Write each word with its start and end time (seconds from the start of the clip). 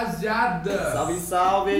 rapaziada! 0.00 0.92
Salve, 0.92 1.20
salve! 1.20 1.72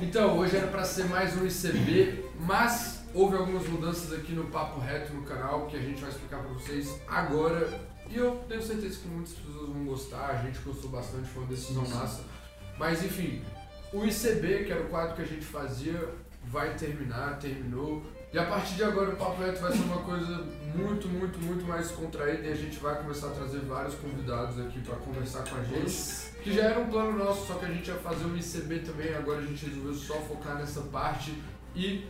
Então, 0.00 0.38
hoje 0.38 0.56
era 0.56 0.66
pra 0.66 0.84
ser 0.84 1.04
mais 1.04 1.36
um 1.36 1.46
ICB, 1.46 2.24
mas 2.40 3.04
houve 3.14 3.36
algumas 3.36 3.66
mudanças 3.68 4.12
aqui 4.12 4.32
no 4.32 4.44
Papo 4.46 4.80
Reto 4.80 5.12
no 5.14 5.22
canal 5.22 5.66
que 5.66 5.76
a 5.76 5.80
gente 5.80 6.00
vai 6.00 6.10
explicar 6.10 6.40
pra 6.40 6.52
vocês 6.52 7.00
agora. 7.06 7.68
E 8.08 8.16
eu 8.16 8.42
tenho 8.48 8.60
certeza 8.60 8.98
que 8.98 9.08
muitas 9.08 9.34
pessoas 9.34 9.68
vão 9.68 9.84
gostar, 9.84 10.30
a 10.30 10.42
gente 10.42 10.58
gostou 10.60 10.90
bastante, 10.90 11.28
foi 11.28 11.44
uma 11.44 11.50
decisão 11.50 11.86
massa. 11.88 12.22
Mas 12.76 13.04
enfim, 13.04 13.40
o 13.92 14.04
ICB, 14.04 14.64
que 14.64 14.72
era 14.72 14.82
o 14.82 14.88
quadro 14.88 15.14
que 15.14 15.22
a 15.22 15.26
gente 15.26 15.44
fazia, 15.44 16.08
vai 16.46 16.74
terminar, 16.74 17.38
terminou. 17.38 18.02
E 18.32 18.38
a 18.38 18.46
partir 18.46 18.74
de 18.74 18.84
agora 18.84 19.10
o 19.10 19.16
Papo 19.16 19.40
Reto 19.42 19.60
vai 19.60 19.72
ser 19.72 19.82
uma 19.82 20.02
coisa 20.02 20.44
muito, 20.74 21.08
muito, 21.08 21.38
muito 21.40 21.64
mais 21.64 21.90
contraída 21.92 22.46
e 22.46 22.52
a 22.52 22.56
gente 22.56 22.78
vai 22.78 22.96
começar 22.96 23.28
a 23.28 23.30
trazer 23.30 23.60
vários 23.60 23.94
convidados 23.94 24.58
aqui 24.58 24.80
pra 24.80 24.96
conversar 24.96 25.44
com 25.48 25.56
a 25.56 25.62
gente. 25.62 26.29
Que 26.42 26.52
já 26.54 26.62
era 26.62 26.80
um 26.80 26.88
plano 26.88 27.18
nosso, 27.18 27.46
só 27.46 27.54
que 27.54 27.66
a 27.66 27.68
gente 27.68 27.88
ia 27.88 27.96
fazer 27.96 28.24
o 28.24 28.36
ICB 28.36 28.78
também, 28.80 29.14
agora 29.14 29.40
a 29.40 29.42
gente 29.42 29.66
resolveu 29.66 29.94
só 29.94 30.14
focar 30.22 30.56
nessa 30.56 30.80
parte 30.82 31.34
e 31.76 32.04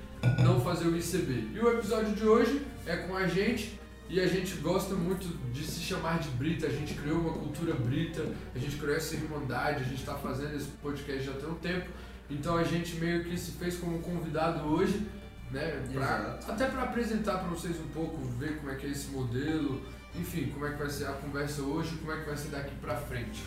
não 0.44 0.60
fazer 0.60 0.86
o 0.86 0.96
ICB. 0.96 1.50
E 1.54 1.58
o 1.58 1.68
episódio 1.72 2.14
de 2.14 2.24
hoje 2.24 2.64
é 2.86 2.96
com 2.96 3.16
a 3.16 3.26
gente 3.26 3.78
e 4.08 4.20
a 4.20 4.26
gente 4.26 4.54
gosta 4.56 4.94
muito 4.94 5.26
de 5.52 5.64
se 5.64 5.80
chamar 5.80 6.18
de 6.20 6.28
Brita, 6.30 6.66
a 6.66 6.70
gente 6.70 6.94
criou 6.94 7.18
uma 7.18 7.32
cultura 7.32 7.74
Brita, 7.74 8.24
a 8.54 8.58
gente 8.58 8.76
criou 8.76 8.94
essa 8.96 9.14
irmandade, 9.14 9.82
a 9.82 9.86
gente 9.86 10.00
está 10.00 10.14
fazendo 10.14 10.54
esse 10.56 10.68
podcast 10.82 11.22
já 11.24 11.32
tem 11.32 11.48
um 11.48 11.54
tempo, 11.54 11.88
então 12.28 12.56
a 12.56 12.64
gente 12.64 12.96
meio 12.96 13.24
que 13.24 13.36
se 13.36 13.52
fez 13.52 13.76
como 13.78 13.98
convidado 14.00 14.64
hoje, 14.68 15.06
né? 15.50 15.82
pra- 15.92 16.38
até 16.48 16.66
para 16.66 16.82
apresentar 16.84 17.38
para 17.38 17.48
vocês 17.48 17.76
um 17.80 17.88
pouco, 17.88 18.16
ver 18.38 18.58
como 18.58 18.70
é 18.70 18.76
que 18.76 18.86
é 18.86 18.90
esse 18.90 19.08
modelo, 19.10 19.80
enfim, 20.14 20.50
como 20.52 20.66
é 20.66 20.70
que 20.72 20.78
vai 20.78 20.90
ser 20.90 21.06
a 21.06 21.12
conversa 21.12 21.62
hoje, 21.62 21.96
como 21.96 22.12
é 22.12 22.18
que 22.20 22.26
vai 22.26 22.36
ser 22.36 22.48
daqui 22.48 22.74
pra 22.80 22.96
frente. 22.96 23.42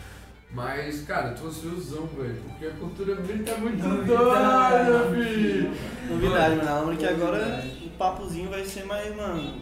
Mas, 0.53 1.01
cara, 1.05 1.29
eu 1.29 1.35
tô 1.35 1.47
ansiosão, 1.47 2.05
velho, 2.15 2.39
porque 2.47 2.65
a 2.67 2.71
cultura 2.71 3.15
Brita 3.15 3.51
é 3.51 3.57
muito 3.57 3.83
Novidade. 3.87 4.85
doida, 4.91 5.09
filho! 5.15 5.71
Novidade, 6.09 6.55
mano. 6.57 6.79
Lembra 6.81 6.95
que 6.95 7.05
agora 7.07 7.63
o 7.83 7.89
papozinho 7.97 8.49
vai 8.51 8.63
ser 8.63 8.85
mais, 8.85 9.15
mano. 9.15 9.61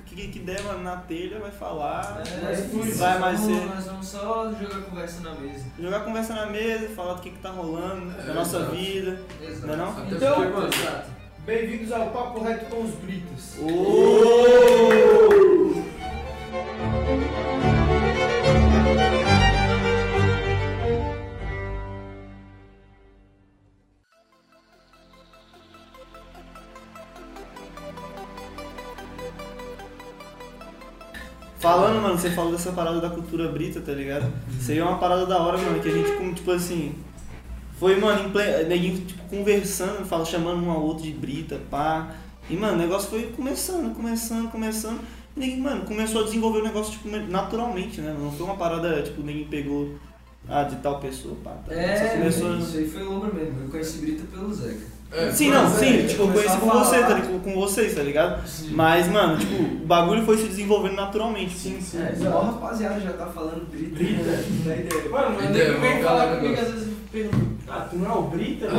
O 0.00 0.14
que, 0.14 0.28
que 0.28 0.40
der 0.40 0.60
mano, 0.64 0.82
na 0.82 0.96
telha 0.96 1.38
vai 1.38 1.50
falar. 1.50 2.22
É, 2.26 2.66
Mas 2.74 2.98
vai 2.98 3.18
mais 3.18 3.40
vamos- 3.40 3.56
ser. 3.60 3.66
Nós 3.74 3.86
vamos 3.86 4.06
só 4.06 4.52
jogar 4.52 4.82
conversa 4.82 5.20
na 5.22 5.34
mesa. 5.36 5.64
Jogar 5.80 6.00
conversa 6.00 6.34
na 6.34 6.46
mesa, 6.46 6.88
falar 6.94 7.14
do 7.14 7.22
que, 7.22 7.30
que 7.30 7.38
tá 7.38 7.48
rolando, 7.50 8.12
É, 8.20 8.22
da 8.24 8.34
nossa 8.34 8.58
exato. 8.58 8.72
vida. 8.76 9.22
Exato. 9.40 9.66
Não 9.68 9.74
é 9.74 9.76
não? 9.76 9.88
Até 9.90 10.14
Então. 10.16 11.02
Bem-vindos 11.46 11.90
ao 11.92 12.10
Papo 12.10 12.42
Reto 12.42 12.66
com 12.66 12.82
os 12.82 12.94
Britas. 12.96 13.54
Falando, 13.56 15.01
você 32.22 32.30
falou 32.30 32.52
dessa 32.52 32.72
parada 32.72 33.00
da 33.00 33.10
cultura 33.10 33.48
brita, 33.48 33.80
tá 33.80 33.92
ligado? 33.92 34.32
Isso 34.58 34.70
aí 34.70 34.78
é 34.78 34.84
uma 34.84 34.98
parada 34.98 35.26
da 35.26 35.38
hora, 35.38 35.58
mano, 35.58 35.80
que 35.80 35.88
a 35.88 35.92
gente, 35.92 36.34
tipo 36.34 36.50
assim. 36.52 36.94
Foi, 37.78 37.96
mano, 37.98 38.30
ple... 38.30 38.64
neguinho, 38.68 39.00
tipo, 39.00 39.22
conversando, 39.24 40.06
fala, 40.06 40.24
chamando 40.24 40.64
um 40.64 40.70
ao 40.70 40.80
outro 40.82 41.02
de 41.02 41.12
brita, 41.12 41.60
pá. 41.70 42.14
E, 42.48 42.56
mano, 42.56 42.74
o 42.74 42.78
negócio 42.78 43.10
foi 43.10 43.32
começando, 43.36 43.94
começando, 43.94 44.50
começando. 44.50 45.00
E, 45.36 45.40
neguinho, 45.40 45.62
mano, 45.64 45.84
começou 45.84 46.20
a 46.22 46.24
desenvolver 46.24 46.60
o 46.60 46.64
negócio, 46.64 46.92
tipo, 46.92 47.08
naturalmente, 47.08 48.00
né? 48.00 48.14
Não 48.16 48.30
foi 48.30 48.46
uma 48.46 48.56
parada, 48.56 49.02
tipo, 49.02 49.22
ninguém 49.22 49.46
pegou, 49.46 49.96
ah, 50.48 50.62
de 50.62 50.76
tal 50.76 51.00
pessoa, 51.00 51.34
pá. 51.42 51.50
Tá. 51.50 51.74
Só 51.74 51.80
É, 51.80 52.08
começou... 52.18 52.56
isso 52.56 52.76
aí 52.76 52.88
foi 52.88 53.02
lombra 53.02 53.32
mesmo. 53.32 53.62
Eu 53.62 53.68
conheci 53.68 53.98
Brita 53.98 54.24
pelo 54.30 54.52
Zeca. 54.54 54.86
É, 55.14 55.30
Sim, 55.32 55.50
não, 55.50 55.66
é, 55.66 55.70
sim, 55.70 56.06
tipo, 56.06 56.22
eu 56.22 56.28
conheci 56.28 56.48
a 56.54 56.56
com 56.56 56.70
você, 56.70 56.98
tá 57.00 57.08
ligado? 57.14 57.40
Com 57.42 57.54
vocês, 57.54 57.94
tá 57.94 58.02
ligado? 58.02 58.46
sim. 58.46 58.70
Mas, 58.72 59.08
mano, 59.08 59.36
tipo, 59.38 59.62
o 59.62 59.86
bagulho 59.86 60.24
foi 60.24 60.36
se 60.38 60.44
desenvolvendo 60.44 60.94
naturalmente. 60.94 61.54
Sim, 61.54 61.78
sim. 61.80 61.98
É, 61.98 62.10
exato. 62.12 62.20
igual 62.24 62.42
a 62.42 62.46
rapaziada 62.46 63.00
já 63.00 63.12
tá 63.12 63.26
falando 63.26 63.68
Brita. 63.70 63.94
Brita. 63.96 64.22
Não 64.22 64.64
dá 64.64 64.76
ideia. 64.76 65.08
Mano, 65.10 65.36
mas 65.36 65.50
ele 65.56 65.72
vem 65.78 65.90
vamos 65.90 66.04
falar 66.04 66.36
comigo, 66.36 66.54
às 66.60 66.68
vezes 66.70 66.86
eu 66.88 66.94
pergunto, 67.12 67.46
ah, 67.68 67.86
tu 67.90 67.96
não 67.98 68.10
é 68.10 68.14
o 68.14 68.22
Brita? 68.22 68.66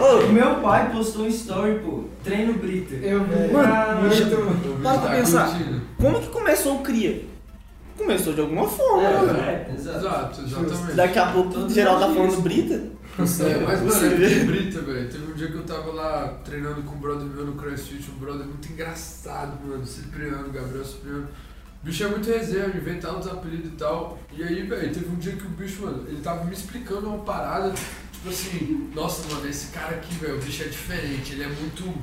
Ô, 0.00 0.32
meu 0.32 0.54
pai 0.56 0.90
postou 0.90 1.24
um 1.24 1.28
story, 1.28 1.78
pô. 1.84 2.04
Treino 2.24 2.54
Brita. 2.54 2.94
Eu 2.96 3.24
vi. 3.24 3.52
Mano, 3.52 3.72
ah, 3.72 3.98
deixa- 4.08 4.24
muito... 4.24 4.82
Para 4.82 4.98
pra 4.98 5.08
Tá 5.08 5.14
pensar. 5.16 5.48
curtindo. 5.50 5.82
Como 6.00 6.20
que 6.20 6.26
começou 6.28 6.76
o 6.76 6.80
Cria? 6.80 7.22
Começou 7.96 8.32
de 8.32 8.40
alguma 8.40 8.66
forma, 8.68 9.02
É, 9.08 9.12
mano. 9.16 9.38
É, 9.40 9.66
Exato. 9.74 9.98
Exato, 9.98 10.40
exatamente. 10.42 10.94
Daqui 10.96 11.18
a 11.18 11.26
pouco 11.26 11.50
Todo 11.52 11.72
geral 11.72 11.98
tá 11.98 12.06
falando. 12.08 12.40
Brita. 12.42 12.82
É, 13.18 13.58
mas, 13.64 13.80
mano, 13.82 14.06
é 14.06 14.16
muito 14.16 14.46
brita, 14.46 14.80
velho. 14.80 15.08
Teve 15.08 15.32
um 15.32 15.34
dia 15.34 15.48
que 15.48 15.56
eu 15.56 15.64
tava 15.64 15.92
lá 15.92 16.40
treinando 16.44 16.82
com 16.82 16.94
um 16.94 16.98
brother 16.98 17.26
meu 17.26 17.46
no 17.46 17.54
CrossFit, 17.54 18.08
um 18.10 18.18
brother 18.18 18.46
muito 18.46 18.70
engraçado, 18.72 19.58
mano. 19.66 19.84
Cipriano, 19.84 20.50
Gabriel 20.52 20.84
Cipriano. 20.84 21.28
O 21.82 21.86
bicho 21.86 22.04
é 22.04 22.08
muito 22.08 22.28
reserva, 22.28 22.76
inventar 22.76 23.16
uns 23.16 23.26
apelidos 23.26 23.72
e 23.72 23.76
tal. 23.76 24.18
E 24.32 24.42
aí, 24.42 24.62
velho, 24.62 24.92
teve 24.92 25.08
um 25.08 25.16
dia 25.16 25.32
que 25.32 25.46
o 25.46 25.50
bicho, 25.50 25.82
mano, 25.82 26.04
ele 26.08 26.20
tava 26.20 26.44
me 26.44 26.52
explicando 26.52 27.08
uma 27.08 27.24
parada, 27.24 27.72
tipo 28.12 28.28
assim, 28.28 28.90
nossa, 28.94 29.26
mano, 29.32 29.48
esse 29.48 29.72
cara 29.72 29.96
aqui, 29.96 30.14
velho, 30.16 30.36
o 30.36 30.40
bicho 30.40 30.62
é 30.62 30.66
diferente, 30.66 31.32
ele 31.32 31.42
é 31.42 31.48
muito. 31.48 31.94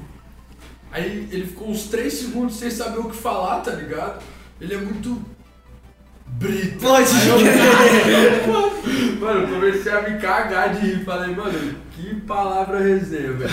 Aí 0.91 1.29
ele 1.31 1.45
ficou 1.45 1.69
uns 1.69 1.85
3 1.85 2.13
segundos 2.13 2.57
sem 2.57 2.69
saber 2.69 2.99
o 2.99 3.09
que 3.09 3.15
falar, 3.15 3.61
tá 3.61 3.71
ligado? 3.71 4.23
Ele 4.59 4.73
é 4.73 4.77
muito. 4.77 5.34
Brita. 6.27 6.77
Pode 6.79 7.09
eu-. 7.27 8.75
Mano, 9.19 9.41
eu 9.41 9.47
comecei 9.47 9.91
a 9.91 10.01
me 10.01 10.19
cagar 10.19 10.75
de 10.75 10.85
rir. 10.85 11.03
Falei, 11.03 11.35
mano, 11.35 11.75
que 11.91 12.15
palavra 12.21 12.79
resenha, 12.79 13.33
velho. 13.33 13.51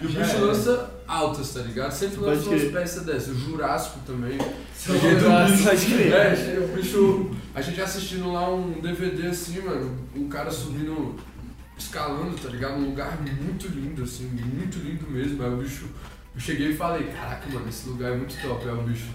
E 0.00 0.06
o 0.06 0.08
bicho 0.08 0.38
lança 0.38 0.90
altas, 1.06 1.52
tá 1.52 1.60
ligado? 1.60 1.92
Sempre 1.92 2.16
Pode 2.18 2.36
lança 2.36 2.48
umas 2.48 2.72
peças 2.72 3.04
dessas. 3.04 3.28
O 3.36 3.38
Jurássico 3.38 3.98
também. 4.06 4.38
Pode 4.38 5.00
Cheguei 5.00 5.16
do 5.16 5.52
bicho. 5.52 5.86
crer. 5.86 6.12
É, 6.12 6.58
o 6.58 6.68
bicho. 6.74 7.30
A 7.54 7.60
gente 7.60 7.80
assistindo 7.80 8.32
lá 8.32 8.48
um 8.48 8.80
DVD 8.80 9.26
assim, 9.26 9.60
mano. 9.60 9.98
Um 10.16 10.28
cara 10.28 10.50
subindo, 10.50 11.16
escalando, 11.76 12.36
tá 12.38 12.48
ligado? 12.48 12.76
Um 12.76 12.86
lugar 12.86 13.18
muito 13.20 13.68
lindo, 13.68 14.04
assim, 14.04 14.24
muito 14.24 14.78
lindo 14.78 15.10
mesmo. 15.10 15.42
Aí 15.42 15.52
o 15.52 15.56
bicho. 15.56 15.86
Eu 16.34 16.40
cheguei 16.40 16.70
e 16.70 16.76
falei, 16.76 17.08
caraca, 17.08 17.46
mano, 17.50 17.68
esse 17.68 17.86
lugar 17.88 18.12
é 18.12 18.16
muito 18.16 18.34
top. 18.40 18.66
Aí 18.66 18.74
o 18.74 18.82
bicho. 18.82 19.08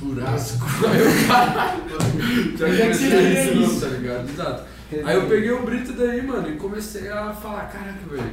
Jurássico. 0.00 0.64
Aí 0.88 1.00
eu, 1.00 1.26
caralho, 1.28 1.84
mano. 1.84 2.56
Já 2.58 2.68
é 2.68 2.90
vê 2.92 3.52
isso, 3.54 3.80
tá 3.80 3.86
ligado? 3.88 4.28
Exato. 4.28 4.62
Aí 5.04 5.16
eu 5.16 5.26
peguei 5.26 5.50
o 5.50 5.62
Brito 5.64 5.92
daí, 5.94 6.22
mano, 6.24 6.48
e 6.48 6.56
comecei 6.56 7.10
a 7.10 7.32
falar, 7.32 7.64
caraca, 7.68 7.98
velho, 8.08 8.30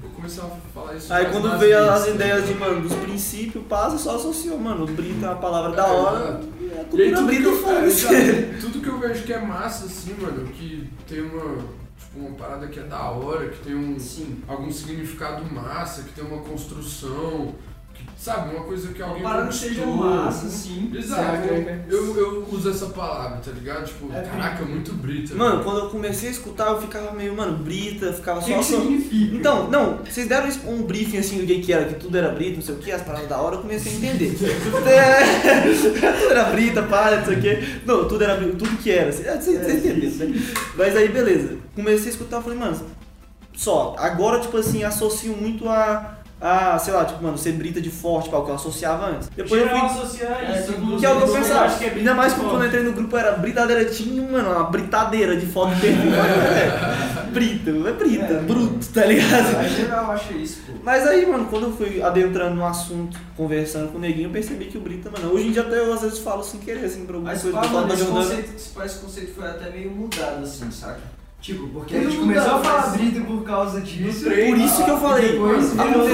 vou 0.00 0.10
começar 0.10 0.42
a 0.44 0.50
falar 0.72 0.94
isso. 0.94 1.12
Aí 1.12 1.26
quando 1.26 1.58
veio 1.58 1.90
as 1.90 2.06
ideias 2.06 2.46
de, 2.46 2.52
ligado? 2.52 2.70
mano, 2.70 2.88
dos 2.88 2.96
princípios, 2.98 3.64
passa, 3.68 3.98
só 3.98 4.16
associou, 4.16 4.58
mano. 4.58 4.86
Brita 4.86 5.26
é 5.26 5.28
uma 5.30 5.36
palavra 5.38 5.74
da 5.76 5.86
É, 5.86 5.90
hora. 5.90 6.28
exato. 6.28 6.48
E 6.60 6.64
a 6.70 6.74
E 6.74 6.78
aí, 6.78 6.84
cultura 6.84 7.16
tudo, 7.16 7.28
que 7.28 7.34
brita 7.34 7.48
eu, 7.48 7.54
é, 7.54 7.62
foda-se. 7.90 8.06
tudo 8.60 8.80
que 8.80 8.88
eu 8.88 8.98
vejo 9.00 9.22
que 9.24 9.32
é 9.32 9.40
massa, 9.40 9.86
assim, 9.86 10.14
mano, 10.20 10.46
que 10.48 10.88
tem 11.08 11.20
uma, 11.22 11.56
tipo, 11.98 12.18
uma 12.20 12.30
parada 12.36 12.66
que 12.68 12.78
é 12.78 12.84
da 12.84 13.10
hora, 13.10 13.48
que 13.48 13.64
tem 13.64 13.74
um, 13.74 13.98
Sim. 13.98 14.38
algum 14.46 14.70
significado 14.70 15.44
massa, 15.52 16.02
que 16.02 16.12
tem 16.12 16.24
uma 16.24 16.42
construção, 16.42 17.54
sabe, 18.16 18.54
uma 18.56 18.64
coisa 18.64 18.88
que 18.92 19.02
alguém 19.02 19.22
parada 19.22 19.48
que 19.48 19.54
seja 19.54 19.84
massa, 19.86 20.48
sim. 20.48 20.90
Exato, 20.94 21.22
agrega. 21.22 21.84
eu, 21.90 22.16
eu 22.16 22.48
uso 22.50 22.70
essa 22.70 22.86
palavra, 22.86 23.38
tá 23.44 23.50
ligado? 23.50 23.84
Tipo, 23.86 24.12
É 24.12 24.22
caraca, 24.22 24.64
muito 24.64 24.92
brita. 24.94 25.34
Mano, 25.34 25.62
quando 25.62 25.80
eu 25.80 25.88
comecei 25.90 26.28
a 26.28 26.32
escutar, 26.32 26.68
eu 26.70 26.80
ficava 26.80 27.12
meio, 27.12 27.34
mano, 27.36 27.58
Brita, 27.58 28.12
ficava 28.12 28.38
O 28.38 28.42
só. 28.42 28.48
que, 28.48 28.54
que 28.54 28.64
só- 28.64 28.80
significa? 28.80 29.36
Então, 29.36 29.68
não, 29.70 29.98
vocês 29.98 30.26
deram 30.28 30.48
um 30.66 30.82
briefing 30.82 31.18
assim 31.18 31.38
do 31.38 31.46
que 31.46 31.60
que 31.60 31.72
era, 31.72 31.84
que 31.84 31.94
tudo 31.94 32.16
era 32.16 32.28
brita, 32.30 32.56
não 32.56 32.62
sei 32.62 32.74
o 32.74 32.78
que, 32.78 32.90
as 32.92 33.02
paradas 33.02 33.28
da 33.28 33.38
hora, 33.38 33.56
eu 33.56 33.60
comecei 33.60 33.92
a 33.92 33.96
entender. 33.96 34.34
É, 34.86 35.62
tudo 36.20 36.30
era 36.30 36.44
brita, 36.50 36.82
para, 36.82 37.18
não 37.18 37.24
sei 37.26 37.36
o 37.36 37.40
que. 37.40 37.80
Não, 37.86 38.08
tudo 38.08 38.22
era 38.24 38.36
brita, 38.36 38.56
tudo 38.56 38.76
que 38.78 38.90
era, 38.90 39.12
vocês 39.12 39.26
vocês 39.44 39.60
É, 39.60 39.72
entenderam, 39.72 40.10
sim, 40.12 40.24
né? 40.26 40.42
Mas 40.76 40.96
aí, 40.96 41.08
beleza. 41.08 41.56
Comecei 41.74 42.06
a 42.06 42.10
escutar, 42.10 42.36
eu 42.38 42.42
falei, 42.42 42.58
mano, 42.58 42.80
só, 43.52 43.94
agora, 43.98 44.40
tipo 44.40 44.56
assim, 44.56 44.82
associo 44.84 45.32
muito 45.36 45.68
a, 45.68 46.13
a 46.46 46.78
sei 46.78 46.92
lá, 46.92 47.06
tipo, 47.06 47.22
mano, 47.22 47.38
ser 47.38 47.52
brita 47.52 47.80
de 47.80 47.88
forte, 47.88 48.28
o 48.38 48.44
que 48.44 48.50
eu 48.50 48.54
associava 48.54 49.06
antes. 49.06 49.28
Depois 49.34 49.62
eu 49.62 49.66
Geral 49.66 49.88
fui 49.88 50.02
associar 50.02 50.44
É, 50.44 50.60
isso. 50.60 50.72
mundo 50.78 50.98
que 51.00 51.06
é 51.06 51.10
o 51.10 51.16
que 51.16 51.22
eu 51.22 51.32
pensava. 51.32 51.78
que 51.78 51.84
é 51.86 51.90
Ainda 51.94 52.14
mais 52.14 52.34
que 52.34 52.40
quando 52.40 52.60
eu 52.60 52.66
entrei 52.66 52.82
no 52.82 52.92
grupo 52.92 53.16
era 53.16 53.32
britadeira, 53.32 53.84
tinha, 53.86 54.22
mano, 54.30 54.50
uma 54.50 54.64
britadeira 54.64 55.36
de 55.36 55.46
foto 55.46 55.70
perfil. 55.80 56.12
é, 56.14 57.30
brita, 57.32 57.70
é 57.70 57.92
brita, 57.92 58.24
É. 58.34 58.38
bruto, 58.42 58.86
tá 58.92 59.06
ligado? 59.06 59.56
A 59.56 59.62
geral 59.68 60.10
acha 60.12 60.34
isso, 60.34 60.60
pô. 60.66 60.72
Mas 60.84 61.06
aí, 61.06 61.24
mano, 61.24 61.46
quando 61.46 61.64
eu 61.64 61.72
fui 61.72 62.02
adentrando 62.02 62.54
no 62.56 62.66
assunto, 62.66 63.18
conversando 63.36 63.90
com 63.90 63.96
o 63.96 64.00
neguinho, 64.00 64.28
eu 64.28 64.32
percebi 64.32 64.66
que 64.66 64.76
o 64.76 64.80
Brita, 64.82 65.10
mano, 65.10 65.32
hoje 65.32 65.48
em 65.48 65.52
dia 65.52 65.62
até 65.62 65.78
eu 65.78 65.92
às 65.94 66.02
vezes 66.02 66.18
falo 66.18 66.44
sem 66.44 66.60
querer, 66.60 66.84
assim, 66.84 67.06
pra 67.06 67.16
alguma 67.16 67.32
Mas 67.32 67.40
coisa 67.42 67.56
eu 67.56 67.62
mano, 67.72 67.88
da 67.88 67.94
esse 67.94 68.04
conceito, 68.04 68.52
esse 68.54 68.68
foi 69.34 69.48
até 69.48 69.70
meio 69.70 69.90
mudado, 69.90 70.44
assim, 70.44 70.70
saca? 70.70 71.00
Tipo, 71.44 71.68
porque 71.68 71.94
a 71.94 72.00
gente 72.00 72.16
começou 72.16 72.54
a 72.54 72.58
falar 72.58 72.92
brita 72.96 73.20
por 73.20 73.42
causa 73.42 73.78
disso. 73.82 74.24
Por 74.24 74.56
isso 74.56 74.82
que 74.82 74.90
eu 74.90 74.96
falei. 74.96 75.32
Depois 75.32 75.72
virou. 75.74 76.08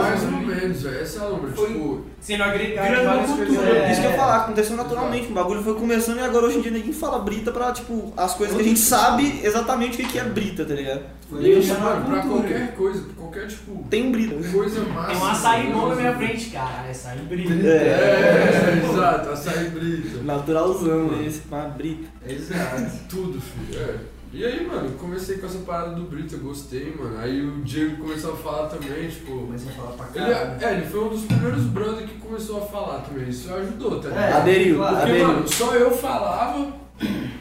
Mais 0.00 0.22
ou 0.22 0.30
menos, 0.30 0.82
velho. 0.82 1.00
Essa 1.00 1.18
é 1.18 1.26
a. 1.26 1.30
Foi- 1.56 1.66
Tipo, 1.66 2.04
Sendo 2.20 2.42
agregado 2.44 3.04
várias 3.04 3.30
coisas. 3.32 3.64
é. 3.64 3.90
isso 3.90 4.00
que 4.00 4.06
eu 4.06 4.10
ia 4.12 4.16
falar, 4.16 4.36
aconteceu 4.36 4.76
naturalmente, 4.76 5.28
o 5.28 5.34
bagulho 5.34 5.60
foi 5.62 5.74
começando 5.74 6.18
e 6.18 6.20
agora 6.22 6.46
hoje 6.46 6.58
em 6.58 6.60
dia 6.60 6.70
ninguém 6.70 6.92
fala 6.92 7.18
brita 7.18 7.50
pra, 7.50 7.72
tipo, 7.72 8.12
as 8.16 8.34
coisas 8.34 8.54
que 8.56 8.62
a 8.62 8.64
gente 8.64 8.78
sabe 8.78 9.40
exatamente 9.42 9.94
o 9.94 10.04
que 10.04 10.12
que 10.12 10.18
é 10.20 10.24
brita, 10.24 10.64
tá 10.64 10.74
ligado? 10.74 11.02
Foi 11.28 11.48
isso, 11.48 11.74
mano, 11.80 12.06
uma 12.06 12.20
pra 12.20 12.22
qualquer 12.28 12.74
coisa, 12.76 13.04
qualquer, 13.16 13.46
tipo, 13.48 13.84
Tem 13.90 14.12
brita. 14.12 14.36
coisa 14.52 14.80
massa. 14.84 15.08
Tem 15.08 15.16
um 15.20 15.26
açaí 15.26 15.72
bom 15.72 15.88
na 15.88 15.94
minha 15.96 16.14
frente, 16.16 16.50
cara. 16.50 16.88
Açaí 16.88 17.18
brita. 17.28 17.52
É, 17.54 18.82
exato, 18.88 19.30
açaí 19.30 19.68
brita. 19.70 20.22
Naturalzão 20.22 21.10
esse, 21.26 21.40
pá, 21.40 21.62
brita. 21.62 22.08
Exato. 22.28 22.92
Tudo, 23.08 23.40
filho. 23.40 23.80
É. 23.80 24.15
E 24.36 24.44
aí, 24.44 24.66
mano, 24.66 24.90
comecei 24.98 25.38
com 25.38 25.46
essa 25.46 25.58
parada 25.60 25.94
do 25.94 26.02
Brita, 26.02 26.36
gostei, 26.36 26.94
mano. 26.94 27.18
Aí 27.18 27.40
o 27.40 27.62
Diego 27.62 27.96
começou 28.02 28.34
a 28.34 28.36
falar 28.36 28.68
também, 28.68 29.08
tipo. 29.08 29.32
Comecei 29.32 29.70
a 29.70 29.74
falar 29.74 29.92
pra 29.92 30.06
Ele, 30.22 30.34
caralho. 30.34 30.64
é, 30.64 30.72
ele 30.76 30.86
foi 30.86 31.04
um 31.04 31.08
dos 31.08 31.22
primeiros 31.24 31.62
brother 31.64 32.06
que 32.06 32.18
começou 32.18 32.58
a 32.58 32.66
falar 32.66 32.98
também. 33.00 33.28
Isso 33.30 33.52
ajudou, 33.54 33.98
tá 33.98 34.08
ligado? 34.10 34.22
É, 34.24 34.32
Aderiu, 34.34 34.76
claro. 34.76 34.96
Porque, 34.96 35.10
aderiu. 35.12 35.28
mano, 35.28 35.48
só 35.48 35.74
eu 35.74 35.90
falava, 35.90 36.72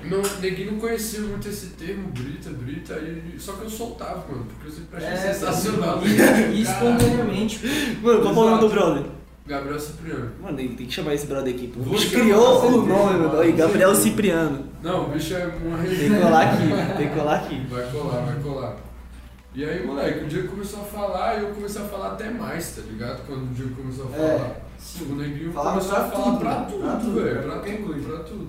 não, 0.05 0.21
ninguém 0.41 0.67
não 0.71 0.79
conhecia 0.79 1.19
muito 1.19 1.49
esse 1.49 1.67
termo, 1.71 2.07
Brita, 2.13 2.49
Brita, 2.51 2.93
aí, 2.93 3.35
só 3.37 3.51
que 3.53 3.63
eu 3.63 3.69
soltava, 3.69 4.23
mano, 4.31 4.45
porque 4.45 4.67
eu 4.69 4.71
sempre 4.71 4.97
achei 4.97 5.09
É, 5.09 5.33
sensacional. 5.33 6.01
E, 6.01 6.55
e 6.55 6.61
espontaneamente. 6.61 7.59
Mano, 8.01 8.21
qual 8.21 8.33
é 8.33 8.37
o 8.37 8.49
nome 8.51 8.61
do 8.61 8.69
brother? 8.69 9.03
Gabriel 9.45 9.79
Cipriano. 9.79 10.31
Mano, 10.41 10.57
tem 10.57 10.69
tem 10.75 10.87
que 10.87 10.91
chamar 10.93 11.13
esse 11.13 11.27
brother 11.27 11.53
aqui. 11.53 11.71
O 11.75 11.79
bicho 11.89 12.09
criou 12.09 12.65
o 12.65 12.85
nome, 12.85 13.19
mano. 13.19 13.39
Aí, 13.39 13.51
Gabriel 13.51 13.93
Cipriano. 13.93 14.65
Não, 14.81 15.05
o 15.05 15.09
bicho 15.09 15.35
é 15.35 15.45
uma 15.63 15.77
Tem 15.77 15.95
que 16.09 16.19
colar 16.19 16.41
aqui, 16.53 16.97
tem 16.97 17.09
que 17.09 17.15
colar 17.15 17.35
aqui. 17.35 17.67
Vai 17.69 17.91
colar, 17.91 18.21
vai 18.25 18.35
colar. 18.41 18.75
E 19.53 19.63
aí, 19.63 19.85
moleque, 19.85 20.25
o 20.25 20.27
Diego 20.27 20.47
começou 20.49 20.81
a 20.81 20.83
falar 20.85 21.35
e 21.39 21.43
eu 21.43 21.49
comecei 21.49 21.81
a 21.81 21.85
falar 21.85 22.11
até 22.13 22.29
mais, 22.29 22.75
tá 22.75 22.81
ligado? 22.81 23.25
Quando 23.25 23.43
o 23.43 23.53
Diego 23.53 23.75
começou 23.75 24.05
a 24.11 24.15
É, 24.17 24.37
falar. 24.37 24.51
Tipo, 24.77 25.13
o 25.13 25.15
neguinho 25.15 25.53
Falava 25.53 25.79
começou 25.79 25.97
a 25.97 26.03
falar 26.09 26.23
tudo, 26.25 26.39
pra 26.39 26.55
tudo, 26.55 26.81
Pra 26.81 26.95
tudo, 26.97 27.23
velho. 27.23 27.43
pra 27.43 27.59
tudo, 27.59 28.03
pra 28.07 28.19
tudo. 28.23 28.47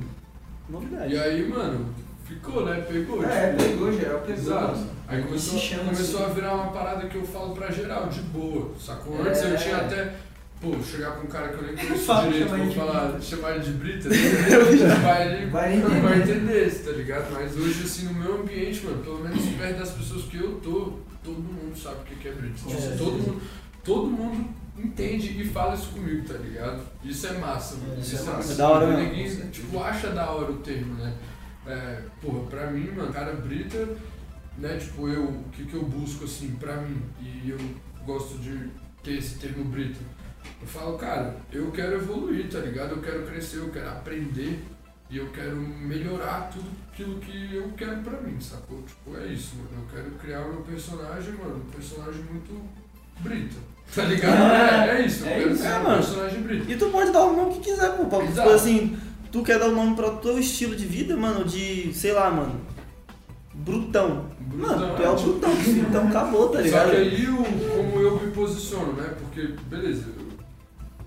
Novidade. 0.68 1.14
E 1.14 1.18
aí, 1.18 1.48
mano, 1.48 1.86
ficou, 2.24 2.64
né? 2.64 2.84
Pegou. 2.90 3.22
É, 3.24 3.52
tipo, 3.54 3.62
pegou, 3.70 3.92
geral 3.92 4.18
pegou. 4.20 4.34
Exato. 4.34 4.78
Aí 5.06 5.22
começou, 5.22 5.60
começou 5.84 6.20
assim. 6.22 6.30
a 6.30 6.34
virar 6.34 6.54
uma 6.54 6.72
parada 6.72 7.06
que 7.06 7.14
eu 7.16 7.22
falo 7.24 7.54
pra 7.54 7.70
geral, 7.70 8.08
de 8.08 8.20
boa, 8.22 8.72
sacou? 8.80 9.20
Antes 9.22 9.42
É. 9.42 9.52
eu 9.52 9.56
tinha 9.56 9.76
até, 9.76 10.12
pô, 10.60 10.74
chegar 10.82 11.12
com 11.12 11.26
um 11.26 11.30
cara 11.30 11.48
que 11.48 11.54
eu 11.54 11.62
nem 11.62 11.74
conheço 11.76 12.04
Fala, 12.04 12.30
direito, 12.32 12.56
vou 12.56 12.72
falar, 12.72 13.20
chamar 13.20 13.56
ele 13.56 13.64
de 13.64 13.70
Brita, 13.72 14.08
ele 14.14 14.86
vai, 15.02 15.36
ele 15.36 15.46
Vai 15.50 15.76
entender. 15.76 16.00
vai 16.00 16.22
entender 16.22 16.84
tá 16.84 16.90
ligado? 16.92 17.32
Mas 17.32 17.56
hoje, 17.56 17.82
assim, 17.84 18.06
no 18.06 18.14
meu 18.14 18.40
ambiente, 18.40 18.84
mano, 18.84 19.02
pelo 19.02 19.20
menos 19.22 19.44
perto 19.56 19.78
das 19.78 19.90
pessoas 19.92 20.24
que 20.24 20.36
eu 20.36 20.60
tô, 20.60 20.98
todo 21.22 21.38
mundo 21.38 21.76
sabe 21.78 21.96
o 22.00 22.16
que 22.16 22.28
é 22.28 22.32
Brita. 22.32 22.54
Tipo, 22.54 22.72
É, 22.72 22.96
todo, 22.96 23.12
mundo, 23.12 23.42
todo 23.84 24.06
mundo 24.08 24.48
entende 24.78 25.40
e 25.40 25.48
fala 25.48 25.74
isso 25.74 25.88
comigo, 25.88 26.26
tá 26.26 26.34
ligado? 26.34 26.82
Isso 27.04 27.26
é 27.26 27.32
massa, 27.38 27.76
mano. 27.76 28.00
Isso, 28.00 28.14
isso 28.16 28.28
é 28.28 28.32
é 28.32 28.36
massa. 28.36 28.52
É 28.52 28.56
da 28.56 28.68
hora 28.68 28.86
mesmo. 28.88 29.02
neguinho, 29.02 29.50
tipo, 29.50 29.78
acha 29.82 30.08
da 30.10 30.30
hora 30.30 30.52
o 30.52 30.56
termo, 30.58 30.94
né? 30.94 31.14
É, 31.66 32.00
porra, 32.22 32.40
pra 32.48 32.70
mim, 32.70 32.90
mano, 32.92 33.12
cara 33.12 33.32
Brita, 33.34 33.88
né, 34.58 34.76
tipo, 34.78 35.08
eu, 35.08 35.24
o 35.24 35.44
que 35.52 35.64
que 35.64 35.74
eu 35.74 35.82
busco, 35.82 36.24
assim, 36.24 36.50
pra 36.60 36.76
mim, 36.76 37.02
e 37.20 37.50
eu 37.50 37.58
gosto 38.06 38.38
de 38.38 38.70
ter 39.02 39.18
esse 39.18 39.36
termo 39.38 39.64
Brita. 39.64 39.98
Eu 40.60 40.66
falo, 40.66 40.96
cara, 40.98 41.36
eu 41.52 41.70
quero 41.70 41.96
evoluir, 41.96 42.48
tá 42.50 42.58
ligado? 42.58 42.92
Eu 42.92 43.02
quero 43.02 43.22
crescer, 43.26 43.58
eu 43.58 43.68
quero 43.70 43.88
aprender 43.88 44.58
e 45.10 45.18
eu 45.18 45.28
quero 45.28 45.56
melhorar 45.56 46.50
tudo 46.52 46.66
aquilo 46.92 47.18
que 47.20 47.54
eu 47.54 47.70
quero 47.76 47.98
pra 47.98 48.20
mim, 48.20 48.40
sacou? 48.40 48.82
Tipo, 48.82 49.16
é 49.18 49.26
isso, 49.26 49.54
mano. 49.56 49.84
Eu 49.88 49.94
quero 49.96 50.10
criar 50.16 50.40
o 50.46 50.52
meu 50.54 50.62
personagem, 50.62 51.32
mano, 51.34 51.56
um 51.66 51.70
personagem 51.70 52.22
muito 52.30 52.60
Brita. 53.20 53.56
Tá 53.94 54.02
ligado? 54.04 54.36
É, 54.90 54.98
é 55.02 55.06
isso, 55.06 55.24
eu 55.24 55.28
É 55.30 55.34
quero 55.38 55.52
isso, 55.52 55.62
ser 55.62 55.68
é, 55.68 55.78
um 55.78 55.82
mano. 55.84 55.96
personagem 55.96 56.42
Brita. 56.42 56.72
E 56.72 56.76
tu 56.76 56.86
pode 56.90 57.12
dar 57.12 57.24
o 57.24 57.36
nome 57.36 57.54
que 57.54 57.60
quiser, 57.60 57.96
pô. 57.96 58.06
pra- 58.06 58.26
Tipo 58.26 58.48
assim, 58.50 58.98
tu 59.30 59.42
quer 59.42 59.58
dar 59.58 59.68
o 59.68 59.74
nome 59.74 59.94
pra 59.94 60.10
teu 60.16 60.38
estilo 60.38 60.74
de 60.74 60.84
vida, 60.86 61.16
mano, 61.16 61.44
de, 61.44 61.92
sei 61.94 62.12
lá, 62.12 62.30
mano. 62.30 62.60
Brutão. 63.54 64.26
Mano, 64.52 64.96
tu 64.96 65.02
é 65.02 65.08
o 65.10 65.16
tipo, 65.16 65.30
brutão, 65.32 65.52
então 65.88 66.08
acabou, 66.08 66.48
tá 66.48 66.58
Só 66.58 66.64
ligado? 66.64 66.90
que 66.90 66.96
aí, 66.96 67.26
o, 67.28 67.36
como 67.36 68.00
eu 68.00 68.20
me 68.20 68.30
posiciono, 68.32 68.92
né? 68.94 69.14
Porque, 69.18 69.54
beleza, 69.68 70.04
eu 70.18 70.35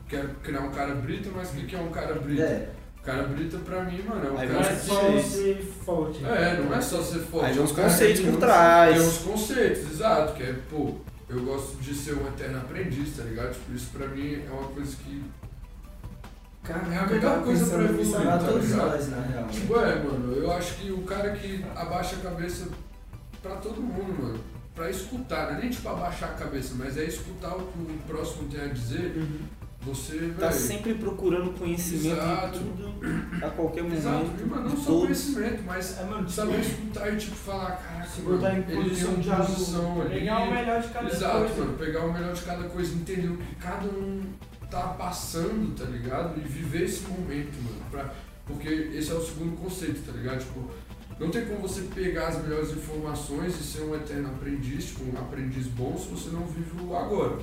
quero 0.10 0.30
criar 0.44 0.62
um 0.62 0.72
cara 0.72 0.96
brita, 0.96 1.30
mas 1.36 1.50
o 1.52 1.54
que 1.54 1.66
que 1.68 1.76
é 1.76 1.80
um 1.80 1.92
cara 1.92 2.16
brita? 2.16 2.42
É, 2.44 2.70
Cara 3.04 3.24
brita 3.24 3.58
pra 3.60 3.84
mim, 3.86 4.04
mano, 4.04 4.28
é 4.28 4.32
um 4.32 4.38
Aí 4.38 4.48
cara 4.50 4.60
vai 4.62 4.74
é 4.74 4.76
só 4.76 5.20
ser 5.22 5.56
forte. 5.86 6.26
É, 6.26 6.60
não 6.62 6.74
é 6.76 6.82
só 6.82 7.02
ser 7.02 7.20
forte. 7.20 7.46
Aí 7.46 7.58
é 7.58 7.62
um 7.62 7.64
uns 7.64 7.72
conceitos 7.72 8.22
por 8.22 8.30
tem 8.32 8.40
trás. 8.40 8.98
Tem 8.98 9.08
uns 9.08 9.18
conceitos, 9.20 9.92
exato, 9.92 10.34
que 10.34 10.44
é, 10.44 10.54
pô, 10.70 10.96
eu 11.30 11.42
gosto 11.46 11.78
de 11.78 11.94
ser 11.96 12.14
um 12.16 12.28
eterno 12.28 12.58
aprendiz, 12.58 13.16
tá 13.16 13.24
ligado? 13.24 13.54
Tipo, 13.54 13.74
isso 13.74 13.90
pra 13.94 14.08
mim 14.08 14.34
é 14.46 14.52
uma 14.52 14.68
coisa 14.68 14.96
que... 14.98 15.24
Cara, 16.62 16.94
É 16.94 16.98
a 16.98 17.08
melhor 17.08 17.44
coisa 17.44 17.66
pra 17.74 17.84
evoluir, 17.86 18.12
tá 18.26 18.38
todos 18.38 18.70
ligado? 18.70 18.90
nós, 18.90 19.10
na 19.10 19.22
real. 19.22 19.48
Tipo, 19.48 19.76
é, 19.80 19.96
mano, 20.04 20.34
eu 20.34 20.52
acho 20.52 20.76
que 20.76 20.92
o 20.92 21.02
cara 21.04 21.32
que 21.32 21.66
abaixa 21.76 22.18
a 22.18 22.20
cabeça 22.20 22.68
pra 23.42 23.56
todo 23.56 23.82
mundo, 23.82 24.22
mano, 24.22 24.40
pra 24.76 24.90
escutar, 24.90 25.52
não 25.52 25.58
é 25.58 25.62
nem 25.62 25.70
tipo 25.70 25.88
abaixar 25.88 26.32
a 26.32 26.34
cabeça, 26.34 26.74
mas 26.78 26.98
é 26.98 27.06
escutar 27.06 27.56
o 27.56 27.62
que 27.62 27.80
o 27.80 28.00
próximo 28.06 28.50
tem 28.50 28.62
a 28.62 28.68
dizer, 28.68 29.26
você, 29.82 30.18
velho. 30.18 30.34
Tá 30.36 30.52
sempre 30.52 30.94
procurando 30.96 31.52
conhecimento 31.58 32.18
Exato. 32.20 32.58
em 32.58 32.62
tudo, 32.62 33.46
a 33.46 33.50
qualquer 33.50 33.84
momento. 33.84 33.98
Exato, 34.00 34.48
mano, 34.48 34.70
não 34.70 34.78
só 34.78 34.84
todos. 34.86 35.02
conhecimento, 35.04 35.64
mas 35.66 35.98
É, 36.00 36.04
mano, 36.04 36.30
saber 36.30 36.60
escutar 36.60 37.14
e 37.14 37.18
tipo 37.18 37.36
falar, 37.36 37.72
caraca, 37.78 38.08
se 38.10 38.22
mano, 38.22 38.38
botar 38.38 38.54
em 38.54 38.58
ele 38.58 38.64
tem 38.66 38.84
posição 38.84 39.14
uma 39.14 39.22
de 39.24 39.30
posição 39.30 40.02
ali. 40.02 40.10
pegar 40.20 40.40
o 40.40 40.54
melhor 40.54 40.82
de 40.82 40.88
cada 40.90 41.10
Exato, 41.10 41.38
coisa. 41.40 41.56
mano, 41.64 41.74
pegar 41.78 42.06
o 42.06 42.14
melhor 42.14 42.34
de 42.34 42.42
cada 42.42 42.64
coisa, 42.70 42.94
entender 42.94 43.28
o 43.30 43.38
que 43.38 43.56
cada 43.56 43.88
um 43.88 44.22
tá 44.70 44.82
passando, 45.00 45.76
tá 45.76 45.86
ligado? 45.86 46.38
E 46.40 46.42
viver 46.48 46.84
esse 46.84 47.02
momento, 47.08 47.56
mano. 47.64 47.82
Pra, 47.90 48.14
porque 48.46 48.68
esse 48.68 49.12
é 49.12 49.14
o 49.14 49.22
segundo 49.26 49.56
conceito, 49.58 50.02
tá 50.06 50.12
ligado? 50.12 50.40
Tipo, 50.40 50.70
não 51.20 51.30
tem 51.30 51.46
como 51.46 51.60
você 51.62 51.82
pegar 51.94 52.28
as 52.30 52.42
melhores 52.42 52.72
informações 52.72 53.60
e 53.60 53.64
ser 53.64 53.82
um 53.84 53.96
eterno 53.96 54.30
aprendiz, 54.30 54.86
tipo, 54.88 55.04
um 55.06 55.18
aprendiz 55.20 55.68
bom 55.68 55.98
se 55.98 56.08
você 56.08 56.30
não 56.32 56.46
vive 56.46 56.72
o 56.82 56.96
agora. 56.96 57.38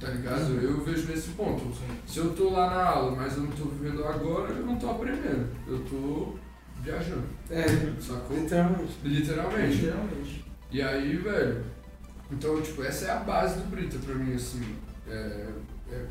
Tá 0.00 0.08
ligado? 0.08 0.52
Eu 0.62 0.80
vejo 0.84 1.08
nesse 1.08 1.30
ponto. 1.30 1.64
Se 2.06 2.18
eu 2.18 2.34
tô 2.34 2.50
lá 2.50 2.68
na 2.68 2.84
aula, 2.84 3.16
mas 3.16 3.34
eu 3.36 3.44
não 3.44 3.50
tô 3.52 3.64
vivendo 3.64 4.04
agora, 4.04 4.52
eu 4.52 4.66
não 4.66 4.76
tô 4.76 4.90
aprendendo. 4.90 5.48
Eu 5.66 5.78
tô 5.84 6.34
viajando. 6.82 7.24
É, 7.50 7.62
Sacou? 8.00 8.36
literalmente. 8.36 8.92
Literalmente. 9.02 9.76
Literalmente. 9.76 10.44
E 10.70 10.82
aí, 10.82 11.16
velho, 11.16 11.64
então, 12.30 12.60
tipo, 12.60 12.82
essa 12.82 13.06
é 13.06 13.10
a 13.10 13.20
base 13.20 13.58
do 13.58 13.70
Brita 13.70 13.96
pra 14.04 14.14
mim, 14.14 14.34
assim. 14.34 14.76
É, 15.08 15.48
é- 15.90 16.06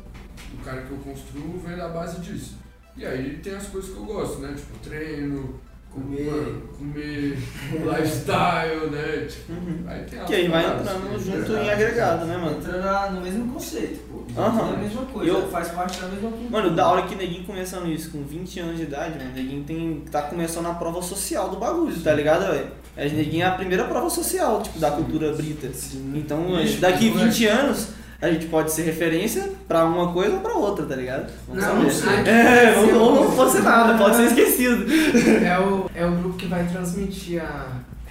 o 0.54 0.64
cara 0.64 0.82
que 0.82 0.90
eu 0.90 0.98
construo 0.98 1.60
vem 1.64 1.76
da 1.76 1.88
base 1.88 2.20
disso. 2.20 2.56
E 2.96 3.04
aí 3.06 3.38
tem 3.38 3.54
as 3.54 3.66
coisas 3.68 3.90
que 3.90 3.96
eu 3.96 4.04
gosto, 4.04 4.38
né? 4.40 4.54
Tipo, 4.56 4.78
treino, 4.78 5.60
Comer. 6.00 6.62
comer, 6.78 7.38
lifestyle, 8.00 8.90
né? 8.90 9.26
Tipo, 9.28 9.52
Uhum. 9.52 9.84
aí 9.86 10.04
tem 10.04 10.24
Que 10.24 10.34
aí 10.34 10.48
vai 10.48 10.64
entrando 10.64 11.10
que- 11.18 11.24
junto 11.24 11.36
Exato, 11.38 11.52
em 11.56 11.70
agregado, 11.70 12.26
né, 12.26 12.36
mano? 12.36 12.56
Entra 12.58 12.78
na- 12.82 13.10
no 13.10 13.20
mesmo 13.22 13.52
conceito, 13.52 14.00
pô. 14.10 14.40
Aham. 14.40 14.72
É 14.72 14.74
a 14.74 14.78
mesma 14.78 15.02
coisa, 15.06 15.30
Eu- 15.30 15.48
faz 15.48 15.68
parte 15.68 16.00
da 16.00 16.08
mesma 16.08 16.30
cultura. 16.30 16.50
Mano, 16.50 16.76
da 16.76 16.88
hora 16.88 17.02
que 17.02 17.14
neguinho 17.14 17.44
começando 17.44 17.86
isso, 17.88 18.10
com 18.10 18.22
20 18.22 18.60
anos 18.60 18.76
de 18.76 18.82
idade, 18.82 19.18
mano, 19.18 19.30
neguinho 19.34 19.64
tem, 19.64 20.02
tá 20.10 20.22
começando 20.22 20.66
a 20.66 20.74
prova 20.74 21.00
social 21.02 21.48
do 21.48 21.56
bagulho, 21.56 21.98
tá 22.00 22.12
ligado, 22.12 22.46
velho? 22.52 22.68
É, 22.96 23.08
neguinho 23.08 23.44
é 23.44 23.46
a 23.46 23.52
primeira 23.52 23.84
prova 23.84 24.08
social, 24.10 24.62
tipo, 24.62 24.78
da 24.78 24.90
cultura 24.90 25.32
brita. 25.32 25.68
Então, 26.14 26.60
Ixi, 26.60 26.76
daqui 26.78 27.10
moleque. 27.10 27.28
20 27.30 27.46
anos, 27.46 27.88
a 28.20 28.28
gente 28.30 28.46
pode 28.46 28.72
ser 28.72 28.82
referência 28.82 29.50
pra 29.68 29.84
uma 29.84 30.12
coisa 30.12 30.34
ou 30.34 30.40
pra 30.40 30.54
outra, 30.54 30.86
tá 30.86 30.96
ligado? 30.96 31.30
Vamos 31.48 31.62
Não, 31.64 31.90
saber. 31.90 32.28
É, 32.28 32.76
ou 32.94 33.14
não 33.14 33.30
pode 33.36 33.52
ser 33.52 33.62
nada, 33.62 33.98
pode 33.98 34.16
ser 34.16 34.24
esquecido. 34.26 34.86
É 35.44 35.58
o, 35.58 35.90
é 35.94 36.06
o 36.06 36.10
grupo 36.12 36.36
que 36.36 36.46
vai 36.46 36.64
transmitir 36.66 37.42
a 37.42 37.66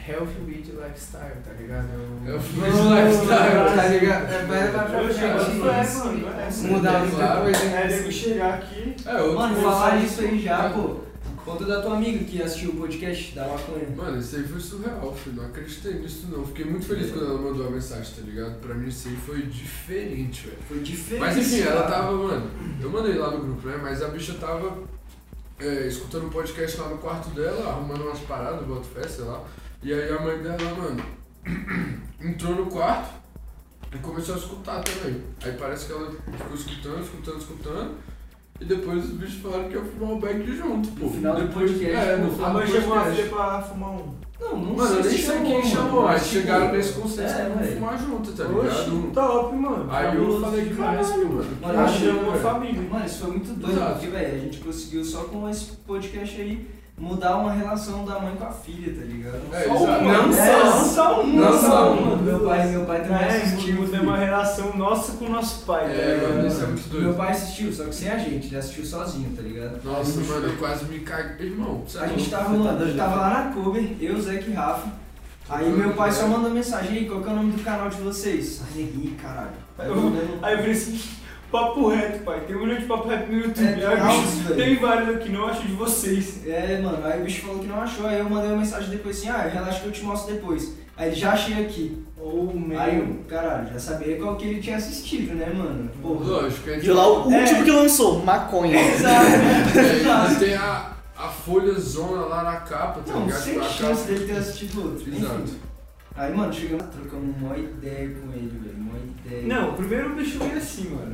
Health 0.08 0.28
with 0.48 0.66
Lifestyle, 0.72 1.42
tá 1.44 1.52
ligado? 1.60 1.88
É 2.26 2.30
o- 2.30 2.34
É 2.34 2.36
o 2.36 2.40
Food 2.40 2.70
Lifestyle. 2.70 3.76
Tá 3.76 3.88
ligado? 3.88 4.32
É, 4.32 4.46
vai 4.46 4.64
levar 4.64 4.84
pra 4.86 5.00
é. 5.00 6.68
Mudar 6.68 7.00
muita 7.00 7.28
coisa. 7.38 7.64
É, 7.64 7.70
né? 7.70 7.88
nego 7.98 8.12
chegar 8.12 8.54
aqui. 8.54 8.96
É, 9.06 9.14
outro 9.16 9.36
Mano, 9.36 9.56
falar 9.56 9.98
isso 10.04 10.22
aí 10.22 10.40
já, 10.40 10.70
pô. 10.70 10.98
Conta 11.46 11.64
da 11.64 11.80
tua 11.80 11.98
amiga 11.98 12.26
que 12.26 12.42
assistiu 12.42 12.72
o 12.72 12.78
podcast 12.78 13.36
da 13.36 13.48
maconha. 13.48 13.88
Mano, 13.96 14.18
isso 14.18 14.36
aí 14.36 14.48
foi 14.48 14.60
surreal, 14.60 15.16
filho. 15.16 15.36
Não 15.36 15.46
acreditei 15.46 15.94
nisso 15.94 16.28
não. 16.32 16.44
Fiquei 16.44 16.66
muito 16.66 16.88
feliz 16.88 17.12
quando 17.12 17.26
ela 17.26 17.40
mandou 17.40 17.68
a 17.68 17.70
mensagem, 17.70 18.16
tá 18.16 18.22
ligado? 18.24 18.60
Pra 18.60 18.74
mim 18.74 18.88
isso 18.88 19.08
aí 19.08 19.16
foi 19.16 19.44
diferente, 19.44 20.48
velho. 20.48 20.58
Foi 20.68 20.80
diferente. 20.80 21.20
Mas 21.20 21.38
enfim, 21.38 21.62
ela 21.62 21.84
tava, 21.84 22.14
mano, 22.14 22.50
eu 22.82 22.90
mandei 22.90 23.14
lá 23.14 23.30
no 23.30 23.42
grupo, 23.42 23.68
né? 23.68 23.78
Mas 23.80 24.02
a 24.02 24.08
bicha 24.08 24.34
tava 24.34 24.80
é, 25.60 25.88
escutando 25.88 26.26
um 26.26 26.30
podcast 26.30 26.82
lá 26.82 26.90
no 26.90 26.98
quarto 26.98 27.30
dela, 27.30 27.70
arrumando 27.70 28.02
umas 28.02 28.20
paradas, 28.22 28.66
boto 28.66 28.88
fé, 28.88 29.08
sei 29.08 29.26
lá. 29.26 29.44
E 29.84 29.94
aí 29.94 30.10
a 30.10 30.20
mãe 30.20 30.40
dela, 30.40 30.74
mano, 30.76 31.06
entrou 32.20 32.56
no 32.56 32.66
quarto 32.66 33.14
e 33.94 34.00
começou 34.00 34.34
a 34.34 34.38
escutar 34.40 34.84
também. 34.84 35.22
Aí 35.44 35.56
parece 35.60 35.86
que 35.86 35.92
ela 35.92 36.12
ficou 36.12 36.56
escutando, 36.56 37.04
escutando, 37.04 37.38
escutando. 37.38 38.15
E 38.60 38.66
depois 38.66 39.04
os 39.04 39.10
bichos 39.12 39.42
falaram 39.42 39.66
que 39.70 39.76
ia 39.76 39.84
fumar 39.84 40.14
o 40.14 40.20
back 40.20 40.46
junto, 40.56 40.88
pô. 40.90 41.06
No 41.06 41.12
final 41.12 41.36
do 41.36 41.42
depois, 41.48 41.72
podcast, 41.72 42.10
É, 42.10 42.16
no 42.18 42.32
final 42.32 42.46
A 42.46 42.50
do 42.50 42.58
mãe 42.60 42.68
chamou 42.68 42.98
a 42.98 43.06
filha 43.06 43.26
pra 43.30 43.62
fumar 43.62 43.90
um. 43.92 44.16
Não, 44.40 44.58
não 44.58 44.76
Mano, 44.76 44.96
eu 44.96 45.04
sei 45.04 45.12
nem 45.12 45.20
se 45.22 45.26
sei 45.28 45.42
quem 45.42 45.58
mano, 45.58 45.66
chamou, 45.66 46.04
mas 46.04 46.22
tipo, 46.28 46.34
chegaram 46.42 46.72
nesse 46.72 46.94
consenso 46.94 47.34
é, 47.34 47.38
que 47.38 47.42
vamos 47.50 47.60
velho. 47.60 47.74
fumar 47.76 48.00
junto, 48.00 48.32
tá 48.34 48.44
ligado? 48.44 49.12
top, 49.14 49.56
mano. 49.56 49.88
Aí 49.90 50.18
eu 50.18 50.42
falei, 50.42 50.66
demais, 50.66 51.08
caralho, 51.10 51.28
pô. 51.28 51.34
mano. 51.36 51.58
Mano, 51.62 51.74
Eu 51.74 52.06
eu 52.14 52.20
uma 52.22 52.32
velho. 52.32 52.44
família. 52.44 52.82
Mano, 52.90 53.06
isso 53.06 53.20
foi 53.20 53.30
muito 53.32 53.60
doido, 53.60 53.76
Exato. 53.78 53.92
porque, 53.94 54.08
velho, 54.08 54.36
a 54.36 54.40
gente 54.40 54.58
conseguiu 54.60 55.04
só 55.06 55.24
com 55.24 55.50
esse 55.50 55.72
podcast 55.88 56.42
aí 56.42 56.68
mudar 56.98 57.36
uma 57.38 57.52
relação 57.52 58.06
da 58.06 58.20
mãe 58.20 58.36
com 58.38 58.46
a 58.46 58.52
filha, 58.52 58.94
tá 58.98 59.06
ligado? 59.06 59.42
É, 59.52 59.64
só 59.64 59.74
uma, 59.76 59.98
Não 60.02 60.28
né? 60.30 60.46
só, 60.46 60.64
não 60.64 60.86
só 60.86 61.22
um, 61.24 61.28
Não 61.28 61.52
não 61.52 61.52
só 61.52 61.68
só 61.70 61.92
um. 61.94 62.14
um. 62.14 62.18
Meu 62.24 62.40
pai, 62.40 62.68
meu 62.68 62.86
pai 62.86 63.02
também 63.02 63.18
É, 63.18 63.28
assistiu. 63.42 63.76
mudou 63.76 64.00
uma 64.02 64.18
relação 64.18 64.78
nossa 64.78 65.12
com 65.18 65.26
o 65.26 65.30
nosso 65.30 65.66
pai, 65.66 65.86
tá 65.86 65.92
É, 65.92 66.16
ligado? 66.16 66.36
mano, 66.36 66.48
isso 66.48 66.64
é 66.64 66.68
muito 66.68 66.90
Meu 66.94 67.02
doido. 67.04 67.18
pai 67.18 67.32
assistiu, 67.32 67.74
só 67.74 67.84
que 67.84 67.96
sem 67.96 68.10
a 68.10 68.18
gente, 68.18 68.48
ele 68.48 68.56
assistiu 68.58 68.86
sozinho, 68.86 69.36
tá 69.36 69.42
ligado? 69.42 69.84
Nossa, 69.84 70.20
mano, 70.22 70.48
eu 70.48 70.58
quase 70.58 70.86
me 70.86 71.00
caguei. 71.00 71.48
Irmão, 71.48 71.84
A 72.00 72.06
é 72.06 72.10
gente 72.10 72.30
tava, 72.30 72.50
mano, 72.50 72.82
a 72.82 72.86
gente 72.86 72.98
tava 72.98 73.16
lá 73.18 73.30
na 73.46 73.52
cover, 73.54 73.96
eu, 74.00 74.22
Zeca 74.22 74.50
e 74.50 74.54
Rafa. 74.54 74.88
Aí 75.50 75.70
meu 75.70 75.94
pai 75.94 76.12
só 76.12 76.28
mandou 76.28 76.50
mensagem, 76.50 76.98
aí, 76.98 77.06
qual 77.06 77.22
que 77.22 77.30
é 77.30 77.32
o 77.32 77.36
nome 77.36 77.52
do 77.52 77.64
canal 77.64 77.88
de 77.90 77.98
vocês? 77.98 78.62
Aí, 78.74 79.16
caralho. 79.22 79.50
Aí 79.78 79.88
eu 79.90 79.96
Aí 80.42 80.54
eu 80.54 80.58
falei 80.60 80.72
assim, 80.72 81.00
papo 81.56 81.88
reto, 81.90 82.24
pai. 82.24 82.42
Tem 82.48 82.56
um 82.56 82.60
milhão 82.66 82.78
de 82.80 82.86
papo 82.86 83.08
reto 83.08 83.32
no 83.32 83.38
YouTube. 83.40 83.66
É, 83.66 83.88
Aí, 83.88 83.98
tem 84.02 84.22
bicho, 84.22 84.54
tem 84.56 84.76
vários 84.78 85.16
aqui, 85.16 85.30
não 85.30 85.48
acho 85.48 85.62
de 85.62 85.74
vocês. 85.74 86.46
É, 86.46 86.80
mano, 86.82 87.00
aí 87.06 87.22
o 87.22 87.24
bicho 87.26 87.42
falou 87.44 87.60
que 87.60 87.68
não 87.68 87.82
achou, 87.82 88.06
aí 88.08 88.20
eu 88.20 88.30
mandei 88.30 88.50
uma 88.52 88.58
mensagem 88.60 88.90
depois 88.90 89.18
assim, 89.18 89.30
ah, 89.30 89.50
relaxa 89.52 89.80
que 89.80 89.86
eu 89.88 89.92
te 89.92 90.04
mostro 90.04 90.34
depois. 90.34 90.74
Aí 90.98 91.08
ele 91.10 91.16
já 91.16 91.32
achei 91.32 91.66
aqui. 91.66 92.04
Ou 92.18 92.54
meio. 92.58 92.80
Aí 92.80 92.98
eu, 92.98 93.20
caralho, 93.28 93.68
já 93.72 93.80
sabia 93.80 94.18
qual 94.18 94.36
que 94.36 94.46
ele 94.46 94.60
tinha 94.62 94.78
assistido, 94.78 95.36
né, 95.36 95.52
mano? 95.54 95.90
Porra. 96.02 96.26
Lógico, 96.26 96.70
é 96.70 96.78
Viu 96.78 96.96
lá 96.96 97.08
o 97.28 97.32
É. 97.32 97.40
último 97.42 97.64
que 97.64 97.72
lançou, 97.72 98.24
maconha. 98.26 98.80
Exato, 98.80 99.26
É, 99.78 99.96
exato. 100.00 100.34
e 100.34 100.36
tem 100.38 100.56
a, 100.56 100.92
a 101.18 101.28
folha 101.28 101.74
zona 101.74 102.22
lá 102.26 102.44
na 102.44 102.56
capa, 102.58 103.02
tá 103.06 103.14
Não, 103.14 103.26
ligado? 103.26 103.42
sem 103.42 103.60
A 103.60 103.64
chance 103.64 104.02
capa- 104.02 104.14
dele 104.14 104.26
ter 104.26 104.38
assistido 104.40 104.82
outro. 104.84 105.10
Enfim. 105.10 105.18
Exato. 105.24 105.66
Aí, 106.18 106.34
mano, 106.34 106.54
chegamos, 106.54 106.86
trocamos 106.96 107.36
uma 107.42 107.58
ideia 107.58 108.08
com 108.16 108.32
ele, 108.32 108.58
velho, 108.64 108.78
uma 108.78 108.98
ideia. 108.98 109.44
Não, 109.54 109.74
primeiro 109.74 110.14
o 110.14 110.16
bicho 110.16 110.40
veio 110.40 110.58
assim, 110.58 110.90
mano. 110.92 111.14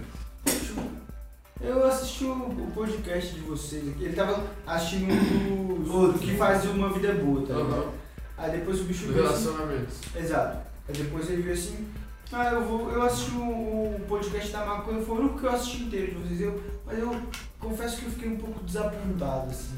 Eu 1.60 1.86
assisti 1.86 2.24
o, 2.26 2.34
o 2.34 2.72
podcast 2.74 3.36
de 3.36 3.42
vocês 3.42 3.88
aqui. 3.88 4.06
Ele 4.06 4.16
tava 4.16 4.44
assistindo 4.66 5.12
um 5.14 5.84
dos 5.84 5.94
Outro. 5.94 6.20
que 6.20 6.36
faz 6.36 6.66
uma 6.66 6.90
vida 6.92 7.14
boa, 7.14 7.46
tá 7.46 7.54
ligado? 7.54 7.74
Aham. 7.74 7.92
Aí 8.38 8.52
depois 8.60 8.82
o 8.82 8.84
bicho 8.86 9.06
Do 9.06 9.14
veio 9.14 9.28
assim. 9.30 9.44
relacionamento. 9.46 9.92
Exato. 10.16 10.58
Aí 10.88 10.96
depois 10.96 11.30
ele 11.30 11.44
veio 11.44 11.54
assim. 11.54 11.88
Ah, 12.32 12.46
eu 12.54 12.64
vou. 12.64 12.90
Eu 12.90 13.04
assisti 13.04 13.32
o, 13.36 13.96
o 13.96 14.06
podcast 14.08 14.52
da 14.52 14.66
maconha, 14.66 15.02
foi 15.04 15.16
o 15.16 15.20
único 15.20 15.38
que 15.40 15.46
eu 15.46 15.52
assisti 15.52 15.84
inteiro 15.84 16.08
de 16.08 16.18
vocês. 16.24 16.42
Eu, 16.42 16.64
mas 16.86 16.98
eu 16.98 17.22
confesso 17.60 17.98
que 17.98 18.06
eu 18.06 18.12
fiquei 18.12 18.30
um 18.30 18.38
pouco 18.38 18.64
desapontado, 18.64 19.52
assim. 19.52 19.78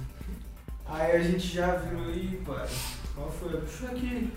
Aí 0.86 1.12
a 1.18 1.20
gente 1.22 1.48
já 1.56 1.76
virou 1.76 2.06
aí, 2.06 2.42
pai. 2.46 2.68
Qual 3.14 3.30
foi? 3.30 3.58
Puxa 3.60 3.88
que. 3.90 4.32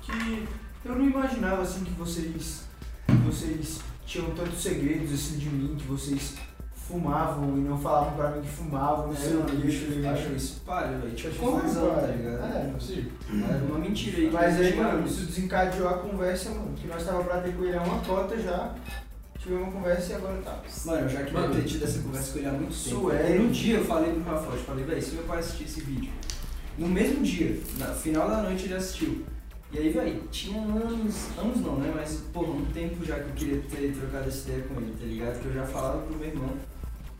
que 0.00 0.48
eu 0.84 0.94
não 0.94 1.04
imaginava 1.04 1.60
assim 1.62 1.84
que 1.84 1.90
vocês. 1.92 2.62
que 3.06 3.12
vocês 3.26 3.80
tinham 4.08 4.30
tantos 4.30 4.62
segredos 4.62 5.12
assim 5.12 5.36
de 5.38 5.50
mim, 5.50 5.76
que 5.76 5.84
vocês 5.86 6.34
fumavam 6.74 7.58
e 7.58 7.60
não 7.60 7.78
falavam 7.78 8.14
pra 8.16 8.30
mim 8.30 8.40
que 8.40 8.48
fumavam, 8.48 9.08
não 9.08 9.12
É, 9.12 9.16
sei 9.16 9.36
o 9.36 9.44
que, 9.44 9.56
ligado? 9.56 10.14
achou 10.18 10.32
isso 10.34 10.60
palha, 10.64 10.96
velho. 10.98 11.14
Tipo, 11.14 11.34
Como, 11.36 11.60
confusão, 11.60 11.94
tá 11.94 12.06
ligado? 12.06 12.44
É. 12.44 12.72
Sim. 12.80 13.06
Era 13.46 13.64
uma 13.64 13.78
mentira 13.78 14.16
aí. 14.18 14.26
que 14.28 14.32
Mas 14.32 14.56
aí, 14.58 14.74
mano, 14.76 15.06
isso 15.06 15.26
desencadeou 15.26 15.88
a 15.88 15.98
conversa, 15.98 16.48
mano. 16.50 16.72
Que 16.74 16.86
nós 16.88 17.04
tava 17.04 17.22
pra 17.24 17.40
ter 17.42 17.54
com 17.54 17.64
ele 17.64 17.76
há 17.76 17.82
uma 17.82 17.98
cota 18.00 18.38
já. 18.38 18.74
Tivemos 19.38 19.64
uma 19.64 19.72
conversa 19.72 20.12
e 20.12 20.14
agora 20.16 20.40
tá. 20.42 20.58
Mano, 20.86 21.00
eu 21.02 21.08
já 21.10 21.22
queria 21.24 21.40
Mano. 21.40 21.54
ter 21.54 21.62
tido 21.64 21.84
essa 21.84 21.98
conversa 22.00 22.32
com 22.32 22.38
ele 22.38 22.48
há 22.48 22.52
muito 22.52 22.84
tempo. 22.84 23.00
Sué. 23.00 23.38
No 23.38 23.50
dia 23.50 23.76
eu 23.76 23.84
falei 23.84 24.12
pro 24.14 24.22
Rafael, 24.22 24.52
eu 24.54 24.64
falei, 24.64 24.84
velho, 24.84 25.02
se 25.02 25.14
meu 25.14 25.24
pai 25.24 25.38
assistir 25.40 25.64
esse 25.64 25.80
vídeo, 25.82 26.10
no 26.78 26.88
mesmo 26.88 27.22
dia, 27.22 27.60
no 27.78 27.94
final 27.94 28.28
da 28.30 28.42
noite 28.42 28.64
ele 28.64 28.74
assistiu. 28.74 29.24
E 29.70 29.78
aí, 29.78 29.90
velho, 29.90 30.22
tinha 30.30 30.62
anos, 30.62 31.38
anos 31.38 31.60
não, 31.60 31.76
né? 31.76 31.92
Mas, 31.94 32.22
porra, 32.32 32.52
um 32.52 32.64
tempo 32.66 33.04
já 33.04 33.16
que 33.16 33.28
eu 33.28 33.34
queria 33.34 33.62
ter 33.70 33.92
trocado 33.92 34.28
essa 34.28 34.48
ideia 34.48 34.64
com 34.64 34.80
ele, 34.80 34.94
tá 34.98 35.06
ligado? 35.06 35.40
Que 35.40 35.46
eu 35.46 35.52
já 35.52 35.66
falava 35.66 35.98
pro 36.02 36.16
meu 36.16 36.28
irmão. 36.28 36.50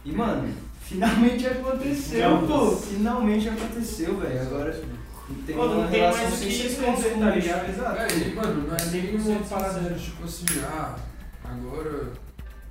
E, 0.04 0.12
mano, 0.12 0.48
finalmente 0.80 1.46
aconteceu, 1.46 2.30
Não, 2.30 2.46
pô. 2.46 2.76
Finalmente 2.76 3.48
aconteceu, 3.50 4.16
velho. 4.16 4.40
Agora 4.40 4.72
tem 5.46 5.56
Pô, 5.56 5.66
não 5.66 5.80
uma 5.80 5.88
tem 5.88 6.00
relação 6.00 6.22
mais 6.22 6.34
o 6.34 6.36
sem 6.38 6.48
que 6.48 6.54
se 6.54 6.66
esconder, 6.68 7.12
tá 7.12 7.18
tá 7.18 7.36
ligado? 7.36 7.68
Exato. 7.68 8.00
É, 8.00 8.08
e, 8.16 8.34
mano, 8.34 8.66
não 8.66 8.76
é 8.76 8.84
nem 8.86 9.14
uma 9.14 9.40
100% 9.40 9.48
parada 9.48 9.94
tipo 9.94 10.24
assim, 10.24 10.44
ah, 10.64 10.96
agora 11.44 12.12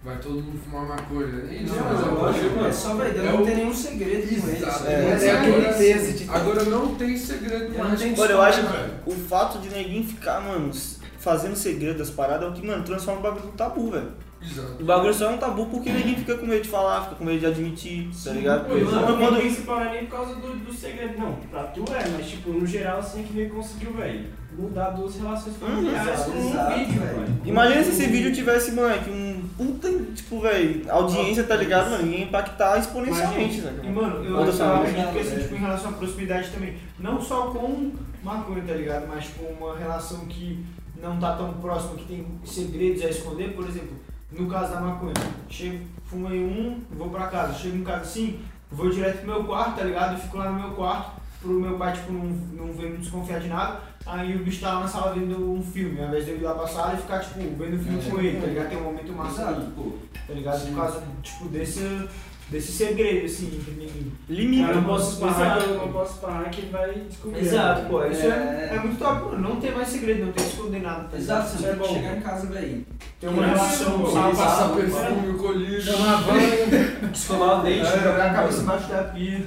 vai 0.03 0.17
todo 0.19 0.35
mundo 0.35 0.59
fumar 0.63 0.87
maconha. 0.87 1.27
Nem 1.27 1.63
isso, 1.63 1.75
Não, 1.75 1.83
mas 1.85 1.93
mas 1.93 2.07
é 2.07 2.11
lógico, 2.11 2.45
é 2.45 2.61
mano, 2.61 2.73
só, 2.73 2.93
velho, 2.95 3.19
é 3.19 3.31
não 3.31 3.45
tem 3.45 3.55
nenhum 3.55 3.73
segredo 3.73 4.41
com 4.41 4.47
ele. 4.47 4.57
Exato. 4.57 4.77
sabe? 4.79 4.91
É, 4.93 5.09
Mas 5.09 5.23
é 5.23 5.31
agora- 5.31 5.69
aquele 5.69 5.73
peso 5.93 6.13
de- 6.17 6.29
Agora 6.29 6.63
não 6.65 6.95
tem 6.95 7.17
segredo 7.17 7.73
Eu 7.73 7.83
mais. 7.83 8.17
Mano, 8.17 8.31
eu 8.31 8.41
acho 8.41 8.61
que 8.61 9.09
o 9.09 9.11
fato 9.13 9.59
de 9.59 9.69
ninguém 9.69 10.03
ficar, 10.03 10.39
mano, 10.41 10.71
fazendo 11.19 11.55
segredo 11.55 11.97
das 11.97 12.09
paradas 12.09 12.47
é 12.47 12.51
o 12.51 12.53
que, 12.53 12.65
mano, 12.65 12.83
transforma 12.83 13.19
o 13.19 13.23
bagulho 13.23 13.45
num 13.45 13.51
tabu, 13.51 13.91
velho. 13.91 14.11
Exato. 14.39 14.77
O 14.81 14.85
bagulho 14.85 15.13
só 15.13 15.31
é 15.31 15.33
um 15.33 15.37
tabu 15.39 15.65
porque 15.65 15.89
ninguém 15.91 16.15
fica 16.15 16.37
com 16.37 16.45
medo 16.45 16.61
de 16.61 16.69
falar, 16.69 17.01
fica 17.05 17.15
com 17.15 17.25
medo 17.25 17.39
de 17.39 17.45
admitir, 17.47 18.07
tá 18.23 18.31
ligado? 18.31 18.67
Pô, 18.67 18.75
mano, 18.75 18.85
Quando- 18.85 19.01
o 19.01 19.05
quando- 19.17 19.65
não 19.65 19.81
é 19.81 19.91
nem 19.93 20.05
por 20.05 20.11
causa 20.15 20.35
do, 20.35 20.53
do 20.59 20.71
segredo, 20.73 21.19
não. 21.19 21.33
Pra 21.49 21.63
tu 21.63 21.83
é, 21.91 22.07
mas 22.15 22.27
tipo, 22.29 22.51
no 22.51 22.65
geral 22.65 22.99
assim 22.99 23.23
que 23.23 23.33
meio 23.33 23.49
conseguiu, 23.49 23.93
velho, 23.93 24.27
mudar 24.57 24.89
duas 24.91 25.15
relações 25.15 25.55
familiares 25.57 26.09
exato, 26.11 26.31
com 26.31 26.37
um 26.39 26.75
vídeo, 26.75 27.01
velho. 27.01 27.41
Imagina 27.45 27.83
se 27.83 27.89
esse 27.91 28.07
vídeo 28.07 28.33
tivesse, 28.33 28.71
moleque, 28.71 29.09
um 29.09 29.47
puta, 29.57 29.89
tipo, 30.15 30.39
velho, 30.41 30.83
audiência, 30.91 31.43
tá 31.43 31.55
ligado, 31.55 31.91
mano? 31.91 32.11
Ia 32.11 32.23
impactar 32.23 32.77
exponencialmente, 32.79 33.61
né? 33.61 33.79
E 33.83 33.89
mano, 33.89 34.23
eu, 34.25 34.39
acredito 34.41 35.13
que 35.13 35.19
assim, 35.19 35.35
É. 35.35 35.39
tipo, 35.39 35.55
em 35.55 35.59
relação 35.59 35.91
à 35.91 35.93
proximidade 35.93 36.49
também, 36.49 36.75
não 36.99 37.21
só 37.21 37.47
com 37.47 37.91
maconha, 38.23 38.63
tá 38.65 38.73
ligado? 38.73 39.07
Mas 39.07 39.29
com 39.29 39.45
uma 39.45 39.77
relação 39.77 40.25
que 40.25 40.65
não 41.01 41.17
tá 41.19 41.35
tão 41.35 41.53
próxima, 41.53 41.95
que 41.95 42.05
tem 42.05 42.25
segredos 42.43 43.03
a 43.03 43.09
esconder, 43.09 43.53
por 43.53 43.67
exemplo, 43.67 43.95
no 44.31 44.47
caso 44.47 44.73
da 44.73 44.81
maconha, 44.81 45.13
chego, 45.49 45.85
fumei 46.05 46.39
um, 46.43 46.81
vou 46.97 47.09
pra 47.09 47.27
casa, 47.27 47.53
chego 47.53 47.77
em 47.77 47.83
casa 47.83 48.01
assim, 48.01 48.39
vou 48.71 48.89
direto 48.89 49.19
pro 49.19 49.27
meu 49.27 49.43
quarto, 49.45 49.77
tá 49.77 49.83
ligado? 49.83 50.13
Eu 50.13 50.19
fico 50.19 50.37
lá 50.37 50.51
no 50.51 50.59
meu 50.59 50.71
quarto, 50.71 51.16
pro 51.41 51.51
meu 51.59 51.77
pai, 51.77 51.93
tipo, 51.93 52.11
não, 52.11 52.23
não 52.25 52.73
ver, 52.73 52.91
não 52.91 52.97
desconfiar 52.99 53.39
de 53.39 53.47
nada, 53.47 53.79
aí 54.05 54.35
o 54.35 54.43
bicho 54.43 54.61
tá 54.61 54.73
lá 54.73 54.79
na 54.81 54.87
sala 54.87 55.13
vendo 55.13 55.51
um 55.53 55.61
filme, 55.61 55.99
ao 56.01 56.07
invés 56.07 56.25
de 56.25 56.31
eu 56.31 56.37
ir 56.37 56.41
lá 56.43 56.53
pra 56.55 56.67
sala 56.67 56.93
e 56.95 56.97
ficar, 57.01 57.19
tipo, 57.19 57.39
vendo 57.39 57.75
um 57.77 57.83
filme 57.83 57.99
É. 58.05 58.09
com 58.09 58.19
ele, 58.19 58.41
tá 58.41 58.47
ligado? 58.47 58.69
Tem 58.69 58.77
um 58.77 58.83
momento 58.83 59.13
massa 59.13 59.47
ali, 59.47 59.65
pô. 59.75 59.91
tá 60.27 60.33
ligado? 60.33 60.59
Sim. 60.59 60.73
Por 60.73 60.75
causa, 60.81 61.03
tipo, 61.21 61.45
desse, 61.49 62.07
desse 62.49 62.71
segredo, 62.71 63.25
assim, 63.25 63.47
entre 63.59 63.71
ninguém. 63.71 64.07
Limita. 64.29 64.69
Eu 64.71 64.75
não 64.75 64.83
posso 64.83 65.17
Exato. 65.25 65.33
parar, 65.35 65.61
eu 65.61 65.77
não 65.77 65.87
posso 65.91 66.13
parar 66.19 66.49
que 66.49 66.61
ele 66.61 66.71
vai 66.71 66.91
descobrir. 67.09 67.39
Exato, 67.41 67.81
pô. 67.89 68.05
Isso 68.05 68.21
é, 68.23 68.69
É. 68.71 68.75
é 68.75 68.79
muito 68.79 68.97
top, 68.99 69.25
mano. 69.25 69.49
Não 69.49 69.55
tem 69.57 69.71
mais 69.71 69.87
segredo, 69.87 70.25
não 70.25 70.31
tem 70.33 70.43
que 70.45 70.51
esconder 70.51 70.81
nada. 70.81 71.07
tá? 71.09 71.17
Exato, 71.17 71.47
Isso 71.47 71.57
você 71.57 71.67
é 71.67 71.71
que 71.71 71.75
bom. 71.77 71.85
chegar 71.93 72.17
em 72.17 72.21
casa, 72.21 72.47
velho. 72.47 72.85
Tem 73.19 73.29
uma 73.29 73.45
relação, 73.47 73.99
pô, 73.99 74.11
sabe? 74.11 74.35
Passar 74.35 74.69
perfume, 74.69 75.29
o 75.29 75.37
colírio. 75.37 75.81
Chamar 75.81 76.23
banho, 76.23 77.09
escovar 77.13 77.59
o 77.59 77.63
dente, 77.63 77.85
É, 77.87 77.99
jogar 77.99 78.25
a 78.25 78.33
cabeça 78.33 78.61
embaixo 78.61 78.87
da 78.89 79.03
pia. 79.05 79.41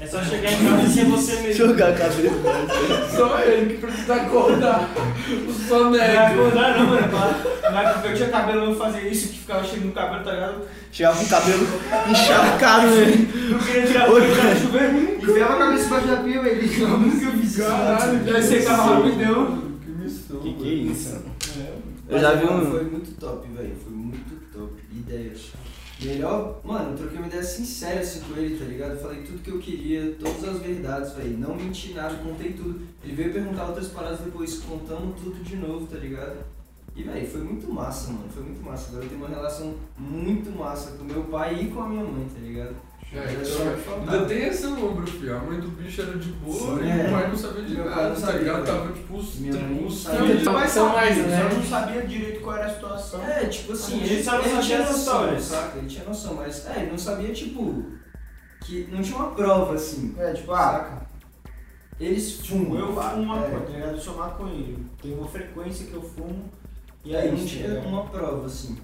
É 0.00 0.06
só 0.06 0.22
chegar 0.22 0.52
em 0.52 0.64
casa 0.64 0.82
e 0.82 0.88
ser 0.90 1.04
você 1.06 1.36
mesmo. 1.36 1.66
Jogar 1.66 1.88
a 1.90 1.92
cabeça. 1.92 3.16
Só 3.16 3.38
ele 3.40 3.74
que 3.74 3.80
precisa 3.80 4.14
acordar 4.14 4.90
o 4.90 5.32
Não 5.32 5.90
vai 5.90 6.00
soneco. 6.00 6.32
acordar 6.40 6.78
não, 6.78 6.86
mano. 6.86 7.08
Pra- 7.08 7.70
Na 7.70 7.82
época 7.82 8.00
que 8.00 8.08
eu 8.08 8.16
tinha 8.16 8.28
cabelo, 8.30 8.64
eu 8.72 8.76
fazia 8.76 9.00
isso, 9.08 9.28
que 9.28 9.38
ficava 9.40 9.62
cheio 9.64 9.84
no 9.84 9.92
cabelo, 9.92 10.24
tá 10.24 10.32
ligado? 10.32 10.62
Chegava 10.90 11.18
com 11.18 11.24
o 11.24 11.28
cabelo 11.28 11.66
encharcado, 12.28 12.86
né? 12.88 13.06
Não 13.50 13.58
queria 13.58 13.86
tirar 13.86 14.10
o 14.10 14.14
pra 14.14 14.56
chover, 14.56 15.18
enfiava 15.22 15.54
a 15.54 15.58
cabeça 15.58 15.86
embaixo 15.86 16.06
da 16.06 16.16
pia, 16.16 16.42
velho. 16.42 16.82
Eu 16.82 16.88
nunca 16.98 17.30
fiz 17.32 17.50
isso. 17.50 17.60
Caralho, 17.60 18.36
Aí 18.36 18.42
secava 18.42 18.94
rapidão. 18.94 19.62
Que 19.84 19.90
missão. 19.90 20.40
Que 20.40 20.52
que 20.54 20.68
é 20.68 20.74
isso? 20.74 21.22
É. 21.58 21.74
Eu 22.08 22.18
já 22.18 22.34
vi 22.34 22.44
um. 22.46 22.70
Foi 22.70 22.84
muito 22.84 23.20
top, 23.20 23.48
velho. 23.48 23.76
Foi 23.82 23.92
muito 23.92 24.52
top. 24.52 24.72
Ideias. 24.92 25.52
Melhor, 26.00 26.60
mano, 26.64 26.92
eu 26.92 26.96
troquei 26.96 27.18
uma 27.18 27.26
ideia 27.26 27.42
sincera 27.42 28.00
assim 28.00 28.20
com 28.20 28.38
ele, 28.38 28.56
tá 28.56 28.64
ligado? 28.64 28.92
Eu 28.92 29.00
falei 29.00 29.22
tudo 29.22 29.42
que 29.42 29.50
eu 29.50 29.58
queria, 29.58 30.14
todas 30.20 30.44
as 30.44 30.60
verdades, 30.60 31.12
velho. 31.14 31.36
Não 31.36 31.56
menti 31.56 31.92
nada, 31.92 32.14
contei 32.18 32.52
tudo. 32.52 32.82
Ele 33.02 33.14
veio 33.14 33.32
perguntar 33.32 33.66
outras 33.66 33.88
paradas 33.88 34.20
depois, 34.20 34.60
contamos 34.60 35.20
tudo 35.20 35.42
de 35.42 35.56
novo, 35.56 35.88
tá 35.88 35.98
ligado? 35.98 36.36
E, 36.98 37.02
velho, 37.04 37.28
foi 37.28 37.42
muito 37.42 37.72
massa, 37.72 38.10
mano. 38.10 38.28
Foi 38.28 38.42
muito 38.42 38.60
massa. 38.60 38.88
Agora 38.88 39.04
eu 39.04 39.08
tenho 39.08 39.24
uma 39.24 39.30
relação 39.30 39.76
muito 39.96 40.50
massa 40.50 40.90
com 40.98 41.04
meu 41.04 41.22
pai 41.24 41.54
e 41.62 41.68
com 41.68 41.80
a 41.80 41.88
minha 41.88 42.02
mãe, 42.02 42.26
tá 42.26 42.40
ligado? 42.40 42.74
É, 43.12 43.32
então, 43.32 43.44
só 43.44 43.94
ainda 43.94 44.26
tem 44.26 44.48
esse 44.48 44.66
lombro, 44.66 45.06
filho. 45.06 45.36
A 45.36 45.38
mãe 45.38 45.60
do 45.60 45.68
bicho 45.68 46.02
era 46.02 46.18
de 46.18 46.30
boa 46.32 46.78
Sim, 46.78 46.84
e 46.84 46.90
é. 46.90 47.06
o 47.06 47.10
pai 47.12 47.28
não 47.28 47.36
sabia 47.36 47.62
de 47.62 47.74
Meu 47.74 47.84
pai 47.84 47.94
nada, 47.94 48.08
não 48.08 48.14
tá 48.16 48.20
sabia, 48.20 48.38
ligado? 48.40 48.66
Tava 48.66 48.92
tipo 48.92 49.16
os 49.16 49.34
Minha 49.36 49.54
mãe 49.54 49.90
sabia. 49.90 50.34
Meu 50.34 50.44
pai 50.52 50.68
sabia, 50.68 51.22
né? 51.22 51.48
só 51.50 51.56
não 51.56 51.64
sabia 51.64 52.02
direito 52.02 52.40
qual 52.40 52.56
era 52.56 52.66
a 52.66 52.74
situação. 52.74 53.24
É, 53.24 53.46
tipo 53.46 53.72
assim, 53.72 54.00
Ele 54.00 54.14
ele, 54.14 54.22
só 54.24 54.32
não 54.32 54.44
ele 54.44 54.60
tinha 54.60 54.78
noção, 54.78 54.96
histórias. 54.96 55.42
saca? 55.44 55.78
Ele 55.78 55.86
tinha 55.86 56.04
noção, 56.04 56.34
mas 56.34 56.66
é, 56.66 56.80
ele 56.80 56.90
não 56.90 56.98
sabia, 56.98 57.32
tipo, 57.32 57.84
que 58.60 58.88
não 58.90 59.00
tinha 59.00 59.16
uma 59.16 59.30
prova, 59.30 59.74
assim. 59.74 60.14
É, 60.18 60.32
tipo, 60.32 60.52
ah, 60.52 61.00
Eles 62.00 62.40
fumam. 62.44 62.76
eu 62.78 62.92
fumo 62.92 63.22
uma 63.22 63.38
é. 63.38 63.50
coisa, 63.50 63.64
tá 63.66 63.72
ligado? 63.72 63.92
Eu 63.92 64.00
sou 64.00 64.16
maconheiro. 64.16 64.84
Tem 65.00 65.14
uma 65.16 65.28
frequência 65.28 65.86
que 65.86 65.94
eu 65.94 66.02
fumo. 66.02 66.50
E 67.08 67.16
aí, 67.16 67.28
aí 67.28 67.36
não 67.38 67.46
tinha 67.46 67.68
ligado? 67.68 67.86
uma 67.88 68.04
prova, 68.06 68.46
assim. 68.46 68.76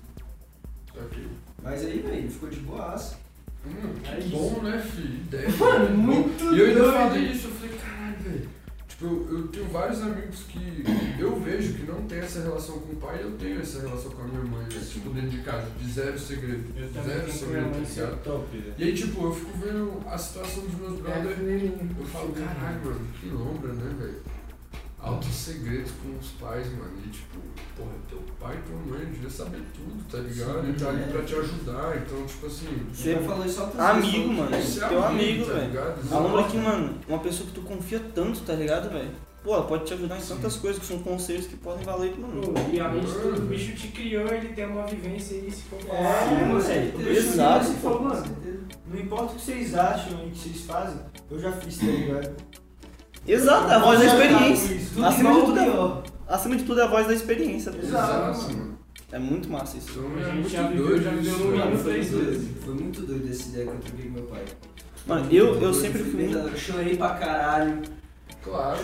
Ok. 0.97 1.27
Mas 1.63 1.85
aí, 1.85 1.99
velho, 2.01 2.31
ficou 2.31 2.49
de 2.49 2.61
boaça. 2.61 3.17
Hum, 3.67 3.71
É 4.05 4.17
que 4.17 4.27
isso. 4.29 4.31
bom, 4.37 4.63
né, 4.63 4.79
filho? 4.81 5.15
Ideia. 5.17 5.49
Mano, 5.59 5.97
muito 5.99 6.55
E 6.55 6.59
eu 6.59 6.67
ainda 6.67 6.93
falei 6.93 7.23
isso, 7.25 7.49
eu 7.49 7.53
falei, 7.55 7.77
caralho, 7.79 8.17
velho. 8.23 8.49
Tipo, 8.89 9.05
eu, 9.07 9.39
eu 9.39 9.49
tenho 9.49 9.65
vários 9.71 10.01
amigos 10.03 10.45
que 10.49 10.85
eu 11.19 11.41
vejo 11.41 11.75
que 11.75 11.83
não 11.83 12.03
tem 12.03 12.19
essa 12.21 12.43
relação 12.43 12.79
com 12.79 12.93
o 12.93 12.97
pai 12.97 13.19
e 13.19 13.23
eu 13.23 13.33
tenho 13.33 13.61
essa 13.61 13.81
relação 13.81 14.11
com 14.13 14.23
a 14.23 14.27
minha 14.27 14.45
mãe, 14.45 14.63
né? 14.73 14.81
tipo, 14.89 15.11
dentro 15.11 15.31
de 15.31 15.39
casa, 15.39 15.67
de 15.79 15.91
zero 15.91 16.19
segredo. 16.19 16.65
Eu 16.79 17.03
Zero 17.03 17.33
segredo, 17.33 17.71
tá 17.73 17.77
é 17.79 17.81
ligado? 17.81 18.23
top, 18.23 18.57
velho. 18.57 18.75
E 18.79 18.85
aí, 18.85 18.95
tipo, 18.95 19.25
eu 19.25 19.33
fico 19.35 19.51
vendo 19.59 20.01
a 20.07 20.17
situação 20.17 20.63
dos 20.65 20.75
meus 20.81 20.99
É, 21.01 21.03
brothers. 21.03 21.37
filhinho. 21.37 21.91
Eu 21.99 22.07
falo, 22.07 22.33
caralho, 22.33 22.85
mano, 22.85 23.01
que 23.21 23.29
lombra, 23.29 23.73
né, 23.73 23.95
velho? 23.99 24.23
Altos 25.05 25.35
segredos 25.35 25.91
com 26.03 26.17
os 26.19 26.29
pais, 26.41 26.67
mano. 26.73 26.93
E 27.05 27.09
tipo, 27.11 27.39
porra, 27.77 27.91
teu 28.09 28.19
pai 28.41 28.57
e 28.59 28.63
tua 28.69 28.77
mãe 28.97 29.05
devia 29.07 29.29
saber 29.29 29.63
tudo, 29.75 30.03
tá 30.11 30.17
ligado? 30.19 30.63
Sim, 30.65 30.71
e 30.71 30.75
tá 30.75 30.89
ali 30.89 31.03
é. 31.03 31.07
pra 31.07 31.23
te 31.23 31.35
ajudar. 31.35 31.97
Então, 31.99 32.25
tipo 32.27 32.47
assim. 32.47 32.87
Você 32.93 33.17
falou 33.17 33.45
isso 33.45 33.61
outras 33.61 33.81
Amigo, 33.85 34.33
mano. 34.33 34.57
é 34.57 34.89
teu 34.89 35.05
amigo, 35.05 35.45
tá 35.45 35.53
velho. 35.53 35.67
ligado? 35.67 36.13
A 36.15 36.19
lombra 36.19 36.45
que, 36.45 36.57
mano, 36.57 36.99
uma 37.07 37.19
pessoa 37.19 37.47
que 37.49 37.55
tu 37.55 37.61
confia 37.61 38.01
tanto, 38.15 38.41
tá 38.41 38.55
ligado, 38.55 38.91
velho? 38.91 39.11
Pô, 39.43 39.53
ela 39.55 39.65
pode 39.67 39.85
te 39.85 39.93
ajudar 39.93 40.17
em 40.17 40.23
tantas 40.23 40.57
coisas 40.57 40.81
que 40.81 40.87
são 40.87 40.99
conselhos 41.01 41.47
que 41.47 41.57
podem 41.57 41.85
valer, 41.85 42.19
mano. 42.19 42.41
Pô, 42.41 42.53
E 42.73 42.81
além 42.81 43.03
de 43.05 43.13
tudo, 43.13 43.43
o 43.43 43.47
bicho 43.47 43.77
te 43.77 43.89
criou, 43.89 44.27
ele 44.29 44.55
tem 44.55 44.65
uma 44.67 44.87
vivência 44.87 45.35
e 45.35 45.51
se 45.51 45.65
for 45.65 45.79
É, 45.81 45.83
falar, 45.87 46.31
mano, 46.49 46.61
velho. 46.61 47.09
Exato, 47.11 47.67
pô. 47.67 47.73
falou, 47.91 48.03
mano, 48.05 48.37
não 48.87 48.99
importa 48.99 49.33
o 49.33 49.37
que 49.37 49.43
vocês 49.43 49.75
acham 49.75 50.25
e 50.25 50.29
o 50.29 50.31
que 50.31 50.39
vocês 50.39 50.61
fazem, 50.63 50.99
eu 51.31 51.39
já 51.39 51.53
fiz, 51.53 51.77
tá 51.77 51.85
ligado? 51.85 52.35
Exato, 53.27 53.71
é 53.71 53.75
a 53.75 53.79
voz 53.79 53.99
da 54.01 54.07
experiência. 54.07 54.81
Tudo 54.95 55.07
Acima 55.07 55.35
de 55.35 55.41
tudo 55.47 55.59
é-. 55.61 56.03
Acima 56.29 56.57
de 56.57 56.65
tudo 56.65 56.81
é 56.81 56.85
a 56.85 56.87
voz 56.87 57.07
da 57.07 57.15
experiência. 57.15 57.73
Exato, 57.83 58.43
mano. 58.53 58.75
É 59.13 59.19
muito 59.19 59.49
massa 59.49 59.77
isso. 59.77 59.91
Então 59.91 60.11
A 60.17 60.21
é 60.21 60.25
gente 60.25 60.35
muito 60.35 60.49
já 60.51 60.63
doido 60.63 61.03
já 61.03 61.11
viveu 61.11 61.23
isso, 61.33 61.39
no 61.39 61.45
mano. 61.45 61.65
mínimo 61.65 61.79
Foi 61.83 61.93
três 61.93 62.11
muito 62.11 62.25
vezes. 62.25 62.43
doido. 62.43 62.65
Foi 62.65 62.75
muito 62.75 63.03
doido 63.03 63.31
essa 63.31 63.49
ideia 63.49 63.67
que 63.67 63.73
eu 63.73 63.79
troquei 63.81 64.05
com 64.07 64.13
meu 64.13 64.23
pai. 64.25 64.43
Mano, 65.07 65.27
eu, 65.31 65.47
eu 65.47 65.61
Doido, 65.61 65.75
sempre 65.75 66.03
fui. 66.03 66.31
Eu 66.35 66.57
chorei 66.57 66.97
pra 66.97 67.11
caralho. 67.11 67.83
Claro, 68.43 68.79